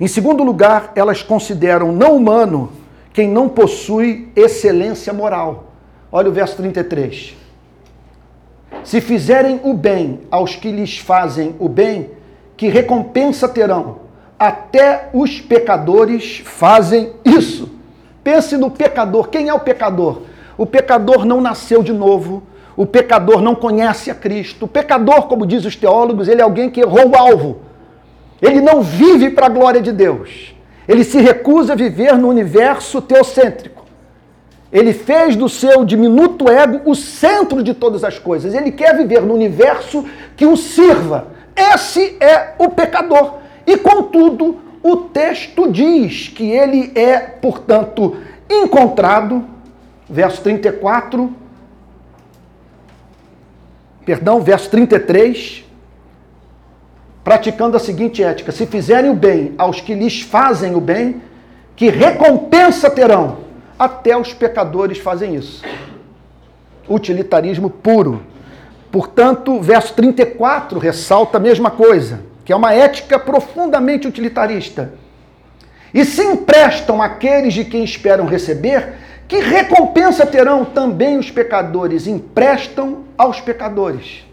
Em 0.00 0.06
segundo 0.06 0.42
lugar, 0.42 0.92
elas 0.94 1.22
consideram 1.22 1.92
não 1.92 2.16
humano 2.16 2.70
quem 3.12 3.28
não 3.28 3.48
possui 3.48 4.28
excelência 4.36 5.12
moral. 5.12 5.72
Olha 6.10 6.28
o 6.28 6.32
verso 6.32 6.56
33. 6.56 7.36
Se 8.84 9.00
fizerem 9.00 9.60
o 9.64 9.74
bem 9.74 10.20
aos 10.30 10.56
que 10.56 10.70
lhes 10.70 10.98
fazem 10.98 11.54
o 11.58 11.68
bem, 11.68 12.10
que 12.56 12.68
recompensa 12.68 13.48
terão? 13.48 14.00
Até 14.38 15.10
os 15.12 15.40
pecadores 15.40 16.42
fazem 16.44 17.12
isso. 17.24 17.70
Pense 18.22 18.56
no 18.56 18.70
pecador. 18.70 19.28
Quem 19.28 19.48
é 19.48 19.54
o 19.54 19.60
pecador? 19.60 20.22
O 20.56 20.66
pecador 20.66 21.24
não 21.24 21.40
nasceu 21.40 21.82
de 21.82 21.92
novo. 21.92 22.42
O 22.76 22.86
pecador 22.86 23.42
não 23.42 23.54
conhece 23.54 24.10
a 24.10 24.14
Cristo. 24.14 24.66
O 24.66 24.68
pecador, 24.68 25.26
como 25.26 25.46
diz 25.46 25.64
os 25.64 25.74
teólogos, 25.74 26.28
ele 26.28 26.40
é 26.40 26.44
alguém 26.44 26.70
que 26.70 26.80
errou 26.80 27.10
o 27.10 27.16
alvo. 27.16 27.58
Ele 28.40 28.60
não 28.60 28.82
vive 28.82 29.30
para 29.30 29.46
a 29.46 29.48
glória 29.48 29.80
de 29.80 29.90
Deus. 29.90 30.54
Ele 30.88 31.04
se 31.04 31.20
recusa 31.20 31.74
a 31.74 31.76
viver 31.76 32.16
no 32.16 32.28
universo 32.28 33.02
teocêntrico. 33.02 33.84
Ele 34.72 34.94
fez 34.94 35.36
do 35.36 35.48
seu 35.48 35.84
diminuto 35.84 36.48
ego 36.48 36.80
o 36.90 36.94
centro 36.94 37.62
de 37.62 37.74
todas 37.74 38.02
as 38.02 38.18
coisas. 38.18 38.54
Ele 38.54 38.72
quer 38.72 38.96
viver 38.96 39.20
no 39.20 39.34
universo 39.34 40.06
que 40.34 40.46
o 40.46 40.56
sirva. 40.56 41.28
Esse 41.54 42.16
é 42.20 42.54
o 42.58 42.70
pecador. 42.70 43.34
E 43.66 43.76
contudo, 43.76 44.58
o 44.82 44.96
texto 44.96 45.70
diz 45.70 46.28
que 46.28 46.50
ele 46.50 46.90
é, 46.94 47.18
portanto, 47.18 48.16
encontrado, 48.48 49.44
verso 50.08 50.40
34, 50.42 51.34
perdão, 54.06 54.40
verso 54.40 54.70
33, 54.70 55.67
praticando 57.28 57.76
a 57.76 57.80
seguinte 57.80 58.24
ética: 58.24 58.50
se 58.50 58.64
fizerem 58.64 59.10
o 59.10 59.14
bem 59.14 59.54
aos 59.58 59.82
que 59.82 59.92
lhes 59.92 60.22
fazem 60.22 60.74
o 60.74 60.80
bem, 60.80 61.20
que 61.76 61.90
recompensa 61.90 62.88
terão? 62.88 63.40
Até 63.78 64.16
os 64.16 64.32
pecadores 64.32 64.96
fazem 64.96 65.34
isso. 65.34 65.62
Utilitarismo 66.88 67.68
puro. 67.68 68.22
Portanto, 68.90 69.60
verso 69.60 69.92
34 69.92 70.78
ressalta 70.78 71.36
a 71.36 71.40
mesma 71.40 71.70
coisa, 71.70 72.20
que 72.46 72.52
é 72.52 72.56
uma 72.56 72.72
ética 72.72 73.18
profundamente 73.18 74.08
utilitarista. 74.08 74.94
E 75.92 76.06
se 76.06 76.22
emprestam 76.22 77.02
aqueles 77.02 77.52
de 77.52 77.66
quem 77.66 77.84
esperam 77.84 78.24
receber, 78.24 78.94
que 79.28 79.38
recompensa 79.40 80.24
terão 80.24 80.64
também 80.64 81.18
os 81.18 81.30
pecadores? 81.30 82.06
Emprestam 82.06 83.04
aos 83.18 83.38
pecadores. 83.38 84.26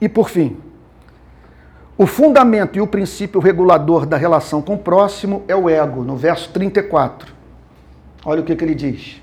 E 0.00 0.08
por 0.08 0.30
fim, 0.30 0.56
o 1.98 2.06
fundamento 2.06 2.76
e 2.76 2.80
o 2.80 2.86
princípio 2.86 3.40
regulador 3.40 4.04
da 4.04 4.18
relação 4.18 4.60
com 4.60 4.74
o 4.74 4.78
próximo 4.78 5.44
é 5.48 5.56
o 5.56 5.68
ego, 5.68 6.04
no 6.04 6.14
verso 6.14 6.50
34. 6.52 7.32
Olha 8.22 8.42
o 8.42 8.44
que, 8.44 8.54
que 8.54 8.62
ele 8.62 8.74
diz. 8.74 9.22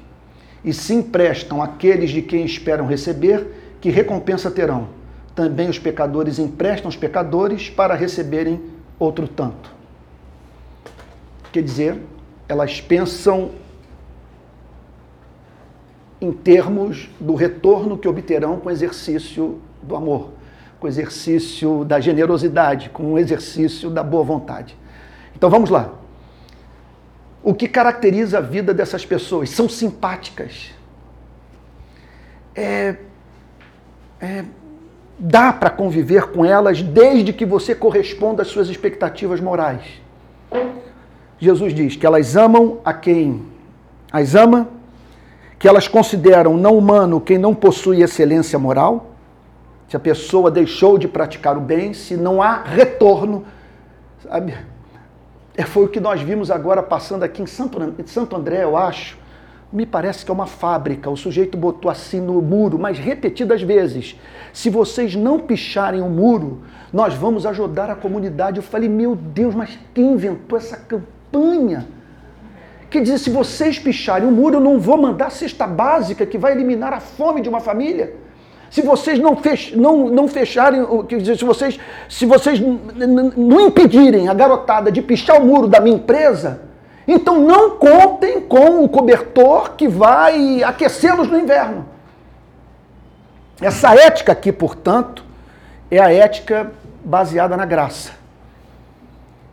E 0.65 0.73
se 0.73 0.91
emprestam 0.91 1.61
aqueles 1.61 2.09
de 2.09 2.23
quem 2.23 2.43
esperam 2.43 2.87
receber, 2.87 3.77
que 3.79 3.91
recompensa 3.91 4.49
terão. 4.49 4.89
Também 5.35 5.69
os 5.69 5.77
pecadores 5.77 6.39
emprestam 6.39 6.89
os 6.89 6.95
pecadores 6.95 7.69
para 7.69 7.93
receberem 7.93 8.59
outro 8.97 9.27
tanto. 9.27 9.71
Quer 11.51 11.61
dizer, 11.61 12.01
elas 12.49 12.81
pensam 12.81 13.51
em 16.19 16.31
termos 16.31 17.07
do 17.19 17.35
retorno 17.35 17.99
que 17.99 18.07
obterão 18.07 18.59
com 18.59 18.69
o 18.69 18.71
exercício 18.71 19.59
do 19.83 19.95
amor 19.95 20.32
com 20.83 20.87
o 20.87 20.89
exercício 20.89 21.85
da 21.85 21.97
generosidade, 22.01 22.89
com 22.89 23.13
o 23.13 23.17
exercício 23.17 23.89
da 23.89 24.03
boa 24.03 24.21
vontade. 24.21 24.77
Então 25.33 25.49
vamos 25.49 25.69
lá. 25.69 25.93
O 27.41 27.53
que 27.53 27.69
caracteriza 27.69 28.39
a 28.39 28.41
vida 28.41 28.73
dessas 28.73 29.05
pessoas? 29.05 29.49
São 29.49 29.69
simpáticas. 29.69 30.71
É, 32.53 32.97
é, 34.19 34.43
dá 35.17 35.53
para 35.53 35.69
conviver 35.69 36.27
com 36.31 36.43
elas 36.43 36.81
desde 36.81 37.31
que 37.31 37.45
você 37.45 37.73
corresponda 37.73 38.41
às 38.41 38.49
suas 38.49 38.67
expectativas 38.67 39.39
morais. 39.39 39.83
Jesus 41.39 41.73
diz 41.73 41.95
que 41.95 42.05
elas 42.05 42.35
amam 42.35 42.79
a 42.83 42.93
quem 42.93 43.41
as 44.11 44.35
ama, 44.35 44.67
que 45.57 45.65
elas 45.65 45.87
consideram 45.87 46.57
não 46.57 46.77
humano 46.77 47.21
quem 47.21 47.37
não 47.37 47.55
possui 47.55 48.01
excelência 48.01 48.59
moral 48.59 49.12
se 49.87 49.95
a 49.95 49.99
pessoa 49.99 50.49
deixou 50.49 50.97
de 50.97 51.07
praticar 51.07 51.57
o 51.57 51.61
bem, 51.61 51.93
se 51.93 52.15
não 52.15 52.41
há 52.41 52.63
retorno, 52.63 53.45
sabe? 54.21 54.55
É, 55.55 55.63
foi 55.63 55.85
o 55.85 55.87
que 55.87 55.99
nós 55.99 56.21
vimos 56.21 56.49
agora 56.49 56.81
passando 56.81 57.23
aqui 57.23 57.41
em 57.41 57.45
Santo, 57.45 58.35
André, 58.35 58.63
eu 58.63 58.75
acho. 58.75 59.21
Me 59.71 59.85
parece 59.85 60.23
que 60.23 60.31
é 60.31 60.33
uma 60.33 60.45
fábrica. 60.45 61.09
O 61.09 61.17
sujeito 61.17 61.57
botou 61.57 61.89
assim 61.89 62.19
no 62.19 62.41
muro, 62.41 62.77
mas 62.79 62.97
repetidas 62.97 63.61
vezes. 63.61 64.19
Se 64.51 64.69
vocês 64.69 65.15
não 65.15 65.39
picharem 65.39 66.01
o 66.01 66.09
muro, 66.09 66.61
nós 66.91 67.13
vamos 67.15 67.45
ajudar 67.45 67.89
a 67.89 67.95
comunidade. 67.95 68.57
Eu 68.57 68.63
falei, 68.63 68.89
meu 68.89 69.15
Deus, 69.15 69.53
mas 69.53 69.77
quem 69.93 70.13
inventou 70.13 70.57
essa 70.57 70.77
campanha? 70.77 71.87
Quer 72.89 73.01
dizer, 73.01 73.17
se 73.17 73.31
vocês 73.31 73.79
picharem 73.79 74.27
o 74.27 74.31
muro, 74.31 74.57
eu 74.57 74.61
não 74.61 74.79
vou 74.79 74.97
mandar 74.97 75.31
cesta 75.31 75.65
básica 75.65 76.25
que 76.25 76.37
vai 76.37 76.51
eliminar 76.51 76.93
a 76.93 76.99
fome 76.99 77.41
de 77.41 77.49
uma 77.49 77.59
família 77.59 78.22
se 78.73 78.81
vocês 78.81 79.19
não, 79.19 79.35
fech, 79.35 79.77
não, 79.77 80.09
não 80.09 80.27
fecharem, 80.27 80.83
quer 81.07 81.19
dizer, 81.19 81.37
se 81.37 81.45
vocês, 81.45 81.79
se 82.09 82.25
vocês 82.25 82.59
não 82.59 83.67
impedirem 83.67 84.27
a 84.27 84.33
garotada 84.33 84.91
de 84.91 84.99
pichar 84.99 85.39
o 85.39 85.45
muro 85.45 85.67
da 85.67 85.79
minha 85.79 85.95
empresa, 85.95 86.61
então 87.07 87.39
não 87.39 87.77
contem 87.77 88.41
com 88.41 88.83
o 88.83 88.89
cobertor 88.89 89.75
que 89.75 89.87
vai 89.87 90.63
aquecê-los 90.63 91.27
no 91.27 91.37
inverno. 91.37 91.85
Essa 93.61 93.93
ética 93.93 94.31
aqui, 94.31 94.51
portanto, 94.51 95.23
é 95.91 95.99
a 95.99 96.11
ética 96.11 96.71
baseada 97.05 97.55
na 97.55 97.67
graça. 97.67 98.13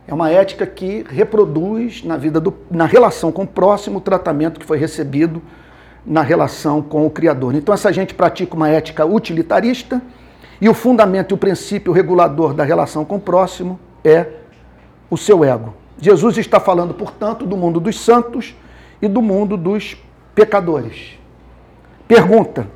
É 0.07 0.13
uma 0.15 0.31
ética 0.31 0.65
que 0.65 1.05
reproduz 1.07 2.03
na 2.03 2.17
vida 2.17 2.39
do, 2.39 2.55
na 2.71 2.87
relação 2.87 3.31
com 3.31 3.43
o 3.43 3.47
próximo 3.47 3.99
o 3.99 4.01
tratamento 4.01 4.59
que 4.59 4.65
foi 4.65 4.79
recebido 4.79 5.43
na 6.05 6.21
relação 6.21 6.81
com 6.81 7.05
o 7.05 7.09
Criador. 7.09 7.55
Então, 7.55 7.73
essa 7.73 7.91
gente 7.91 8.13
pratica 8.13 8.55
uma 8.55 8.69
ética 8.69 9.05
utilitarista 9.05 10.01
e 10.59 10.67
o 10.67 10.73
fundamento 10.73 11.31
e 11.31 11.35
o 11.35 11.37
princípio 11.37 11.91
regulador 11.93 12.53
da 12.53 12.63
relação 12.63 13.05
com 13.05 13.15
o 13.15 13.19
próximo 13.19 13.79
é 14.03 14.25
o 15.09 15.17
seu 15.17 15.43
ego. 15.43 15.73
Jesus 15.99 16.37
está 16.37 16.59
falando, 16.59 16.93
portanto, 16.93 17.45
do 17.45 17.55
mundo 17.55 17.79
dos 17.79 17.99
santos 17.99 18.55
e 19.01 19.07
do 19.07 19.21
mundo 19.21 19.55
dos 19.55 19.97
pecadores. 20.33 21.19
Pergunta: 22.07 22.67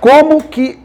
como 0.00 0.42
que 0.44 0.78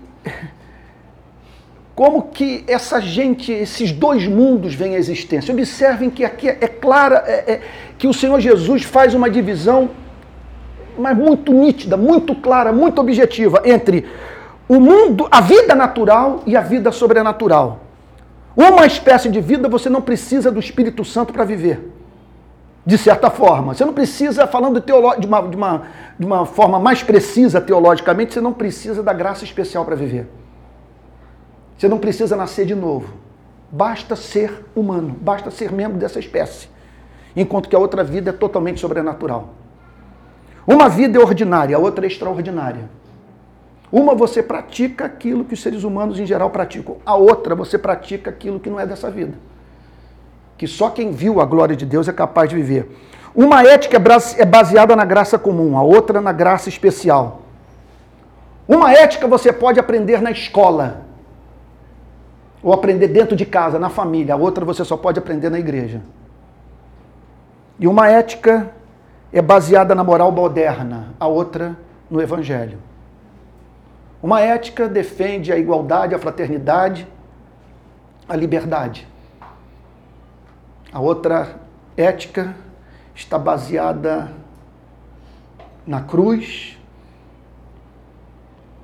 como 1.93 2.21
que 2.23 2.63
essa 2.67 3.01
gente, 3.01 3.51
esses 3.51 3.91
dois 3.91 4.27
mundos 4.27 4.75
vêm 4.75 4.95
à 4.95 4.99
existência? 4.99 5.51
Observem 5.51 6.11
que 6.11 6.23
aqui 6.23 6.47
é 6.47 6.67
clara 6.67 7.23
é, 7.25 7.53
é, 7.53 7.61
que 7.97 8.07
o 8.07 8.13
Senhor 8.13 8.39
Jesus 8.39 8.83
faz 8.83 9.15
uma 9.15 9.27
divisão 9.27 9.89
mas 10.97 11.17
muito 11.17 11.51
nítida, 11.53 11.95
muito 11.95 12.35
clara, 12.35 12.71
muito 12.71 12.99
objetiva 12.99 13.61
entre 13.65 14.05
o 14.67 14.79
mundo, 14.79 15.27
a 15.31 15.41
vida 15.41 15.73
natural 15.73 16.41
e 16.45 16.55
a 16.55 16.61
vida 16.61 16.91
sobrenatural. 16.91 17.79
Uma 18.55 18.85
espécie 18.85 19.29
de 19.29 19.39
vida 19.39 19.69
você 19.69 19.89
não 19.89 20.01
precisa 20.01 20.51
do 20.51 20.59
Espírito 20.59 21.05
Santo 21.05 21.31
para 21.31 21.45
viver. 21.45 21.93
De 22.85 22.97
certa 22.97 23.29
forma. 23.29 23.73
Você 23.73 23.85
não 23.85 23.93
precisa, 23.93 24.47
falando 24.47 24.79
de, 24.81 24.91
uma, 24.91 25.15
de, 25.41 25.55
uma, 25.55 25.81
de 26.17 26.25
uma 26.25 26.45
forma 26.45 26.79
mais 26.79 27.03
precisa 27.03 27.61
teologicamente, 27.61 28.33
você 28.33 28.41
não 28.41 28.53
precisa 28.53 29.03
da 29.03 29.13
graça 29.13 29.43
especial 29.43 29.85
para 29.85 29.95
viver. 29.95 30.27
Você 31.77 31.87
não 31.87 31.99
precisa 31.99 32.35
nascer 32.35 32.65
de 32.65 32.73
novo. 32.73 33.13
Basta 33.71 34.15
ser 34.15 34.65
humano, 34.75 35.15
basta 35.21 35.51
ser 35.51 35.71
membro 35.71 35.99
dessa 35.99 36.17
espécie. 36.17 36.69
Enquanto 37.35 37.69
que 37.69 37.75
a 37.75 37.79
outra 37.79 38.03
vida 38.03 38.31
é 38.31 38.33
totalmente 38.33 38.79
sobrenatural. 38.79 39.53
Uma 40.67 40.89
vida 40.89 41.17
é 41.17 41.21
ordinária, 41.21 41.77
a 41.77 41.79
outra 41.79 42.05
é 42.05 42.07
extraordinária. 42.07 42.89
Uma 43.89 44.13
você 44.13 44.43
pratica 44.43 45.05
aquilo 45.05 45.45
que 45.45 45.53
os 45.53 45.61
seres 45.61 45.85
humanos 45.85 46.19
em 46.19 46.25
geral 46.25 46.49
praticam, 46.49 46.97
a 47.05 47.15
outra 47.15 47.55
você 47.55 47.77
pratica 47.77 48.29
aquilo 48.29 48.59
que 48.59 48.69
não 48.69 48.77
é 48.77 48.85
dessa 48.85 49.09
vida. 49.09 49.33
Que 50.57 50.67
só 50.67 50.89
quem 50.89 51.11
viu 51.11 51.39
a 51.39 51.45
glória 51.45 51.75
de 51.75 51.85
Deus 51.85 52.09
é 52.09 52.11
capaz 52.11 52.49
de 52.49 52.55
viver. 52.57 52.91
Uma 53.33 53.63
ética 53.63 53.95
é, 53.95 54.41
é 54.41 54.45
baseada 54.45 54.93
na 54.93 55.05
graça 55.05 55.39
comum, 55.39 55.77
a 55.77 55.83
outra 55.83 56.19
na 56.19 56.33
graça 56.33 56.67
especial. 56.67 57.43
Uma 58.67 58.91
ética 58.91 59.25
você 59.25 59.53
pode 59.53 59.79
aprender 59.79 60.21
na 60.21 60.31
escola, 60.31 61.05
ou 62.61 62.73
aprender 62.73 63.07
dentro 63.07 63.37
de 63.37 63.45
casa, 63.45 63.79
na 63.79 63.89
família, 63.89 64.33
a 64.33 64.37
outra 64.37 64.65
você 64.65 64.83
só 64.83 64.97
pode 64.97 65.17
aprender 65.17 65.49
na 65.49 65.59
igreja. 65.59 66.01
E 67.79 67.87
uma 67.87 68.09
ética 68.09 68.69
é 69.31 69.41
baseada 69.41 69.93
na 69.93 70.03
moral 70.03 70.31
moderna, 70.31 71.13
a 71.19 71.27
outra 71.27 71.77
no 72.09 72.21
Evangelho. 72.21 72.79
Uma 74.21 74.41
ética 74.41 74.87
defende 74.87 75.51
a 75.51 75.57
igualdade, 75.57 76.15
a 76.15 76.19
fraternidade, 76.19 77.07
a 78.27 78.35
liberdade. 78.35 79.07
A 80.91 80.99
outra 80.99 81.59
ética 81.95 82.55
está 83.13 83.37
baseada 83.37 84.31
na 85.85 86.01
cruz, 86.01 86.77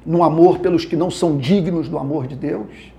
no 0.06 0.24
amor 0.24 0.60
pelos 0.60 0.86
que 0.86 0.96
não 0.96 1.10
são 1.10 1.38
dignos 1.38 1.88
do 1.88 1.98
amor 1.98 2.28
de 2.28 2.36
Deus 2.36 2.91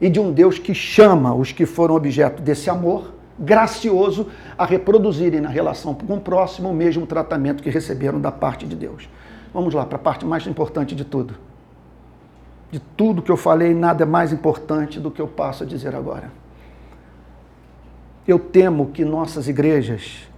e 0.00 0.08
de 0.08 0.18
um 0.18 0.32
Deus 0.32 0.58
que 0.58 0.74
chama 0.74 1.34
os 1.34 1.52
que 1.52 1.66
foram 1.66 1.94
objeto 1.94 2.40
desse 2.40 2.70
amor 2.70 3.12
gracioso 3.40 4.28
a 4.58 4.66
reproduzirem 4.66 5.40
na 5.40 5.48
relação 5.48 5.94
com 5.94 6.14
o 6.14 6.20
próximo 6.20 6.68
o 6.68 6.74
mesmo 6.74 7.06
tratamento 7.06 7.62
que 7.62 7.70
receberam 7.70 8.20
da 8.20 8.30
parte 8.30 8.66
de 8.66 8.76
Deus. 8.76 9.08
Vamos 9.52 9.72
lá, 9.72 9.86
para 9.86 9.96
a 9.96 10.00
parte 10.00 10.26
mais 10.26 10.46
importante 10.46 10.94
de 10.94 11.04
tudo. 11.04 11.34
De 12.70 12.78
tudo 12.78 13.22
que 13.22 13.30
eu 13.30 13.36
falei, 13.36 13.74
nada 13.74 14.04
é 14.04 14.06
mais 14.06 14.32
importante 14.32 15.00
do 15.00 15.10
que 15.10 15.20
eu 15.20 15.26
passo 15.26 15.64
a 15.64 15.66
dizer 15.66 15.94
agora. 15.94 16.30
Eu 18.28 18.38
temo 18.38 18.90
que 18.90 19.04
nossas 19.04 19.48
igrejas 19.48 20.28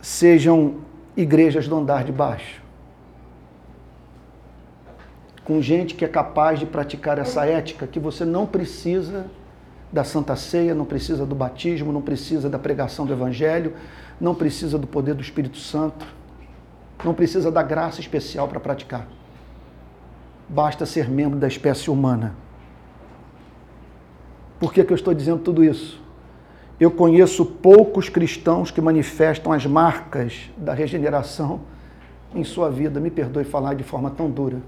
sejam 0.00 0.76
igrejas 1.16 1.68
do 1.68 1.76
andar 1.76 2.02
de 2.02 2.10
baixo. 2.10 2.62
Com 5.44 5.60
gente 5.60 5.94
que 5.94 6.04
é 6.04 6.08
capaz 6.08 6.58
de 6.58 6.66
praticar 6.66 7.18
essa 7.18 7.46
ética 7.46 7.86
que 7.86 8.00
você 8.00 8.24
não 8.24 8.46
precisa 8.46 9.26
da 9.92 10.04
Santa 10.04 10.36
Ceia, 10.36 10.74
não 10.74 10.84
precisa 10.84 11.24
do 11.24 11.34
batismo, 11.34 11.92
não 11.92 12.02
precisa 12.02 12.48
da 12.48 12.58
pregação 12.58 13.06
do 13.06 13.12
Evangelho, 13.12 13.74
não 14.20 14.34
precisa 14.34 14.78
do 14.78 14.86
poder 14.86 15.14
do 15.14 15.22
Espírito 15.22 15.58
Santo, 15.58 16.06
não 17.04 17.14
precisa 17.14 17.50
da 17.50 17.62
graça 17.62 18.00
especial 18.00 18.48
para 18.48 18.60
praticar. 18.60 19.06
Basta 20.48 20.84
ser 20.86 21.08
membro 21.08 21.38
da 21.38 21.46
espécie 21.46 21.90
humana. 21.90 22.34
Por 24.58 24.72
que, 24.72 24.82
que 24.82 24.92
eu 24.92 24.96
estou 24.96 25.14
dizendo 25.14 25.40
tudo 25.40 25.62
isso? 25.62 26.02
Eu 26.80 26.90
conheço 26.90 27.44
poucos 27.44 28.08
cristãos 28.08 28.70
que 28.70 28.80
manifestam 28.80 29.52
as 29.52 29.66
marcas 29.66 30.50
da 30.56 30.72
regeneração 30.72 31.60
em 32.34 32.44
sua 32.44 32.70
vida. 32.70 33.00
Me 33.00 33.10
perdoe 33.10 33.44
falar 33.44 33.74
de 33.74 33.82
forma 33.82 34.10
tão 34.10 34.30
dura. 34.30 34.58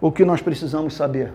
O 0.00 0.12
que 0.12 0.24
nós 0.24 0.40
precisamos 0.40 0.94
saber? 0.94 1.32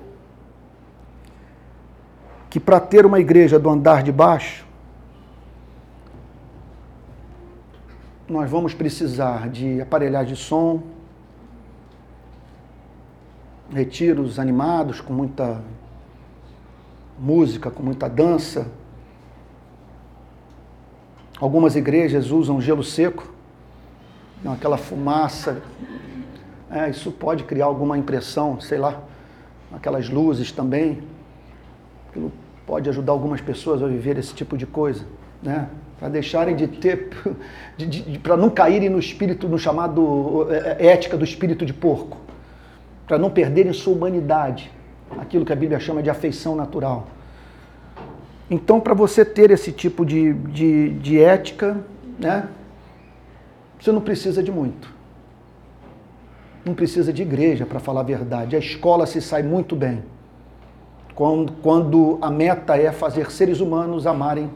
Que 2.50 2.60
para 2.60 2.80
ter 2.80 3.06
uma 3.06 3.20
igreja 3.20 3.60
do 3.60 3.70
andar 3.70 4.04
de 4.04 4.12
baixo, 4.12 4.66
nós 8.28 8.50
vamos 8.50 8.74
precisar 8.74 9.50
de 9.50 9.82
aparelhagem 9.82 10.34
de 10.34 10.40
som, 10.40 10.82
retiros 13.72 14.40
animados, 14.40 15.02
com 15.02 15.12
muita 15.12 15.62
música, 17.20 17.70
com 17.70 17.84
muita 17.84 18.08
dança. 18.08 18.68
Algumas 21.40 21.76
igrejas 21.76 22.32
usam 22.32 22.62
gelo 22.62 22.84
seco, 22.84 23.30
aquela 24.46 24.78
fumaça 24.78 25.62
é, 26.74 26.90
isso 26.90 27.12
pode 27.12 27.44
criar 27.44 27.66
alguma 27.66 27.96
impressão, 28.00 28.60
sei 28.60 28.80
lá, 28.80 29.00
aquelas 29.72 30.10
luzes 30.10 30.52
também. 30.52 31.04
Aquilo 32.10 32.32
pode 32.66 32.90
ajudar 32.90 33.12
algumas 33.12 33.40
pessoas 33.40 33.84
a 33.84 33.88
viver 33.88 34.18
esse 34.18 34.34
tipo 34.34 34.58
de 34.58 34.66
coisa, 34.66 35.06
né? 35.42 35.70
Para 36.00 36.10
deixarem 36.10 36.56
de 36.56 36.68
ter, 36.68 37.10
de, 37.78 37.86
de, 37.86 38.18
para 38.18 38.36
não 38.36 38.50
caírem 38.50 38.90
no 38.90 38.98
espírito, 38.98 39.48
no 39.48 39.60
chamado 39.60 40.48
é, 40.50 40.78
é, 40.80 40.88
ética 40.88 41.16
do 41.16 41.24
espírito 41.24 41.64
de 41.64 41.74
porco, 41.74 42.18
para 43.06 43.20
não 43.20 43.30
perderem 43.30 43.72
sua 43.72 43.94
humanidade, 43.94 44.72
aquilo 45.20 45.46
que 45.46 45.54
a 45.54 45.56
Bíblia 45.56 45.80
chama 45.80 46.02
de 46.02 46.10
afeição 46.10 46.56
natural. 46.56 47.08
Então, 48.50 48.80
para 48.80 48.96
você 48.96 49.24
ter 49.24 49.52
esse 49.52 49.72
tipo 49.72 50.04
de, 50.04 50.34
de, 50.34 50.90
de 50.90 51.20
ética, 51.20 51.78
né, 52.20 52.48
você 53.80 53.92
não 53.92 54.02
precisa 54.02 54.42
de 54.42 54.52
muito 54.52 55.03
não 56.66 56.74
precisa 56.74 57.12
de 57.12 57.22
igreja 57.22 57.66
para 57.66 57.80
falar 57.80 58.02
a 58.02 58.04
verdade. 58.04 58.56
A 58.56 58.60
escola 58.60 59.06
se 59.06 59.22
sai 59.22 59.44
muito 59.44 59.76
bem. 59.76 60.04
Quando, 61.14 61.54
quando 61.62 62.18
a 62.22 62.32
meta 62.32 62.78
é 62.78 62.92
fazer 62.92 63.32
seres 63.32 63.60
humanos 63.60 64.08
amarem 64.08 64.50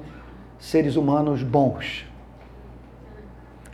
seres 0.58 0.96
humanos 0.96 1.44
bons. 1.44 2.06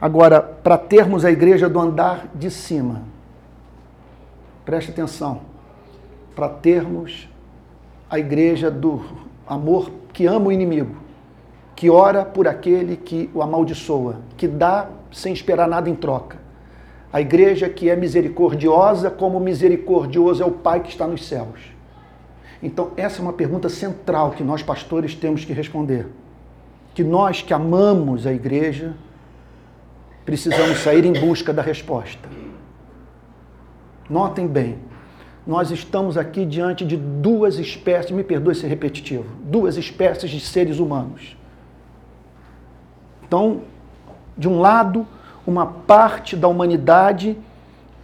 Agora, 0.01 0.41
para 0.41 0.77
termos 0.77 1.23
a 1.23 1.31
igreja 1.31 1.69
do 1.69 1.79
andar 1.79 2.27
de 2.35 2.51
cima, 2.51 3.03
preste 4.65 4.91
atenção, 4.91 5.41
para 6.35 6.49
termos 6.49 7.29
a 8.09 8.19
igreja 8.19 8.69
do 8.69 9.01
amor 9.47 9.89
que 10.11 10.25
ama 10.25 10.47
o 10.47 10.51
inimigo, 10.51 10.97
que 11.73 11.89
ora 11.89 12.25
por 12.25 12.49
aquele 12.49 12.97
que 12.97 13.29
o 13.33 13.41
amaldiçoa, 13.41 14.17
que 14.35 14.47
dá 14.47 14.89
sem 15.09 15.31
esperar 15.31 15.69
nada 15.69 15.89
em 15.89 15.95
troca 15.95 16.42
a 17.13 17.21
igreja 17.21 17.69
que 17.69 17.91
é 17.91 17.95
misericordiosa, 17.95 19.11
como 19.11 19.39
misericordioso 19.39 20.41
é 20.41 20.45
o 20.45 20.51
Pai 20.51 20.81
que 20.81 20.89
está 20.89 21.05
nos 21.05 21.27
céus. 21.27 21.59
Então, 22.61 22.91
essa 22.97 23.19
é 23.19 23.21
uma 23.21 23.33
pergunta 23.33 23.69
central 23.69 24.31
que 24.31 24.43
nós 24.43 24.63
pastores 24.63 25.13
temos 25.13 25.45
que 25.45 25.53
responder. 25.53 26.07
Que 26.95 27.03
nós 27.03 27.43
que 27.43 27.53
amamos 27.53 28.25
a 28.25 28.33
igreja 28.33 28.95
precisamos 30.25 30.79
sair 30.79 31.05
em 31.05 31.13
busca 31.13 31.53
da 31.53 31.61
resposta. 31.61 32.27
Notem 34.09 34.47
bem, 34.47 34.79
nós 35.45 35.69
estamos 35.69 36.17
aqui 36.17 36.45
diante 36.45 36.83
de 36.83 36.97
duas 36.97 37.59
espécies, 37.59 38.11
me 38.11 38.23
perdoe 38.23 38.55
ser 38.55 38.67
repetitivo, 38.67 39.25
duas 39.43 39.77
espécies 39.77 40.31
de 40.31 40.39
seres 40.39 40.79
humanos. 40.79 41.37
Então, 43.27 43.61
de 44.37 44.47
um 44.47 44.59
lado, 44.59 45.05
uma 45.45 45.65
parte 45.65 46.35
da 46.35 46.47
humanidade 46.47 47.37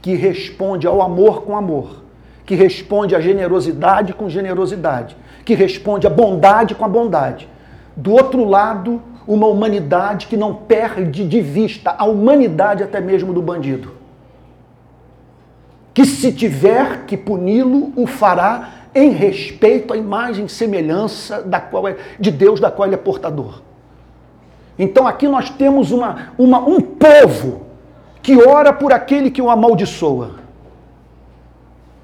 que 0.01 0.15
responde 0.15 0.87
ao 0.87 1.01
amor 1.01 1.43
com 1.43 1.55
amor, 1.55 2.03
que 2.45 2.55
responde 2.55 3.15
à 3.15 3.19
generosidade 3.19 4.13
com 4.13 4.29
generosidade, 4.29 5.15
que 5.45 5.53
responde 5.53 6.07
à 6.07 6.09
bondade 6.09 6.75
com 6.75 6.85
a 6.85 6.87
bondade. 6.87 7.47
Do 7.95 8.11
outro 8.11 8.45
lado, 8.45 9.01
uma 9.27 9.47
humanidade 9.47 10.27
que 10.27 10.37
não 10.37 10.53
perde 10.53 11.25
de 11.25 11.41
vista 11.41 11.93
a 11.97 12.05
humanidade 12.05 12.81
até 12.81 12.99
mesmo 12.99 13.33
do 13.33 13.41
bandido. 13.41 13.91
Que 15.93 16.05
se 16.05 16.31
tiver 16.31 17.05
que 17.05 17.17
puni-lo, 17.17 17.93
o 17.95 18.07
fará 18.07 18.69
em 18.95 19.11
respeito 19.11 19.93
à 19.93 19.97
imagem 19.97 20.45
e 20.45 20.49
semelhança 20.49 21.43
da 21.43 21.59
qual 21.59 21.87
é, 21.87 21.95
de 22.19 22.31
Deus 22.31 22.59
da 22.59 22.71
qual 22.71 22.87
ele 22.87 22.95
é 22.95 22.97
portador. 22.97 23.61
Então 24.79 25.05
aqui 25.05 25.27
nós 25.27 25.49
temos 25.49 25.91
uma, 25.91 26.31
uma, 26.37 26.59
um 26.59 26.79
povo 26.79 27.65
que 28.21 28.41
ora 28.41 28.71
por 28.71 28.93
aquele 28.93 29.29
que 29.29 29.41
o 29.41 29.49
amaldiçoa, 29.49 30.35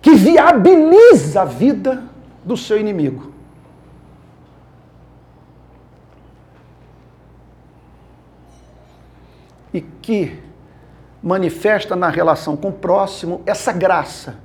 que 0.01 0.13
viabiliza 0.13 1.43
a 1.43 1.45
vida 1.45 2.03
do 2.43 2.57
seu 2.57 2.77
inimigo. 2.77 3.31
E 9.73 9.79
que 9.79 10.37
manifesta 11.23 11.95
na 11.95 12.09
relação 12.09 12.57
com 12.57 12.69
o 12.69 12.73
próximo 12.73 13.41
essa 13.45 13.71
graça 13.71 14.35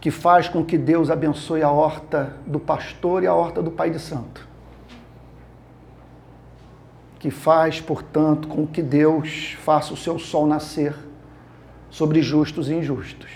que 0.00 0.10
faz 0.10 0.48
com 0.48 0.64
que 0.64 0.76
Deus 0.76 1.10
abençoe 1.10 1.62
a 1.62 1.70
horta 1.70 2.34
do 2.44 2.58
pastor 2.58 3.22
e 3.22 3.26
a 3.26 3.34
horta 3.34 3.62
do 3.62 3.70
pai 3.70 3.90
de 3.90 3.98
santo 3.98 4.47
que 7.18 7.30
faz, 7.30 7.80
portanto, 7.80 8.46
com 8.48 8.66
que 8.66 8.80
Deus 8.80 9.56
faça 9.64 9.92
o 9.92 9.96
seu 9.96 10.18
sol 10.18 10.46
nascer 10.46 10.94
sobre 11.90 12.22
justos 12.22 12.68
e 12.68 12.74
injustos. 12.74 13.30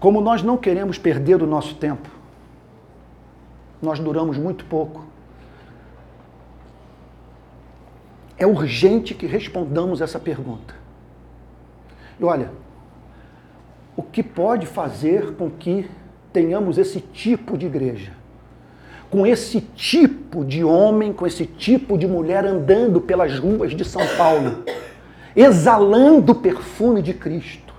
Como 0.00 0.20
nós 0.20 0.42
não 0.42 0.56
queremos 0.56 0.98
perder 0.98 1.42
o 1.42 1.46
nosso 1.46 1.74
tempo, 1.74 2.08
nós 3.80 4.00
duramos 4.00 4.36
muito 4.36 4.64
pouco. 4.64 5.04
É 8.36 8.46
urgente 8.46 9.14
que 9.14 9.26
respondamos 9.26 10.00
essa 10.00 10.18
pergunta. 10.18 10.74
E 12.18 12.24
olha, 12.24 12.50
o 13.94 14.02
que 14.02 14.22
pode 14.22 14.66
fazer 14.66 15.34
com 15.34 15.50
que 15.50 15.88
tenhamos 16.32 16.78
esse 16.78 17.00
tipo 17.00 17.58
de 17.58 17.66
igreja? 17.66 18.19
Com 19.10 19.26
esse 19.26 19.60
tipo 19.60 20.44
de 20.44 20.62
homem, 20.62 21.12
com 21.12 21.26
esse 21.26 21.44
tipo 21.44 21.98
de 21.98 22.06
mulher 22.06 22.46
andando 22.46 23.00
pelas 23.00 23.36
ruas 23.38 23.72
de 23.72 23.84
São 23.84 24.06
Paulo, 24.16 24.64
exalando 25.34 26.32
o 26.32 26.36
perfume 26.36 27.02
de 27.02 27.12
Cristo, 27.12 27.74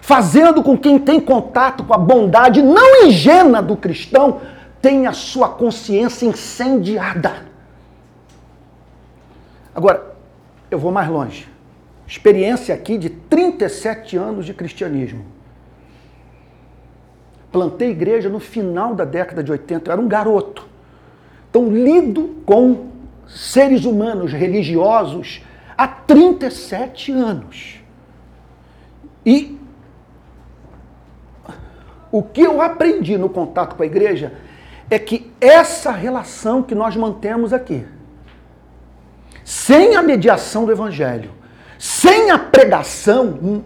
fazendo 0.00 0.62
com 0.62 0.76
quem 0.76 0.98
tem 0.98 1.20
contato 1.20 1.84
com 1.84 1.92
a 1.92 1.98
bondade 1.98 2.62
não 2.62 3.04
ingênua 3.04 3.60
do 3.60 3.76
cristão 3.76 4.40
tenha 4.80 5.12
sua 5.12 5.50
consciência 5.50 6.26
incendiada. 6.26 7.52
Agora, 9.74 10.14
eu 10.70 10.78
vou 10.78 10.90
mais 10.90 11.08
longe. 11.08 11.46
Experiência 12.06 12.74
aqui 12.74 12.98
de 12.98 13.08
37 13.08 14.16
anos 14.16 14.44
de 14.44 14.52
cristianismo 14.52 15.24
plantei 17.52 17.90
igreja 17.90 18.28
no 18.28 18.40
final 18.40 18.94
da 18.94 19.04
década 19.04 19.44
de 19.44 19.52
80, 19.52 19.88
eu 19.88 19.92
era 19.92 20.00
um 20.00 20.08
garoto. 20.08 20.66
Então, 21.50 21.68
lido 21.68 22.36
com 22.46 22.88
seres 23.28 23.84
humanos 23.84 24.32
religiosos 24.32 25.44
há 25.76 25.86
37 25.86 27.12
anos. 27.12 27.80
E 29.24 29.58
o 32.10 32.22
que 32.22 32.40
eu 32.40 32.60
aprendi 32.60 33.16
no 33.16 33.28
contato 33.28 33.76
com 33.76 33.82
a 33.82 33.86
igreja 33.86 34.32
é 34.90 34.98
que 34.98 35.32
essa 35.40 35.90
relação 35.90 36.62
que 36.62 36.74
nós 36.74 36.96
mantemos 36.96 37.52
aqui, 37.52 37.86
sem 39.44 39.96
a 39.96 40.02
mediação 40.02 40.64
do 40.64 40.72
Evangelho, 40.72 41.30
sem 41.78 42.30
a 42.30 42.38
pregação 42.38 43.62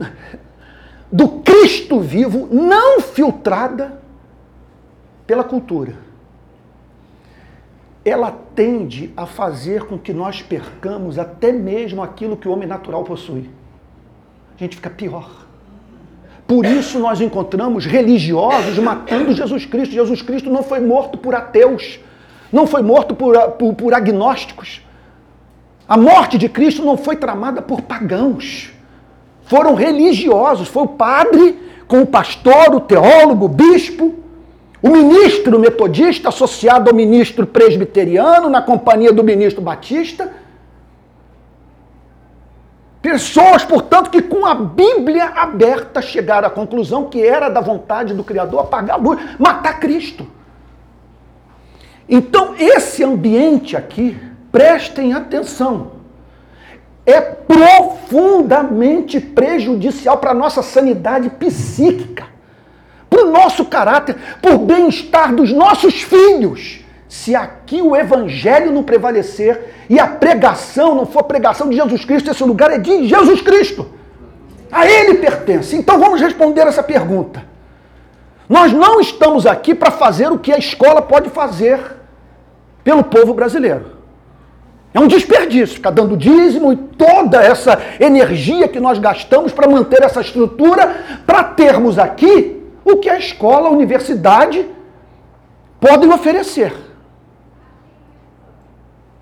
do 1.16 1.28
Cristo 1.40 1.98
vivo, 1.98 2.46
não 2.52 3.00
filtrada 3.00 4.02
pela 5.26 5.42
cultura, 5.42 5.94
ela 8.04 8.30
tende 8.54 9.10
a 9.16 9.24
fazer 9.24 9.84
com 9.84 9.98
que 9.98 10.12
nós 10.12 10.42
percamos 10.42 11.18
até 11.18 11.52
mesmo 11.52 12.02
aquilo 12.02 12.36
que 12.36 12.46
o 12.46 12.52
homem 12.52 12.68
natural 12.68 13.02
possui. 13.02 13.48
A 14.54 14.62
gente 14.62 14.76
fica 14.76 14.90
pior. 14.90 15.46
Por 16.46 16.66
isso 16.66 16.98
nós 16.98 17.18
encontramos 17.18 17.86
religiosos 17.86 18.78
matando 18.78 19.32
Jesus 19.32 19.64
Cristo. 19.64 19.94
Jesus 19.94 20.20
Cristo 20.20 20.50
não 20.50 20.62
foi 20.62 20.80
morto 20.80 21.16
por 21.16 21.34
ateus, 21.34 21.98
não 22.52 22.66
foi 22.66 22.82
morto 22.82 23.14
por, 23.14 23.36
por, 23.52 23.74
por 23.74 23.94
agnósticos. 23.94 24.82
A 25.88 25.96
morte 25.96 26.36
de 26.36 26.46
Cristo 26.46 26.84
não 26.84 26.98
foi 26.98 27.16
tramada 27.16 27.62
por 27.62 27.80
pagãos. 27.80 28.75
Foram 29.46 29.74
religiosos. 29.74 30.68
Foi 30.68 30.84
o 30.84 30.88
padre 30.88 31.58
com 31.88 32.02
o 32.02 32.06
pastor, 32.06 32.74
o 32.74 32.80
teólogo, 32.80 33.46
o 33.46 33.48
bispo, 33.48 34.14
o 34.82 34.90
ministro 34.90 35.58
metodista 35.58 36.28
associado 36.28 36.90
ao 36.90 36.94
ministro 36.94 37.46
presbiteriano, 37.46 38.48
na 38.50 38.60
companhia 38.60 39.12
do 39.12 39.24
ministro 39.24 39.62
batista 39.62 40.30
Pessoas, 43.06 43.64
portanto, 43.64 44.10
que 44.10 44.20
com 44.20 44.44
a 44.44 44.52
Bíblia 44.52 45.26
aberta 45.26 46.02
chegaram 46.02 46.48
à 46.48 46.50
conclusão 46.50 47.04
que 47.04 47.24
era 47.24 47.48
da 47.48 47.60
vontade 47.60 48.12
do 48.12 48.24
Criador 48.24 48.62
apagar 48.62 48.98
a 48.98 49.00
luz, 49.00 49.20
matar 49.38 49.78
Cristo. 49.78 50.26
Então, 52.08 52.56
esse 52.58 53.04
ambiente 53.04 53.76
aqui, 53.76 54.20
prestem 54.50 55.12
atenção, 55.12 55.92
é 57.06 57.20
profundamente 57.20 59.20
prejudicial 59.20 60.18
para 60.18 60.32
a 60.32 60.34
nossa 60.34 60.62
sanidade 60.62 61.30
psíquica, 61.30 62.26
para 63.08 63.24
o 63.24 63.30
nosso 63.30 63.64
caráter, 63.64 64.16
para 64.42 64.54
o 64.54 64.58
bem-estar 64.58 65.34
dos 65.34 65.50
nossos 65.52 66.02
filhos 66.02 66.84
se 67.08 67.34
aqui 67.34 67.80
o 67.80 67.96
evangelho 67.96 68.72
não 68.72 68.82
prevalecer 68.82 69.74
e 69.88 69.98
a 69.98 70.06
pregação 70.06 70.94
não 70.94 71.06
for 71.06 71.22
pregação 71.22 71.68
de 71.68 71.76
Jesus 71.76 72.04
Cristo, 72.04 72.30
esse 72.30 72.44
lugar 72.44 72.70
é 72.70 72.78
de 72.78 73.08
Jesus 73.08 73.40
Cristo. 73.40 73.88
A 74.70 74.86
ele 74.86 75.14
pertence. 75.14 75.76
Então 75.76 75.98
vamos 75.98 76.20
responder 76.20 76.66
essa 76.66 76.82
pergunta. 76.82 77.44
Nós 78.48 78.72
não 78.72 79.00
estamos 79.00 79.46
aqui 79.46 79.74
para 79.74 79.90
fazer 79.90 80.30
o 80.30 80.38
que 80.38 80.52
a 80.52 80.58
escola 80.58 81.00
pode 81.00 81.30
fazer 81.30 81.80
pelo 82.82 83.04
povo 83.04 83.32
brasileiro. 83.32 83.95
É 84.96 84.98
um 84.98 85.06
desperdício 85.06 85.74
ficar 85.74 85.90
dando 85.90 86.16
dízimo 86.16 86.72
e 86.72 86.76
toda 86.76 87.42
essa 87.42 87.78
energia 88.00 88.66
que 88.66 88.80
nós 88.80 88.98
gastamos 88.98 89.52
para 89.52 89.68
manter 89.68 90.02
essa 90.02 90.22
estrutura, 90.22 91.20
para 91.26 91.44
termos 91.44 91.98
aqui 91.98 92.62
o 92.82 92.96
que 92.96 93.10
a 93.10 93.18
escola, 93.18 93.68
a 93.68 93.72
universidade 93.72 94.66
podem 95.78 96.10
oferecer. 96.10 96.72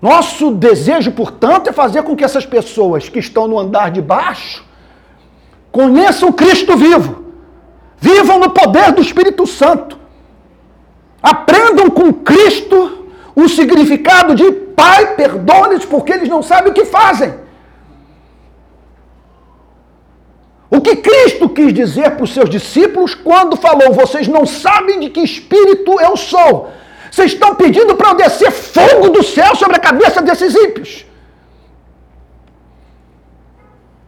Nosso 0.01 0.51
desejo, 0.51 1.11
portanto, 1.11 1.69
é 1.69 1.73
fazer 1.73 2.03
com 2.03 2.15
que 2.15 2.23
essas 2.23 2.45
pessoas 2.45 3.09
que 3.09 3.19
estão 3.19 3.45
no 3.45 3.59
andar 3.59 3.91
de 3.91 4.01
baixo 4.01 4.63
conheçam 5.73 6.31
Cristo 6.31 6.77
vivo, 6.77 7.25
vivam 7.97 8.39
no 8.39 8.49
poder 8.49 8.93
do 8.93 9.01
Espírito 9.01 9.45
Santo, 9.45 9.99
aprendam 11.21 11.89
com 11.89 12.13
Cristo 12.13 13.04
o 13.35 13.49
significado 13.49 14.33
de 14.33 14.51
Pai, 14.51 15.15
perdoe-lhes 15.15 15.85
porque 15.85 16.11
eles 16.11 16.29
não 16.29 16.43
sabem 16.43 16.71
o 16.71 16.73
que 16.73 16.85
fazem. 16.85 17.33
O 20.69 20.81
que 20.81 20.97
Cristo 20.97 21.47
quis 21.47 21.73
dizer 21.73 22.11
para 22.11 22.23
os 22.23 22.33
seus 22.33 22.49
discípulos 22.49 23.15
quando 23.15 23.55
falou: 23.55 23.93
Vocês 23.93 24.27
não 24.27 24.45
sabem 24.45 24.99
de 24.99 25.09
que 25.09 25.21
espírito 25.21 25.99
eu 26.01 26.17
sou, 26.17 26.69
vocês 27.09 27.31
estão 27.31 27.55
pedindo 27.55 27.95
para 27.95 28.09
eu 28.09 28.15
descer 28.15 28.51
fogo 28.51 29.09
do 29.09 29.23
céu 29.23 29.55
sobre 29.55 29.77
a 29.77 29.79
cabeça 29.79 30.21
desses 30.21 30.53
ímpios. 30.53 31.05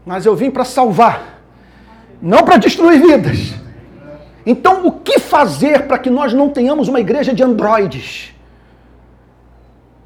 Mas 0.05 0.25
eu 0.25 0.35
vim 0.35 0.51
para 0.51 0.65
salvar, 0.65 1.41
não 2.21 2.43
para 2.43 2.57
destruir 2.57 2.99
vidas. 3.01 3.53
Então, 4.45 4.85
o 4.85 4.91
que 4.91 5.19
fazer 5.19 5.87
para 5.87 5.97
que 5.97 6.09
nós 6.09 6.33
não 6.33 6.49
tenhamos 6.49 6.87
uma 6.87 6.99
igreja 6.99 7.33
de 7.33 7.43
androides? 7.43 8.36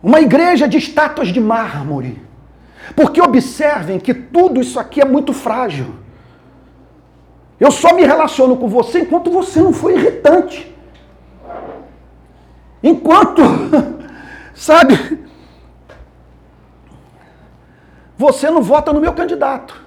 Uma 0.04 0.20
igreja 0.20 0.68
de 0.68 0.78
estátuas 0.78 1.30
de 1.30 1.40
mármore? 1.40 2.22
Porque 2.96 3.22
observem 3.22 4.00
que 4.00 4.14
tudo 4.14 4.60
isso 4.60 4.80
aqui 4.80 5.02
é 5.02 5.06
muito 5.06 5.34
frágil. 5.34 5.96
Eu 7.60 7.72
só 7.72 7.94
me 7.94 8.04
relaciono 8.04 8.58
com 8.58 8.68
você 8.68 9.02
enquanto 9.02 9.30
você 9.30 9.62
não 9.62 9.72
for 9.72 9.92
irritante. 9.92 10.76
Enquanto, 12.82 13.44
sabe, 14.56 15.20
você 18.18 18.50
não 18.50 18.64
vota 18.64 18.92
no 18.92 19.00
meu 19.00 19.14
candidato. 19.14 19.80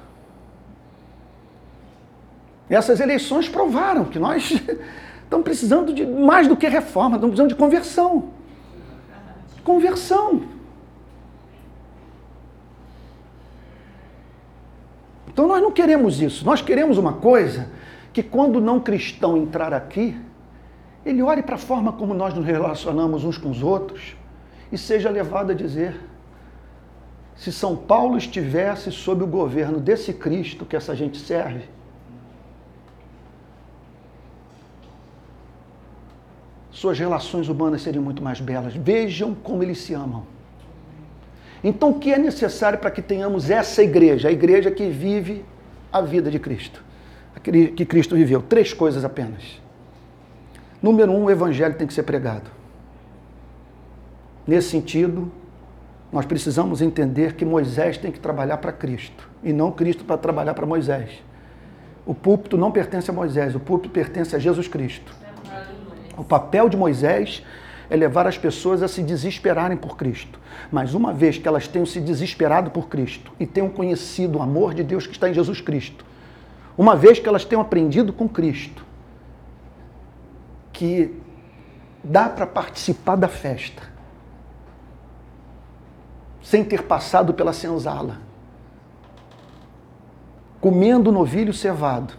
Essas 2.70 3.00
eleições 3.00 3.48
provaram 3.48 4.04
que 4.04 4.18
nós 4.18 4.52
estamos 5.24 5.44
precisando 5.44 5.92
de 5.92 6.06
mais 6.06 6.46
do 6.46 6.56
que 6.56 6.68
reforma, 6.68 7.16
estamos 7.16 7.32
precisando 7.32 7.48
de 7.48 7.56
conversão. 7.56 8.30
Conversão. 9.64 10.42
Então 15.26 15.48
nós 15.48 15.60
não 15.60 15.72
queremos 15.72 16.20
isso. 16.20 16.44
Nós 16.44 16.62
queremos 16.62 16.96
uma 16.96 17.14
coisa 17.14 17.68
que 18.12 18.22
quando 18.22 18.60
não 18.60 18.78
cristão 18.78 19.36
entrar 19.36 19.74
aqui, 19.74 20.16
ele 21.04 21.20
olhe 21.22 21.42
para 21.42 21.56
a 21.56 21.58
forma 21.58 21.92
como 21.92 22.14
nós 22.14 22.32
nos 22.32 22.44
relacionamos 22.44 23.24
uns 23.24 23.36
com 23.36 23.50
os 23.50 23.62
outros 23.62 24.16
e 24.70 24.78
seja 24.78 25.10
levado 25.10 25.50
a 25.50 25.54
dizer: 25.54 26.00
se 27.34 27.50
São 27.50 27.74
Paulo 27.74 28.16
estivesse 28.16 28.92
sob 28.92 29.24
o 29.24 29.26
governo 29.26 29.80
desse 29.80 30.12
Cristo 30.12 30.64
que 30.64 30.76
essa 30.76 30.94
gente 30.94 31.18
serve, 31.18 31.64
suas 36.74 36.98
relações 36.98 37.48
humanas 37.48 37.82
seriam 37.82 38.02
muito 38.02 38.20
mais 38.20 38.40
belas. 38.40 38.74
Vejam 38.74 39.32
como 39.32 39.62
eles 39.62 39.78
se 39.78 39.94
amam. 39.94 40.24
Então, 41.62 41.90
o 41.90 41.98
que 42.00 42.12
é 42.12 42.18
necessário 42.18 42.80
para 42.80 42.90
que 42.90 43.00
tenhamos 43.00 43.48
essa 43.48 43.82
igreja, 43.82 44.28
a 44.28 44.32
igreja 44.32 44.70
que 44.72 44.90
vive 44.90 45.44
a 45.92 46.00
vida 46.00 46.30
de 46.30 46.38
Cristo, 46.40 46.82
que 47.42 47.86
Cristo 47.86 48.16
viveu? 48.16 48.42
Três 48.42 48.72
coisas 48.72 49.04
apenas. 49.04 49.62
Número 50.82 51.12
um, 51.12 51.24
o 51.24 51.30
evangelho 51.30 51.74
tem 51.76 51.86
que 51.86 51.94
ser 51.94 52.02
pregado. 52.02 52.50
Nesse 54.44 54.68
sentido, 54.68 55.30
nós 56.12 56.26
precisamos 56.26 56.82
entender 56.82 57.34
que 57.34 57.44
Moisés 57.44 57.96
tem 57.96 58.10
que 58.10 58.18
trabalhar 58.18 58.58
para 58.58 58.72
Cristo 58.72 59.30
e 59.44 59.52
não 59.52 59.70
Cristo 59.70 60.04
para 60.04 60.18
trabalhar 60.18 60.54
para 60.54 60.66
Moisés. 60.66 61.22
O 62.04 62.14
púlpito 62.14 62.58
não 62.58 62.72
pertence 62.72 63.08
a 63.08 63.14
Moisés, 63.14 63.54
o 63.54 63.60
púlpito 63.60 63.90
pertence 63.90 64.34
a 64.34 64.40
Jesus 64.40 64.66
Cristo. 64.66 65.23
O 66.16 66.24
papel 66.24 66.68
de 66.68 66.76
Moisés 66.76 67.42
é 67.90 67.96
levar 67.96 68.26
as 68.26 68.38
pessoas 68.38 68.82
a 68.82 68.88
se 68.88 69.02
desesperarem 69.02 69.76
por 69.76 69.96
Cristo. 69.96 70.38
Mas 70.70 70.94
uma 70.94 71.12
vez 71.12 71.38
que 71.38 71.46
elas 71.46 71.68
tenham 71.68 71.86
se 71.86 72.00
desesperado 72.00 72.70
por 72.70 72.88
Cristo 72.88 73.32
e 73.38 73.46
tenham 73.46 73.68
conhecido 73.68 74.38
o 74.38 74.42
amor 74.42 74.74
de 74.74 74.82
Deus 74.82 75.06
que 75.06 75.12
está 75.12 75.28
em 75.28 75.34
Jesus 75.34 75.60
Cristo, 75.60 76.04
uma 76.76 76.96
vez 76.96 77.18
que 77.18 77.28
elas 77.28 77.44
tenham 77.44 77.62
aprendido 77.62 78.12
com 78.12 78.28
Cristo, 78.28 78.84
que 80.72 81.14
dá 82.02 82.28
para 82.28 82.46
participar 82.46 83.16
da 83.16 83.28
festa 83.28 83.94
sem 86.42 86.62
ter 86.62 86.82
passado 86.82 87.32
pela 87.32 87.54
senzala, 87.54 88.18
comendo 90.60 91.10
novilho 91.10 91.54
cevado, 91.54 92.14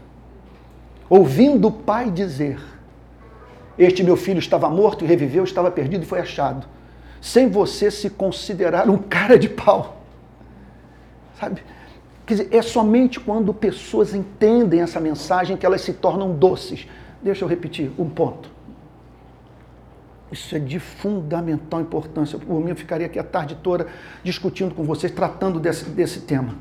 ouvindo 1.07 1.67
o 1.67 1.71
pai 1.71 2.09
dizer: 2.09 2.59
Este 3.77 4.03
meu 4.03 4.15
filho 4.15 4.39
estava 4.39 4.69
morto 4.69 5.03
e 5.03 5.07
reviveu, 5.07 5.43
estava 5.43 5.69
perdido 5.69 6.03
e 6.03 6.05
foi 6.05 6.19
achado, 6.19 6.65
sem 7.21 7.49
você 7.49 7.91
se 7.91 8.09
considerar 8.09 8.89
um 8.89 8.97
cara 8.97 9.37
de 9.37 9.49
pau. 9.49 10.01
Sabe? 11.39 11.61
Quer 12.25 12.33
dizer, 12.35 12.47
é 12.51 12.61
somente 12.61 13.19
quando 13.19 13.53
pessoas 13.53 14.15
entendem 14.15 14.81
essa 14.81 14.99
mensagem 14.99 15.57
que 15.57 15.65
elas 15.65 15.81
se 15.81 15.93
tornam 15.93 16.31
doces. 16.33 16.87
Deixa 17.21 17.43
eu 17.43 17.49
repetir 17.49 17.91
um 17.99 18.09
ponto. 18.09 18.49
Isso 20.31 20.55
é 20.55 20.59
de 20.59 20.79
fundamental 20.79 21.81
importância. 21.81 22.39
Por 22.39 22.59
mim, 22.59 22.69
eu 22.69 22.75
ficaria 22.75 23.05
aqui 23.05 23.19
a 23.19 23.23
tarde 23.23 23.57
toda 23.61 23.87
discutindo 24.23 24.73
com 24.73 24.83
vocês, 24.83 25.11
tratando 25.11 25.59
desse, 25.59 25.85
desse 25.89 26.21
tema. 26.21 26.55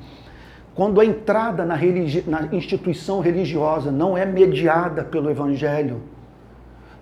Quando 0.74 1.00
a 1.00 1.04
entrada 1.04 1.64
na, 1.64 1.74
religi 1.74 2.24
na 2.26 2.48
instituição 2.52 3.20
religiosa 3.20 3.90
não 3.90 4.18
é 4.18 4.26
mediada 4.26 5.02
pelo 5.02 5.30
Evangelho, 5.30 6.02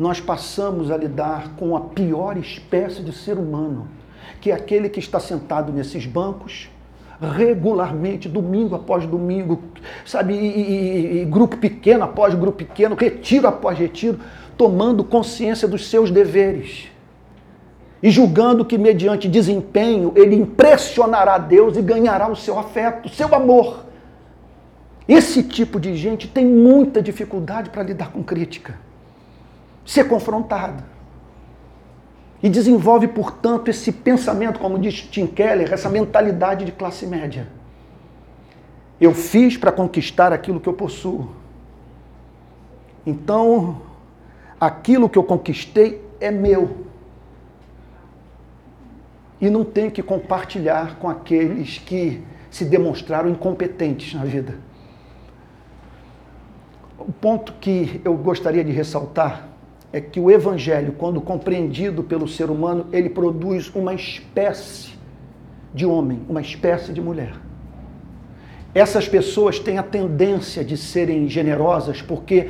nós 0.03 0.21
passamos 0.21 0.91
a 0.91 0.97
lidar 0.97 1.55
com 1.57 1.77
a 1.77 1.81
pior 1.81 2.37
espécie 2.37 3.03
de 3.03 3.13
ser 3.13 3.39
humano, 3.39 3.87
que 4.41 4.51
é 4.51 4.55
aquele 4.55 4.89
que 4.89 4.99
está 4.99 5.21
sentado 5.21 5.73
nesses 5.73 6.05
bancos 6.05 6.69
regularmente, 7.21 8.29
domingo 8.29 8.75
após 8.75 9.07
domingo, 9.07 9.63
sabe, 10.05 10.35
e, 10.35 10.39
e, 10.39 11.23
e, 11.23 11.25
grupo 11.25 11.57
pequeno 11.57 12.03
após 12.03 12.35
grupo 12.35 12.59
pequeno, 12.59 12.97
retiro 12.97 13.47
após 13.47 13.79
retiro, 13.79 14.19
tomando 14.57 15.05
consciência 15.05 15.69
dos 15.69 15.89
seus 15.89 16.11
deveres 16.11 16.89
e 18.03 18.11
julgando 18.11 18.65
que, 18.65 18.77
mediante 18.77 19.29
desempenho, 19.29 20.13
ele 20.17 20.35
impressionará 20.35 21.39
Deus 21.39 21.77
e 21.77 21.81
ganhará 21.81 22.29
o 22.29 22.35
seu 22.35 22.59
afeto, 22.59 23.07
o 23.07 23.09
seu 23.09 23.33
amor. 23.33 23.87
Esse 25.07 25.45
tipo 25.45 25.79
de 25.79 25.95
gente 25.95 26.27
tem 26.27 26.45
muita 26.45 27.01
dificuldade 27.01 27.71
para 27.71 27.85
lidar 27.85 28.11
com 28.11 28.25
crítica, 28.25 28.75
ser 29.85 30.05
confrontado. 30.05 30.83
E 32.43 32.49
desenvolve, 32.49 33.07
portanto, 33.09 33.69
esse 33.69 33.93
pensamento, 33.93 34.59
como 34.59 34.79
diz 34.79 35.01
Tim 35.03 35.27
Keller, 35.27 35.73
essa 35.73 35.89
mentalidade 35.89 36.65
de 36.65 36.73
classe 36.73 37.07
média. 37.07 37.47
Eu 39.01 39.15
fiz 39.15 39.57
para 39.57 39.71
conquistar 39.71 40.33
aquilo 40.33 40.61
que 40.61 40.69
eu 40.69 40.75
possuo. 40.75 41.31
Então, 43.07 43.83
aquilo 44.61 45.09
que 45.09 45.19
eu 45.19 45.25
conquistei 45.25 46.05
é 46.21 46.31
meu 46.31 46.87
e 49.43 49.51
não 49.51 49.65
tenho 49.65 49.91
que 49.91 50.05
compartilhar 50.05 50.99
com 51.01 51.09
aqueles 51.09 51.79
que 51.79 52.23
se 52.49 52.65
demonstraram 52.65 53.29
incompetentes 53.29 54.15
na 54.15 54.25
vida. 54.25 54.57
O 56.97 57.11
ponto 57.11 57.55
que 57.55 58.01
eu 58.05 58.17
gostaria 58.17 58.63
de 58.63 58.71
ressaltar 58.71 59.49
é 59.93 60.01
que 60.01 60.19
o 60.19 60.31
evangelho, 60.31 60.95
quando 60.97 61.21
compreendido 61.21 62.03
pelo 62.03 62.27
ser 62.27 62.51
humano, 62.51 62.87
ele 62.93 63.11
produz 63.11 63.71
uma 63.75 63.93
espécie 63.93 64.93
de 65.75 65.85
homem, 65.85 66.21
uma 66.29 66.41
espécie 66.41 66.93
de 66.93 67.01
mulher. 67.01 67.35
Essas 68.75 69.07
pessoas 69.07 69.59
têm 69.59 69.77
a 69.77 69.83
tendência 69.83 70.65
de 70.65 70.79
serem 70.79 71.29
generosas 71.29 72.01
porque 72.01 72.49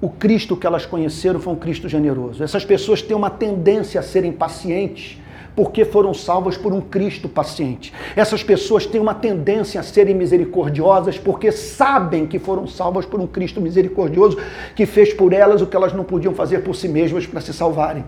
o 0.00 0.08
Cristo 0.08 0.56
que 0.56 0.66
elas 0.66 0.84
conheceram 0.84 1.38
foi 1.38 1.52
um 1.52 1.56
Cristo 1.56 1.88
generoso. 1.88 2.42
Essas 2.42 2.64
pessoas 2.64 3.00
têm 3.00 3.16
uma 3.16 3.30
tendência 3.30 4.00
a 4.00 4.02
serem 4.02 4.32
pacientes 4.32 5.21
porque 5.54 5.84
foram 5.84 6.14
salvas 6.14 6.56
por 6.56 6.72
um 6.72 6.80
Cristo 6.80 7.28
paciente. 7.28 7.92
Essas 8.16 8.42
pessoas 8.42 8.86
têm 8.86 9.00
uma 9.00 9.14
tendência 9.14 9.80
a 9.80 9.82
serem 9.82 10.14
misericordiosas 10.14 11.18
porque 11.18 11.52
sabem 11.52 12.26
que 12.26 12.38
foram 12.38 12.66
salvas 12.66 13.04
por 13.04 13.20
um 13.20 13.26
Cristo 13.26 13.60
misericordioso 13.60 14.38
que 14.74 14.86
fez 14.86 15.12
por 15.12 15.32
elas 15.32 15.60
o 15.60 15.66
que 15.66 15.76
elas 15.76 15.92
não 15.92 16.04
podiam 16.04 16.34
fazer 16.34 16.60
por 16.60 16.74
si 16.74 16.88
mesmas 16.88 17.26
para 17.26 17.40
se 17.40 17.52
salvarem. 17.52 18.04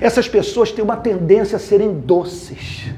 Essas 0.00 0.28
pessoas 0.28 0.70
têm 0.70 0.84
uma 0.84 0.96
tendência 0.96 1.56
a 1.56 1.58
serem 1.58 1.92
doces 1.92 2.90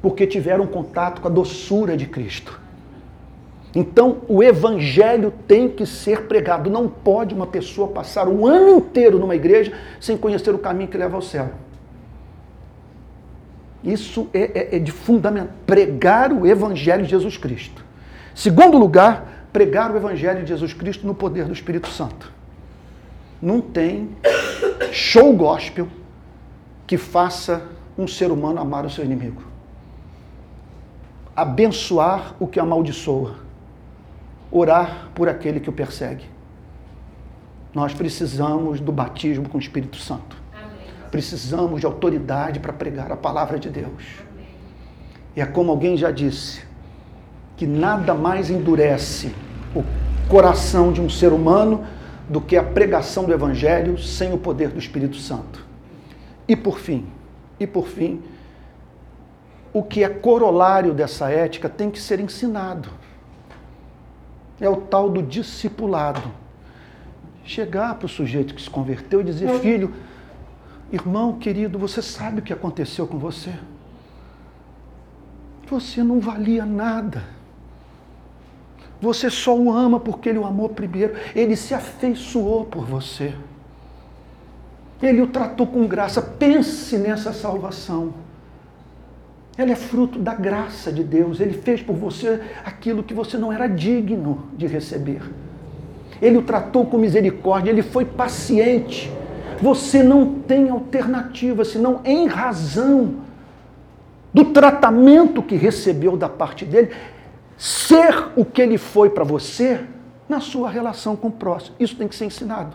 porque 0.00 0.26
tiveram 0.26 0.66
contato 0.66 1.20
com 1.20 1.28
a 1.28 1.30
doçura 1.30 1.96
de 1.96 2.06
Cristo. 2.06 2.60
Então, 3.74 4.18
o 4.28 4.42
evangelho 4.42 5.32
tem 5.46 5.68
que 5.68 5.86
ser 5.86 6.22
pregado. 6.22 6.68
Não 6.68 6.88
pode 6.88 7.34
uma 7.34 7.46
pessoa 7.46 7.88
passar 7.88 8.28
um 8.28 8.46
ano 8.46 8.76
inteiro 8.76 9.18
numa 9.18 9.34
igreja 9.34 9.72
sem 9.98 10.16
conhecer 10.16 10.54
o 10.54 10.58
caminho 10.58 10.90
que 10.90 10.98
leva 10.98 11.16
ao 11.16 11.22
céu. 11.22 11.50
Isso 13.82 14.28
é, 14.32 14.74
é, 14.74 14.76
é 14.76 14.78
de 14.78 14.92
fundamental. 14.92 15.54
Pregar 15.66 16.32
o 16.32 16.46
Evangelho 16.46 17.04
de 17.04 17.10
Jesus 17.10 17.36
Cristo. 17.36 17.84
Segundo 18.34 18.78
lugar, 18.78 19.46
pregar 19.52 19.90
o 19.90 19.96
Evangelho 19.96 20.42
de 20.42 20.48
Jesus 20.48 20.72
Cristo 20.72 21.06
no 21.06 21.14
poder 21.14 21.44
do 21.44 21.52
Espírito 21.52 21.88
Santo. 21.88 22.32
Não 23.40 23.60
tem 23.60 24.10
show 24.92 25.32
gospel 25.32 25.88
que 26.86 26.96
faça 26.96 27.66
um 27.98 28.06
ser 28.06 28.30
humano 28.30 28.60
amar 28.60 28.86
o 28.86 28.90
seu 28.90 29.04
inimigo. 29.04 29.42
Abençoar 31.34 32.34
o 32.38 32.46
que 32.46 32.60
amaldiçoa. 32.60 33.36
Orar 34.50 35.08
por 35.14 35.28
aquele 35.28 35.60
que 35.60 35.70
o 35.70 35.72
persegue. 35.72 36.24
Nós 37.74 37.94
precisamos 37.94 38.80
do 38.80 38.92
batismo 38.92 39.48
com 39.48 39.56
o 39.56 39.60
Espírito 39.60 39.96
Santo. 39.96 40.41
Precisamos 41.12 41.78
de 41.78 41.86
autoridade 41.86 42.58
para 42.58 42.72
pregar 42.72 43.12
a 43.12 43.16
palavra 43.16 43.58
de 43.58 43.68
Deus. 43.68 44.02
E 45.36 45.40
é 45.40 45.46
como 45.46 45.70
alguém 45.70 45.96
já 45.96 46.10
disse, 46.10 46.64
que 47.56 47.66
nada 47.66 48.14
mais 48.14 48.50
endurece 48.50 49.32
o 49.76 49.84
coração 50.28 50.90
de 50.90 51.00
um 51.02 51.08
ser 51.08 51.32
humano 51.32 51.84
do 52.28 52.40
que 52.40 52.56
a 52.56 52.62
pregação 52.62 53.24
do 53.24 53.32
evangelho 53.32 53.98
sem 53.98 54.32
o 54.32 54.38
poder 54.38 54.70
do 54.70 54.78
Espírito 54.78 55.16
Santo. 55.16 55.64
E 56.48 56.56
por 56.56 56.78
fim, 56.78 57.06
e 57.60 57.66
por 57.66 57.86
fim, 57.86 58.22
o 59.72 59.82
que 59.82 60.02
é 60.02 60.08
corolário 60.08 60.94
dessa 60.94 61.30
ética 61.30 61.68
tem 61.68 61.90
que 61.90 62.00
ser 62.00 62.20
ensinado. 62.20 62.88
É 64.58 64.68
o 64.68 64.76
tal 64.76 65.10
do 65.10 65.22
discipulado. 65.22 66.22
Chegar 67.44 67.96
para 67.96 68.06
o 68.06 68.08
sujeito 68.08 68.54
que 68.54 68.62
se 68.62 68.70
converteu 68.70 69.20
e 69.20 69.24
dizer, 69.24 69.60
filho, 69.60 69.92
Irmão 70.92 71.38
querido, 71.38 71.78
você 71.78 72.02
sabe 72.02 72.40
o 72.40 72.42
que 72.42 72.52
aconteceu 72.52 73.06
com 73.06 73.18
você? 73.18 73.54
Você 75.66 76.02
não 76.02 76.20
valia 76.20 76.66
nada. 76.66 77.24
Você 79.00 79.30
só 79.30 79.56
o 79.56 79.72
ama 79.72 79.98
porque 79.98 80.28
ele 80.28 80.38
o 80.38 80.44
amou 80.44 80.68
primeiro. 80.68 81.14
Ele 81.34 81.56
se 81.56 81.72
afeiçoou 81.72 82.66
por 82.66 82.84
você. 82.84 83.34
Ele 85.02 85.22
o 85.22 85.26
tratou 85.28 85.66
com 85.66 85.86
graça. 85.86 86.20
Pense 86.20 86.98
nessa 86.98 87.32
salvação. 87.32 88.12
Ela 89.56 89.72
é 89.72 89.76
fruto 89.76 90.18
da 90.18 90.34
graça 90.34 90.92
de 90.92 91.02
Deus. 91.02 91.40
Ele 91.40 91.54
fez 91.54 91.82
por 91.82 91.96
você 91.96 92.38
aquilo 92.66 93.02
que 93.02 93.14
você 93.14 93.38
não 93.38 93.50
era 93.50 93.66
digno 93.66 94.46
de 94.58 94.66
receber. 94.66 95.22
Ele 96.20 96.36
o 96.36 96.42
tratou 96.42 96.84
com 96.84 96.98
misericórdia. 96.98 97.70
Ele 97.70 97.82
foi 97.82 98.04
paciente 98.04 99.10
você 99.62 100.02
não 100.02 100.40
tem 100.40 100.70
alternativa, 100.70 101.64
senão 101.64 102.00
em 102.04 102.26
razão 102.26 103.18
do 104.34 104.46
tratamento 104.46 105.40
que 105.40 105.54
recebeu 105.54 106.16
da 106.16 106.28
parte 106.28 106.64
dele, 106.64 106.90
ser 107.56 108.32
o 108.34 108.44
que 108.44 108.60
ele 108.60 108.76
foi 108.76 109.10
para 109.10 109.22
você 109.22 109.86
na 110.28 110.40
sua 110.40 110.68
relação 110.68 111.14
com 111.14 111.28
o 111.28 111.30
próximo. 111.30 111.76
Isso 111.78 111.94
tem 111.94 112.08
que 112.08 112.16
ser 112.16 112.24
ensinado. 112.24 112.74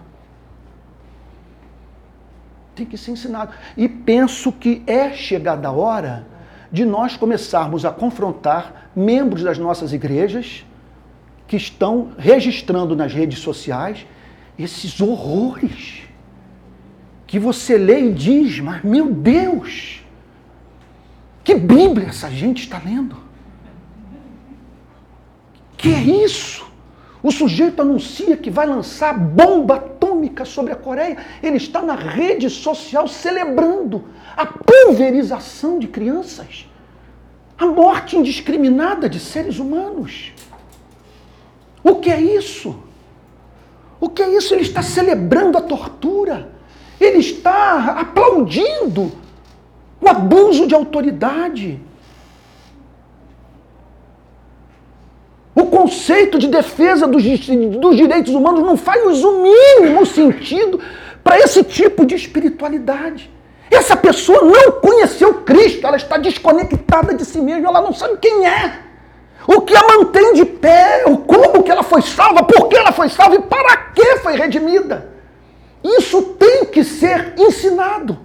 Tem 2.73 2.85
que 2.85 2.97
ser 2.97 3.11
ensinado. 3.11 3.51
E 3.75 3.89
penso 3.89 4.49
que 4.53 4.81
é 4.87 5.11
chegada 5.11 5.67
a 5.67 5.71
hora 5.73 6.25
de 6.71 6.85
nós 6.85 7.17
começarmos 7.17 7.83
a 7.83 7.91
confrontar 7.91 8.91
membros 8.95 9.43
das 9.43 9.57
nossas 9.57 9.91
igrejas 9.91 10.65
que 11.49 11.57
estão 11.57 12.11
registrando 12.17 12.95
nas 12.95 13.13
redes 13.13 13.39
sociais 13.39 14.07
esses 14.57 15.01
horrores 15.01 16.06
que 17.27 17.37
você 17.37 17.77
lê 17.77 18.09
e 18.09 18.13
diz, 18.13 18.59
mas 18.61 18.81
meu 18.83 19.11
Deus, 19.11 20.01
que 21.43 21.53
Bíblia 21.53 22.07
essa 22.07 22.31
gente 22.31 22.63
está 22.63 22.81
lendo? 22.83 23.17
Que 25.75 25.93
é 25.93 25.99
isso? 25.99 26.65
O 27.21 27.31
sujeito 27.31 27.81
anuncia 27.81 28.37
que 28.37 28.49
vai 28.49 28.65
lançar 28.65 29.13
bomba 29.17 29.75
atômica 29.75 30.45
sobre 30.45 30.71
a 30.71 30.75
Coreia. 30.75 31.17
Ele 31.43 31.57
está 31.57 31.81
na 31.81 31.95
rede 31.95 32.49
social 32.49 33.07
celebrando 33.07 34.05
a 34.35 34.45
pulverização 34.45 35.77
de 35.77 35.87
crianças, 35.87 36.67
a 37.57 37.65
morte 37.65 38.15
indiscriminada 38.15 39.09
de 39.09 39.19
seres 39.19 39.59
humanos. 39.59 40.31
O 41.83 41.95
que 41.95 42.09
é 42.09 42.21
isso? 42.21 42.81
O 43.99 44.09
que 44.09 44.21
é 44.21 44.35
isso? 44.35 44.53
Ele 44.53 44.61
está 44.61 44.81
celebrando 44.81 45.57
a 45.57 45.61
tortura. 45.61 46.56
Ele 46.99 47.19
está 47.19 47.97
aplaudindo 47.99 49.11
o 50.01 50.09
abuso 50.09 50.67
de 50.67 50.73
autoridade. 50.73 51.79
O 55.53 55.65
conceito 55.65 56.37
de 56.37 56.47
defesa 56.47 57.07
dos, 57.07 57.23
dos 57.23 57.95
direitos 57.95 58.33
humanos 58.33 58.61
não 58.61 58.77
faz 58.77 59.23
o 59.23 59.41
mínimo 59.41 60.05
sentido 60.05 60.79
para 61.23 61.39
esse 61.39 61.63
tipo 61.63 62.05
de 62.05 62.15
espiritualidade. 62.15 63.29
Essa 63.69 63.97
pessoa 63.97 64.41
não 64.43 64.73
conheceu 64.73 65.33
Cristo, 65.41 65.85
ela 65.85 65.97
está 65.97 66.17
desconectada 66.17 67.13
de 67.13 67.25
si 67.25 67.39
mesma, 67.39 67.69
ela 67.69 67.81
não 67.81 67.93
sabe 67.93 68.17
quem 68.17 68.47
é. 68.47 68.79
O 69.47 69.61
que 69.61 69.75
a 69.75 69.81
mantém 69.83 70.33
de 70.33 70.45
pé, 70.45 71.03
o 71.05 71.17
como 71.17 71.63
que 71.63 71.71
ela 71.71 71.83
foi 71.83 72.01
salva, 72.01 72.43
por 72.43 72.67
que 72.67 72.77
ela 72.77 72.91
foi 72.91 73.09
salva 73.09 73.35
e 73.35 73.41
para 73.41 73.77
que 73.77 74.17
foi 74.17 74.35
redimida. 74.35 75.16
Isso 75.83 76.21
tem 76.39 76.65
que 76.65 76.83
ser 76.83 77.33
ensinado. 77.37 78.17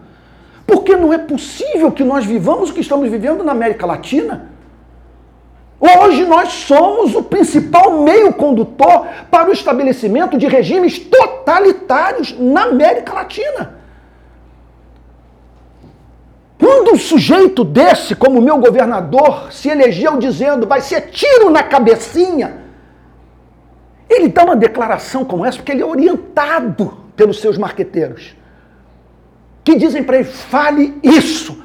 Porque 0.66 0.96
não 0.96 1.12
é 1.12 1.18
possível 1.18 1.90
que 1.92 2.04
nós 2.04 2.24
vivamos 2.24 2.70
o 2.70 2.74
que 2.74 2.80
estamos 2.80 3.10
vivendo 3.10 3.44
na 3.44 3.52
América 3.52 3.86
Latina, 3.86 4.52
Hoje 5.84 6.24
nós 6.24 6.52
somos 6.52 7.12
o 7.16 7.24
principal 7.24 8.02
meio 8.02 8.32
condutor 8.32 9.04
para 9.28 9.50
o 9.50 9.52
estabelecimento 9.52 10.38
de 10.38 10.46
regimes 10.46 10.96
totalitários 10.96 12.38
na 12.38 12.66
América 12.66 13.12
Latina. 13.12 13.80
Quando 16.56 16.92
um 16.92 16.96
sujeito 16.96 17.64
desse, 17.64 18.14
como 18.14 18.40
meu 18.40 18.58
governador, 18.58 19.52
se 19.52 19.68
elegeu 19.68 20.18
dizendo 20.18 20.68
vai 20.68 20.80
ser 20.80 21.10
tiro 21.10 21.50
na 21.50 21.64
cabecinha, 21.64 22.62
ele 24.08 24.28
dá 24.28 24.44
uma 24.44 24.54
declaração 24.54 25.24
como 25.24 25.44
essa 25.44 25.56
porque 25.56 25.72
ele 25.72 25.82
é 25.82 25.84
orientado 25.86 27.01
pelos 27.16 27.40
seus 27.40 27.58
marqueteiros, 27.58 28.34
que 29.64 29.76
dizem 29.76 30.02
para 30.02 30.16
ele: 30.16 30.24
fale 30.24 30.98
isso, 31.02 31.62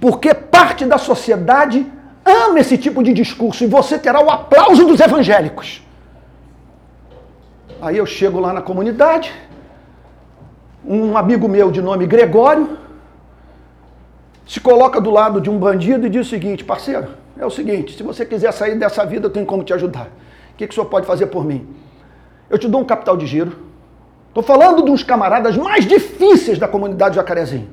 porque 0.00 0.34
parte 0.34 0.84
da 0.84 0.98
sociedade 0.98 1.86
ama 2.24 2.60
esse 2.60 2.76
tipo 2.76 3.02
de 3.02 3.12
discurso 3.12 3.64
e 3.64 3.66
você 3.66 3.98
terá 3.98 4.20
o 4.22 4.30
aplauso 4.30 4.84
dos 4.86 5.00
evangélicos. 5.00 5.82
Aí 7.80 7.96
eu 7.96 8.06
chego 8.06 8.40
lá 8.40 8.52
na 8.52 8.60
comunidade, 8.60 9.32
um 10.84 11.16
amigo 11.16 11.48
meu 11.48 11.70
de 11.70 11.80
nome 11.80 12.06
Gregório 12.06 12.78
se 14.48 14.58
coloca 14.60 14.98
do 14.98 15.10
lado 15.10 15.40
de 15.42 15.50
um 15.50 15.58
bandido 15.58 16.06
e 16.06 16.10
diz 16.10 16.26
o 16.26 16.30
seguinte: 16.30 16.64
parceiro, 16.64 17.08
é 17.38 17.44
o 17.44 17.50
seguinte, 17.50 17.94
se 17.94 18.02
você 18.02 18.24
quiser 18.24 18.52
sair 18.52 18.76
dessa 18.76 19.04
vida, 19.04 19.26
eu 19.26 19.30
tenho 19.30 19.44
como 19.44 19.62
te 19.62 19.74
ajudar. 19.74 20.06
O 20.52 20.56
que, 20.56 20.66
que 20.66 20.72
o 20.72 20.74
senhor 20.74 20.86
pode 20.86 21.06
fazer 21.06 21.26
por 21.26 21.44
mim? 21.44 21.68
Eu 22.48 22.58
te 22.58 22.66
dou 22.66 22.80
um 22.80 22.84
capital 22.84 23.16
de 23.16 23.26
giro. 23.26 23.67
Estou 24.28 24.42
falando 24.42 24.84
de 24.84 24.90
uns 24.90 25.02
camaradas 25.02 25.56
mais 25.56 25.86
difíceis 25.86 26.58
da 26.58 26.68
comunidade 26.68 27.16
Jacarezinho. 27.16 27.68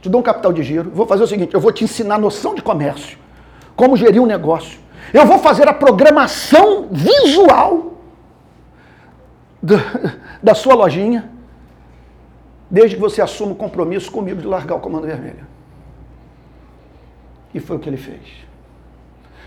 Te 0.00 0.08
dou 0.08 0.20
um 0.20 0.24
capital 0.24 0.52
de 0.52 0.62
giro. 0.62 0.90
Vou 0.90 1.06
fazer 1.06 1.22
o 1.22 1.26
seguinte: 1.26 1.54
eu 1.54 1.60
vou 1.60 1.72
te 1.72 1.84
ensinar 1.84 2.18
noção 2.18 2.54
de 2.54 2.62
comércio 2.62 3.18
como 3.74 3.96
gerir 3.96 4.20
um 4.20 4.26
negócio. 4.26 4.80
Eu 5.14 5.24
vou 5.24 5.38
fazer 5.38 5.68
a 5.68 5.72
programação 5.72 6.88
visual 6.90 7.94
do, 9.62 9.76
da 10.42 10.54
sua 10.54 10.74
lojinha, 10.74 11.30
desde 12.70 12.96
que 12.96 13.00
você 13.00 13.22
assuma 13.22 13.52
o 13.52 13.56
compromisso 13.56 14.10
comigo 14.10 14.40
de 14.40 14.46
largar 14.46 14.74
o 14.74 14.80
comando 14.80 15.06
vermelho. 15.06 15.46
E 17.54 17.60
foi 17.60 17.76
o 17.76 17.78
que 17.78 17.88
ele 17.88 17.96
fez. 17.96 18.20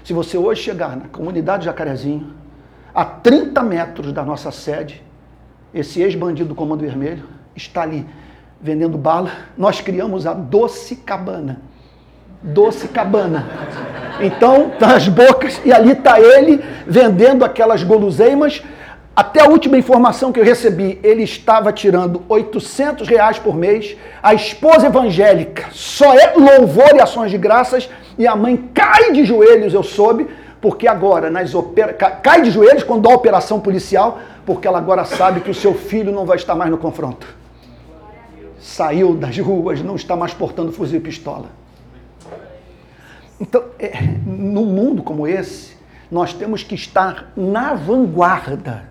Se 0.03 0.13
você 0.13 0.37
hoje 0.37 0.63
chegar 0.63 0.95
na 0.95 1.07
comunidade 1.07 1.65
Jacarezinho, 1.65 2.33
a 2.95 3.05
30 3.05 3.61
metros 3.63 4.11
da 4.11 4.23
nossa 4.23 4.51
sede, 4.51 5.03
esse 5.73 6.01
ex-bandido 6.01 6.49
do 6.49 6.55
Comando 6.55 6.81
Vermelho 6.81 7.23
está 7.55 7.83
ali 7.83 8.05
vendendo 8.61 8.97
bala. 8.97 9.31
Nós 9.57 9.81
criamos 9.81 10.25
a 10.25 10.33
Doce 10.33 10.95
Cabana 10.97 11.61
Doce 12.41 12.87
Cabana. 12.87 13.47
Então, 14.19 14.71
nas 14.79 15.07
bocas, 15.07 15.61
e 15.63 15.71
ali 15.71 15.91
está 15.91 16.19
ele 16.19 16.63
vendendo 16.87 17.45
aquelas 17.45 17.83
guloseimas. 17.83 18.63
Até 19.15 19.41
a 19.41 19.49
última 19.49 19.77
informação 19.77 20.31
que 20.31 20.39
eu 20.39 20.43
recebi, 20.43 20.99
ele 21.03 21.21
estava 21.23 21.71
tirando 21.71 22.23
800 22.27 23.07
reais 23.07 23.37
por 23.37 23.55
mês. 23.55 23.95
A 24.23 24.33
esposa 24.33 24.87
evangélica 24.87 25.67
só 25.71 26.13
é 26.13 26.33
louvor 26.35 26.95
e 26.95 27.01
ações 27.01 27.29
de 27.29 27.37
graças. 27.37 27.89
E 28.17 28.25
a 28.25 28.35
mãe 28.35 28.69
cai 28.73 29.11
de 29.11 29.23
joelhos, 29.23 29.73
eu 29.73 29.83
soube, 29.83 30.27
porque 30.61 30.87
agora 30.87 31.29
nas 31.29 31.55
opera... 31.55 31.91
cai 31.91 32.43
de 32.43 32.51
joelhos 32.51 32.83
quando 32.83 33.09
há 33.09 33.13
operação 33.13 33.59
policial, 33.59 34.19
porque 34.45 34.67
ela 34.67 34.77
agora 34.77 35.03
sabe 35.03 35.41
que 35.41 35.49
o 35.49 35.55
seu 35.55 35.73
filho 35.73 36.11
não 36.11 36.25
vai 36.25 36.37
estar 36.37 36.53
mais 36.53 36.69
no 36.69 36.77
confronto. 36.77 37.27
Saiu 38.59 39.15
das 39.15 39.37
ruas, 39.39 39.81
não 39.81 39.95
está 39.95 40.15
mais 40.15 40.33
portando 40.35 40.71
fuzil 40.71 40.99
e 40.99 41.01
pistola. 41.01 41.47
Então, 43.39 43.63
é, 43.79 43.91
num 44.23 44.65
mundo 44.65 45.01
como 45.01 45.27
esse, 45.27 45.75
nós 46.11 46.31
temos 46.31 46.61
que 46.61 46.75
estar 46.75 47.31
na 47.35 47.73
vanguarda 47.73 48.83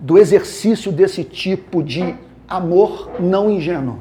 do 0.00 0.16
exercício 0.16 0.90
desse 0.90 1.22
tipo 1.22 1.82
de 1.82 2.14
amor 2.48 3.10
não 3.20 3.50
ingênuo. 3.50 3.98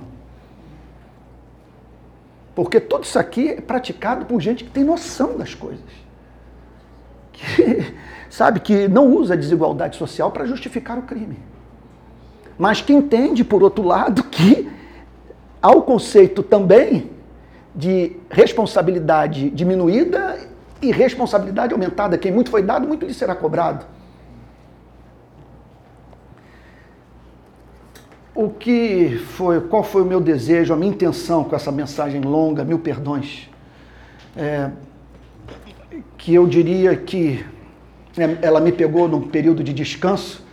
Porque 2.55 2.79
tudo 2.79 3.03
isso 3.03 3.19
aqui 3.19 3.49
é 3.49 3.61
praticado 3.61 4.25
por 4.25 4.39
gente 4.39 4.63
que 4.63 4.69
tem 4.69 4.85
noção 4.85 5.37
das 5.37 5.53
coisas. 5.53 6.06
Que, 7.37 7.93
sabe, 8.29 8.59
que 8.59 8.87
não 8.87 9.07
usa 9.07 9.33
a 9.33 9.37
desigualdade 9.37 9.97
social 9.97 10.31
para 10.31 10.45
justificar 10.45 10.97
o 10.97 11.03
crime. 11.03 11.39
Mas 12.57 12.81
que 12.81 12.91
entende, 12.91 13.43
por 13.43 13.61
outro 13.61 13.83
lado, 13.83 14.23
que 14.23 14.69
há 15.61 15.71
o 15.71 15.81
conceito 15.83 16.41
também 16.41 17.11
de 17.75 18.15
responsabilidade 18.29 19.51
diminuída 19.51 20.39
e 20.81 20.91
responsabilidade 20.91 21.73
aumentada. 21.73 22.17
Quem 22.17 22.31
muito 22.31 22.49
foi 22.49 22.63
dado, 22.63 22.87
muito 22.87 23.05
lhe 23.05 23.13
será 23.13 23.35
cobrado. 23.35 23.85
O 28.33 28.49
que 28.49 29.17
foi, 29.29 29.61
qual 29.61 29.83
foi 29.83 30.03
o 30.03 30.05
meu 30.05 30.21
desejo, 30.21 30.73
a 30.73 30.77
minha 30.77 30.91
intenção 30.91 31.43
com 31.43 31.55
essa 31.55 31.71
mensagem 31.71 32.21
longa, 32.21 32.63
mil 32.63 32.79
perdões? 32.79 33.49
É, 34.35 34.69
que 36.27 36.33
eu 36.33 36.45
diria 36.45 36.93
que 36.93 37.45
é, 38.17 38.39
ela 38.41 38.59
me 38.59 38.73
pegou 38.73 39.07
num 39.07 39.29
período 39.29 39.63
de 39.63 39.71
descanso, 39.71 40.45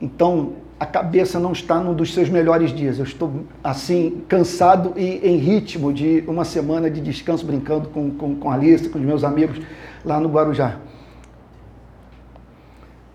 então 0.00 0.52
a 0.78 0.86
cabeça 0.86 1.40
não 1.40 1.50
está 1.50 1.80
num 1.80 1.92
dos 1.92 2.14
seus 2.14 2.28
melhores 2.28 2.72
dias. 2.72 2.96
Eu 2.96 3.04
estou, 3.04 3.44
assim, 3.62 4.22
cansado 4.28 4.94
e 4.96 5.16
em 5.28 5.36
ritmo 5.36 5.92
de 5.92 6.22
uma 6.28 6.44
semana 6.44 6.88
de 6.88 7.00
descanso, 7.00 7.44
brincando 7.44 7.88
com, 7.88 8.12
com, 8.12 8.36
com 8.36 8.50
a 8.52 8.54
Alice, 8.54 8.88
com 8.88 9.00
os 9.00 9.04
meus 9.04 9.24
amigos 9.24 9.60
lá 10.04 10.20
no 10.20 10.28
Guarujá. 10.28 10.78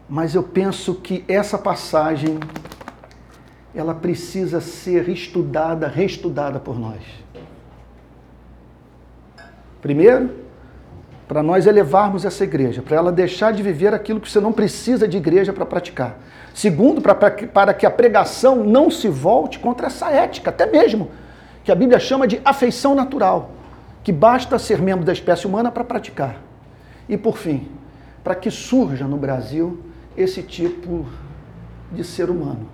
Mas 0.09 0.35
eu 0.35 0.43
penso 0.43 0.95
que 0.95 1.23
essa 1.29 1.57
passagem, 1.57 2.39
ela 3.73 3.95
precisa 3.95 4.59
ser 4.59 5.07
estudada, 5.07 5.87
reestudada 5.87 6.59
por 6.59 6.77
nós. 6.77 7.01
Primeiro, 9.81 10.43
para 11.27 11.41
nós 11.41 11.65
elevarmos 11.65 12.23
essa 12.23 12.43
igreja, 12.43 12.81
para 12.81 12.97
ela 12.97 13.11
deixar 13.11 13.51
de 13.51 13.63
viver 13.63 13.93
aquilo 13.93 14.19
que 14.19 14.29
você 14.29 14.39
não 14.39 14.53
precisa 14.53 15.07
de 15.07 15.17
igreja 15.17 15.51
para 15.51 15.65
praticar. 15.65 16.19
Segundo, 16.53 17.01
para 17.01 17.73
que 17.73 17.85
a 17.85 17.91
pregação 17.91 18.63
não 18.63 18.89
se 18.91 19.07
volte 19.07 19.59
contra 19.59 19.87
essa 19.87 20.09
ética, 20.11 20.51
até 20.51 20.65
mesmo, 20.65 21.09
que 21.63 21.71
a 21.71 21.75
Bíblia 21.75 21.99
chama 21.99 22.27
de 22.27 22.39
afeição 22.45 22.93
natural, 22.93 23.49
que 24.03 24.11
basta 24.11 24.59
ser 24.59 24.81
membro 24.81 25.03
da 25.03 25.11
espécie 25.11 25.47
humana 25.47 25.71
para 25.71 25.83
praticar. 25.83 26.37
E 27.09 27.17
por 27.17 27.37
fim, 27.37 27.67
para 28.23 28.35
que 28.35 28.51
surja 28.51 29.05
no 29.05 29.17
Brasil 29.17 29.79
esse 30.15 30.43
tipo 30.43 31.05
de 31.91 32.03
ser 32.03 32.29
humano 32.29 32.67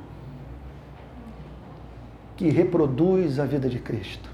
que 2.35 2.49
reproduz 2.49 3.39
a 3.39 3.45
vida 3.45 3.69
de 3.69 3.79
Cristo. 3.79 4.29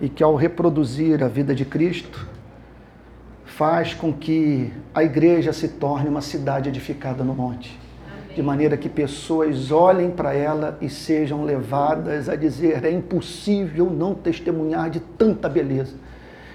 E 0.00 0.08
que 0.08 0.22
ao 0.22 0.34
reproduzir 0.34 1.22
a 1.22 1.28
vida 1.28 1.54
de 1.54 1.64
Cristo, 1.64 2.26
faz 3.62 3.94
com 3.94 4.12
que 4.12 4.72
a 4.92 5.04
igreja 5.04 5.52
se 5.52 5.68
torne 5.68 6.08
uma 6.08 6.20
cidade 6.20 6.68
edificada 6.68 7.22
no 7.22 7.32
monte 7.32 7.78
de 8.34 8.42
maneira 8.42 8.76
que 8.76 8.88
pessoas 8.88 9.70
olhem 9.70 10.10
para 10.10 10.34
ela 10.34 10.76
e 10.80 10.88
sejam 10.88 11.44
levadas 11.44 12.28
a 12.28 12.34
dizer: 12.34 12.84
é 12.84 12.90
impossível 12.90 13.88
não 13.88 14.16
testemunhar 14.16 14.90
de 14.90 14.98
tanta 14.98 15.48
beleza, 15.48 15.94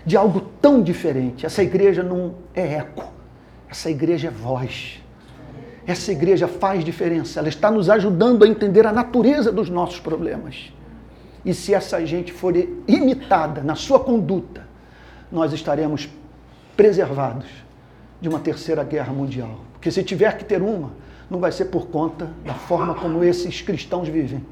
de 0.06 0.18
algo 0.18 0.42
tão 0.62 0.84
diferente. 0.84 1.46
Essa 1.46 1.64
igreja 1.64 2.04
não 2.04 2.36
é 2.54 2.74
eco, 2.74 3.10
essa 3.70 3.90
igreja 3.90 4.28
é 4.28 4.32
voz. 4.32 5.02
Essa 5.86 6.12
igreja 6.12 6.46
faz 6.46 6.84
diferença, 6.84 7.40
ela 7.40 7.48
está 7.48 7.72
nos 7.72 7.90
ajudando 7.90 8.44
a 8.44 8.48
entender 8.50 8.86
a 8.86 8.92
natureza 8.92 9.50
dos 9.50 9.70
nossos 9.70 10.02
problemas. 10.02 10.74
E 11.46 11.54
se 11.54 11.74
essa 11.74 12.06
gente 12.06 12.34
for 12.34 12.54
imitada 12.86 13.64
na 13.64 13.76
sua 13.76 13.98
conduta, 13.98 14.68
nós 15.32 15.54
estaremos 15.54 16.10
preservados 16.78 17.48
de 18.22 18.30
uma 18.30 18.40
terceira 18.40 18.84
guerra 18.84 19.12
mundial. 19.12 19.60
Porque 19.74 19.92
se 19.92 20.04
tiver 20.04 20.38
que 20.38 20.46
ter 20.46 20.62
uma, 20.62 20.92
não 21.30 21.40
vai 21.40 21.52
ser 21.52 21.66
por 21.66 21.88
conta 21.88 22.32
da 22.46 22.54
forma 22.54 22.96
como 22.96 23.24
esses 23.24 23.62
cristãos 23.62 24.08
vivem. 24.08 24.46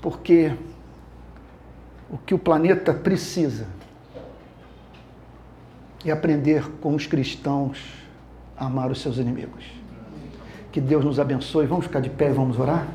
Porque 0.00 0.52
o 2.10 2.18
que 2.18 2.34
o 2.34 2.38
planeta 2.38 2.94
precisa 2.94 3.66
é 6.04 6.10
aprender 6.10 6.70
com 6.80 6.94
os 6.94 7.06
cristãos 7.06 7.78
a 8.56 8.66
amar 8.66 8.90
os 8.90 9.00
seus 9.00 9.18
inimigos. 9.18 9.64
Que 10.70 10.80
Deus 10.80 11.04
nos 11.04 11.18
abençoe. 11.18 11.66
Vamos 11.66 11.86
ficar 11.86 12.00
de 12.00 12.10
pé 12.10 12.30
e 12.30 12.32
vamos 12.32 12.58
orar? 12.58 12.86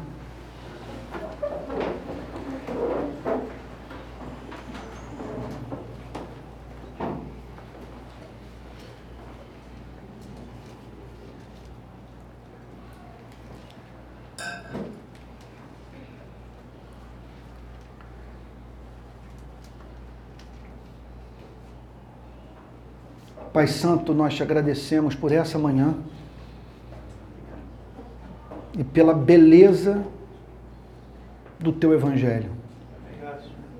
Pai 23.56 23.68
Santo, 23.68 24.14
nós 24.14 24.34
te 24.34 24.44
agradecemos 24.44 25.16
por 25.16 25.32
essa 25.32 25.58
manhã 25.58 25.96
e 28.78 28.84
pela 28.84 29.14
beleza 29.14 30.04
do 31.58 31.72
teu 31.72 31.94
Evangelho. 31.94 32.52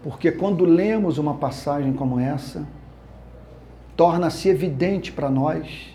Porque 0.02 0.32
quando 0.32 0.64
lemos 0.64 1.18
uma 1.18 1.34
passagem 1.34 1.92
como 1.92 2.18
essa, 2.22 2.66
torna-se 3.98 4.48
evidente 4.48 5.12
para 5.12 5.30
nós 5.30 5.94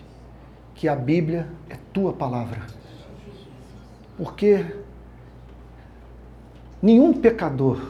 que 0.75 0.87
a 0.87 0.95
Bíblia 0.95 1.47
é 1.67 1.75
tua 1.91 2.13
palavra. 2.13 2.61
Porque 4.15 4.63
nenhum 6.79 7.13
pecador 7.13 7.81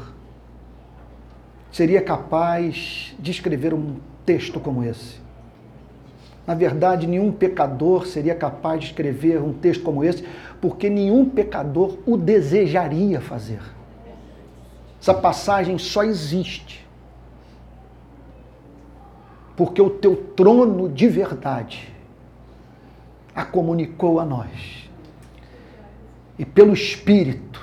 seria 1.70 2.02
capaz 2.02 3.14
de 3.20 3.30
escrever 3.30 3.74
um 3.74 3.98
texto 4.26 4.58
como 4.58 4.86
esse. 4.86 5.20
Na 6.46 6.56
verdade, 6.56 7.08
nenhum 7.08 7.32
pecador 7.32 8.08
seria 8.08 8.34
capaz 8.34 8.80
de 8.80 8.86
escrever 8.88 9.42
um 9.42 9.54
texto 9.54 9.84
como 9.84 10.04
esse, 10.04 10.26
porque 10.60 10.90
nenhum 10.90 11.30
pecador 11.30 11.98
o 12.06 12.18
desejaria 12.18 13.22
fazer. 13.22 13.62
Essa 15.00 15.14
passagem 15.14 15.78
só 15.78 16.04
existe 16.04 16.82
porque 19.56 19.80
o 19.82 19.92
teu 19.92 20.16
trono 20.16 20.90
de 20.90 21.08
verdade 21.08 21.94
a 23.36 23.46
comunicou 23.46 24.20
a 24.20 24.26
nós. 24.26 24.90
E 26.38 26.44
pelo 26.44 26.74
Espírito 26.74 27.62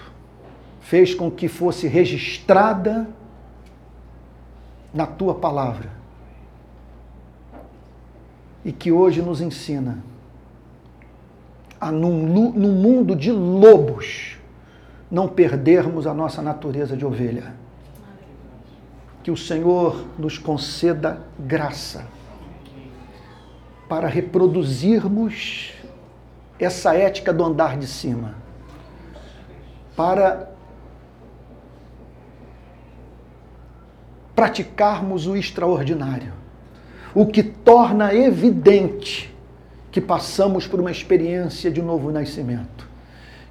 fez 0.81 1.13
com 1.13 1.29
que 1.29 1.49
fosse 1.49 1.89
registrada 1.89 3.09
na 4.95 5.07
tua 5.07 5.35
palavra. 5.35 5.98
E 8.69 8.73
que 8.73 8.93
hoje 8.93 9.23
nos 9.23 9.41
ensina 9.41 10.05
a, 11.81 11.91
num, 11.91 12.53
num 12.53 12.73
mundo 12.73 13.17
de 13.17 13.33
lobos, 13.33 14.37
não 15.11 15.27
perdermos 15.27 16.07
a 16.07 16.13
nossa 16.13 16.43
natureza 16.43 16.95
de 16.95 17.03
ovelha. 17.03 17.55
Que 19.23 19.31
o 19.31 19.37
Senhor 19.39 20.05
nos 20.19 20.37
conceda 20.37 21.23
graça 21.39 22.05
para 23.89 24.07
reproduzirmos 24.07 25.73
essa 26.61 26.95
ética 26.95 27.33
do 27.33 27.43
andar 27.43 27.79
de 27.79 27.87
cima, 27.87 28.35
para 29.97 30.51
praticarmos 34.37 35.27
o 35.27 35.35
extraordinário, 35.35 36.35
o 37.15 37.27
que 37.27 37.43
torna 37.43 38.15
evidente 38.15 39.35
que 39.91 40.01
passamos 40.01 40.67
por 40.67 40.81
uma 40.81 40.91
experiência 40.91 41.71
de 41.71 41.81
novo 41.81 42.11
nascimento, 42.11 42.89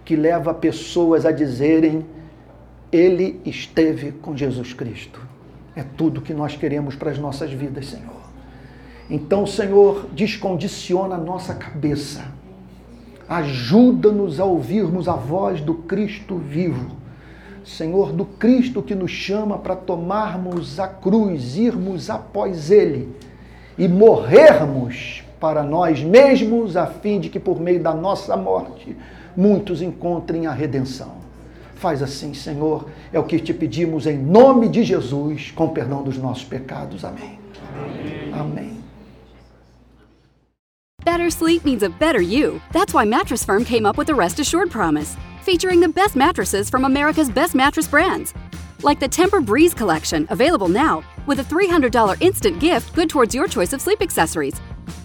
que 0.05 0.15
leva 0.15 0.53
pessoas 0.53 1.25
a 1.25 1.31
dizerem: 1.31 2.05
Ele 2.91 3.41
esteve 3.45 4.11
com 4.11 4.35
Jesus 4.35 4.73
Cristo. 4.73 5.19
É 5.75 5.83
tudo 5.83 6.21
que 6.21 6.33
nós 6.33 6.55
queremos 6.55 6.95
para 6.95 7.11
as 7.11 7.19
nossas 7.19 7.51
vidas, 7.51 7.87
Senhor. 7.87 8.27
Então, 9.09 9.45
Senhor, 9.45 10.07
descondiciona 10.13 11.15
a 11.15 11.19
nossa 11.19 11.53
cabeça. 11.53 12.25
Ajuda-nos 13.29 14.39
a 14.39 14.45
ouvirmos 14.45 15.07
a 15.07 15.13
voz 15.13 15.61
do 15.61 15.75
Cristo 15.75 16.37
vivo. 16.37 16.95
Senhor, 17.63 18.13
do 18.13 18.23
Cristo 18.23 18.81
que 18.81 18.95
nos 18.95 19.11
chama 19.11 19.57
para 19.57 19.75
tomarmos 19.75 20.79
a 20.79 20.87
cruz, 20.87 21.57
irmos 21.57 22.09
após 22.09 22.71
Ele 22.71 23.09
e 23.77 23.87
morrermos 23.87 25.23
para 25.39 25.63
nós 25.63 26.01
mesmos, 26.01 26.75
a 26.75 26.87
fim 26.87 27.19
de 27.19 27.29
que 27.29 27.39
por 27.39 27.59
meio 27.59 27.81
da 27.81 27.93
nossa 27.93 28.35
morte 28.35 28.95
muitos 29.35 29.81
encontrem 29.81 30.47
a 30.47 30.51
redenção. 30.51 31.17
Faz 31.75 32.01
assim, 32.01 32.33
Senhor, 32.33 32.89
é 33.13 33.19
o 33.19 33.23
que 33.23 33.39
te 33.39 33.53
pedimos 33.53 34.07
em 34.07 34.17
nome 34.17 34.67
de 34.67 34.83
Jesus, 34.83 35.51
com 35.51 35.69
perdão 35.69 36.01
dos 36.01 36.17
nossos 36.17 36.43
pecados. 36.43 37.05
Amém. 37.05 37.39
Amém. 37.71 38.33
Amém. 38.33 38.77
Better 41.05 41.29
sleep 41.29 41.63
means 41.63 41.83
a 41.83 41.89
better 41.89 42.19
you. 42.19 42.59
That's 42.73 42.93
why 42.93 43.05
Mattress 43.05 43.45
Firm 43.45 43.63
came 43.63 43.85
up 43.85 43.97
with 43.97 44.07
the 44.07 44.15
Rest 44.15 44.39
Assured 44.39 44.69
promise, 44.69 45.15
featuring 45.41 45.79
the 45.79 45.87
best 45.87 46.15
mattresses 46.15 46.69
from 46.69 46.83
America's 46.83 47.29
best 47.29 47.55
mattress 47.55 47.87
brands. 47.87 48.33
Like 48.83 48.99
the 48.99 49.07
Temper 49.07 49.39
Breeze 49.39 49.73
collection, 49.73 50.27
available 50.29 50.67
now, 50.67 51.03
with 51.27 51.39
a 51.39 51.43
$300 51.43 52.21
instant 52.21 52.59
gift 52.59 52.93
good 52.95 53.09
towards 53.09 53.35
your 53.35 53.47
choice 53.47 53.73
of 53.73 53.81
sleep 53.81 54.01
accessories. 54.01 54.59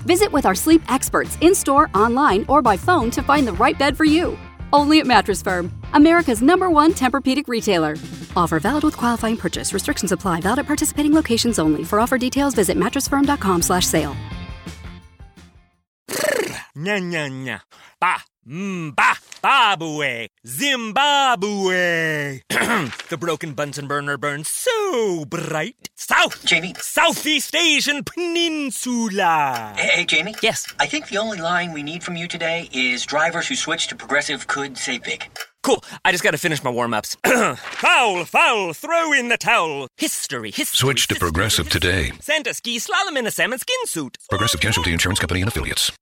Visit 0.07 0.33
with 0.33 0.47
our 0.47 0.55
sleep 0.55 0.83
experts 0.89 1.37
in 1.41 1.55
store, 1.55 1.91
online, 1.95 2.45
or 2.49 2.63
by 2.63 2.77
phone 2.77 3.11
to 3.11 3.23
find 3.23 3.47
the 3.47 3.53
right 3.53 3.79
bed 3.79 3.97
for 3.97 4.05
you. 4.05 4.39
Only 4.73 5.01
at 5.01 5.07
Mattress 5.07 5.43
Firm, 5.43 5.71
America's 5.93 6.43
number 6.43 6.71
one 6.71 6.93
Tempur-Pedic 6.93 7.49
retailer. 7.49 7.97
Offer 8.35 8.61
valid 8.61 8.85
with 8.85 8.97
qualifying 8.97 9.37
purchase. 9.37 9.73
Restrictions 9.75 10.13
apply. 10.13 10.41
Valid 10.41 10.61
at 10.61 10.67
participating 10.67 11.13
locations 11.13 11.59
only. 11.59 11.85
For 11.85 12.01
offer 12.01 12.19
details, 12.19 12.55
visit 12.55 12.77
mattressfirm.com/sale. 12.77 14.17
Nya 16.77 16.97
nya 17.01 17.29
nya. 17.29 17.61
Ba. 18.01 18.17
Mm, 18.49 18.97
ba. 18.97 19.15
Babue. 19.43 20.29
Zimbabwe. 20.47 22.41
the 23.11 23.17
broken 23.21 23.53
Bunsen 23.53 23.87
burner 23.87 24.17
burns 24.17 24.49
so 24.49 25.25
bright. 25.27 25.91
South. 25.97 26.45
Jamie. 26.47 26.75
Southeast 26.79 27.55
Asian 27.55 28.03
Peninsula. 28.05 29.75
Hey, 29.77 29.89
hey, 29.89 30.05
Jamie? 30.07 30.35
Yes. 30.43 30.67
I 30.81 30.87
think 30.87 31.09
the 31.09 31.19
only 31.19 31.39
line 31.39 31.73
we 31.73 31.83
need 31.83 32.03
from 32.03 32.17
you 32.17 32.27
today 32.27 32.69
is 32.73 33.05
drivers 33.05 33.47
who 33.49 33.55
switch 33.55 33.89
to 33.89 33.97
progressive 33.97 34.47
could 34.47 34.79
save 34.79 35.03
big. 35.05 35.27
Cool. 35.63 35.85
I 36.05 36.11
just 36.11 36.25
gotta 36.25 36.39
finish 36.39 36.65
my 36.65 36.71
warm 36.71 36.95
ups. 36.95 37.17
foul, 37.25 38.25
foul, 38.25 38.73
throw 38.73 39.13
in 39.13 39.29
the 39.29 39.37
towel. 39.37 39.89
History, 39.99 40.51
history. 40.51 40.77
Switch 40.79 41.07
to 41.09 41.15
history, 41.15 41.27
Progressive 41.29 41.67
history. 41.67 41.81
today. 41.81 42.13
Santa 42.21 42.55
ski 42.55 42.79
slalom 42.79 43.17
in 43.19 43.27
a 43.27 43.31
salmon 43.31 43.59
skin 43.61 43.77
suit. 43.85 44.17
Progressive 44.31 44.61
Casualty 44.61 44.93
Insurance 44.93 45.21
Company 45.21 45.43
and 45.43 45.49
Affiliates. 45.49 45.93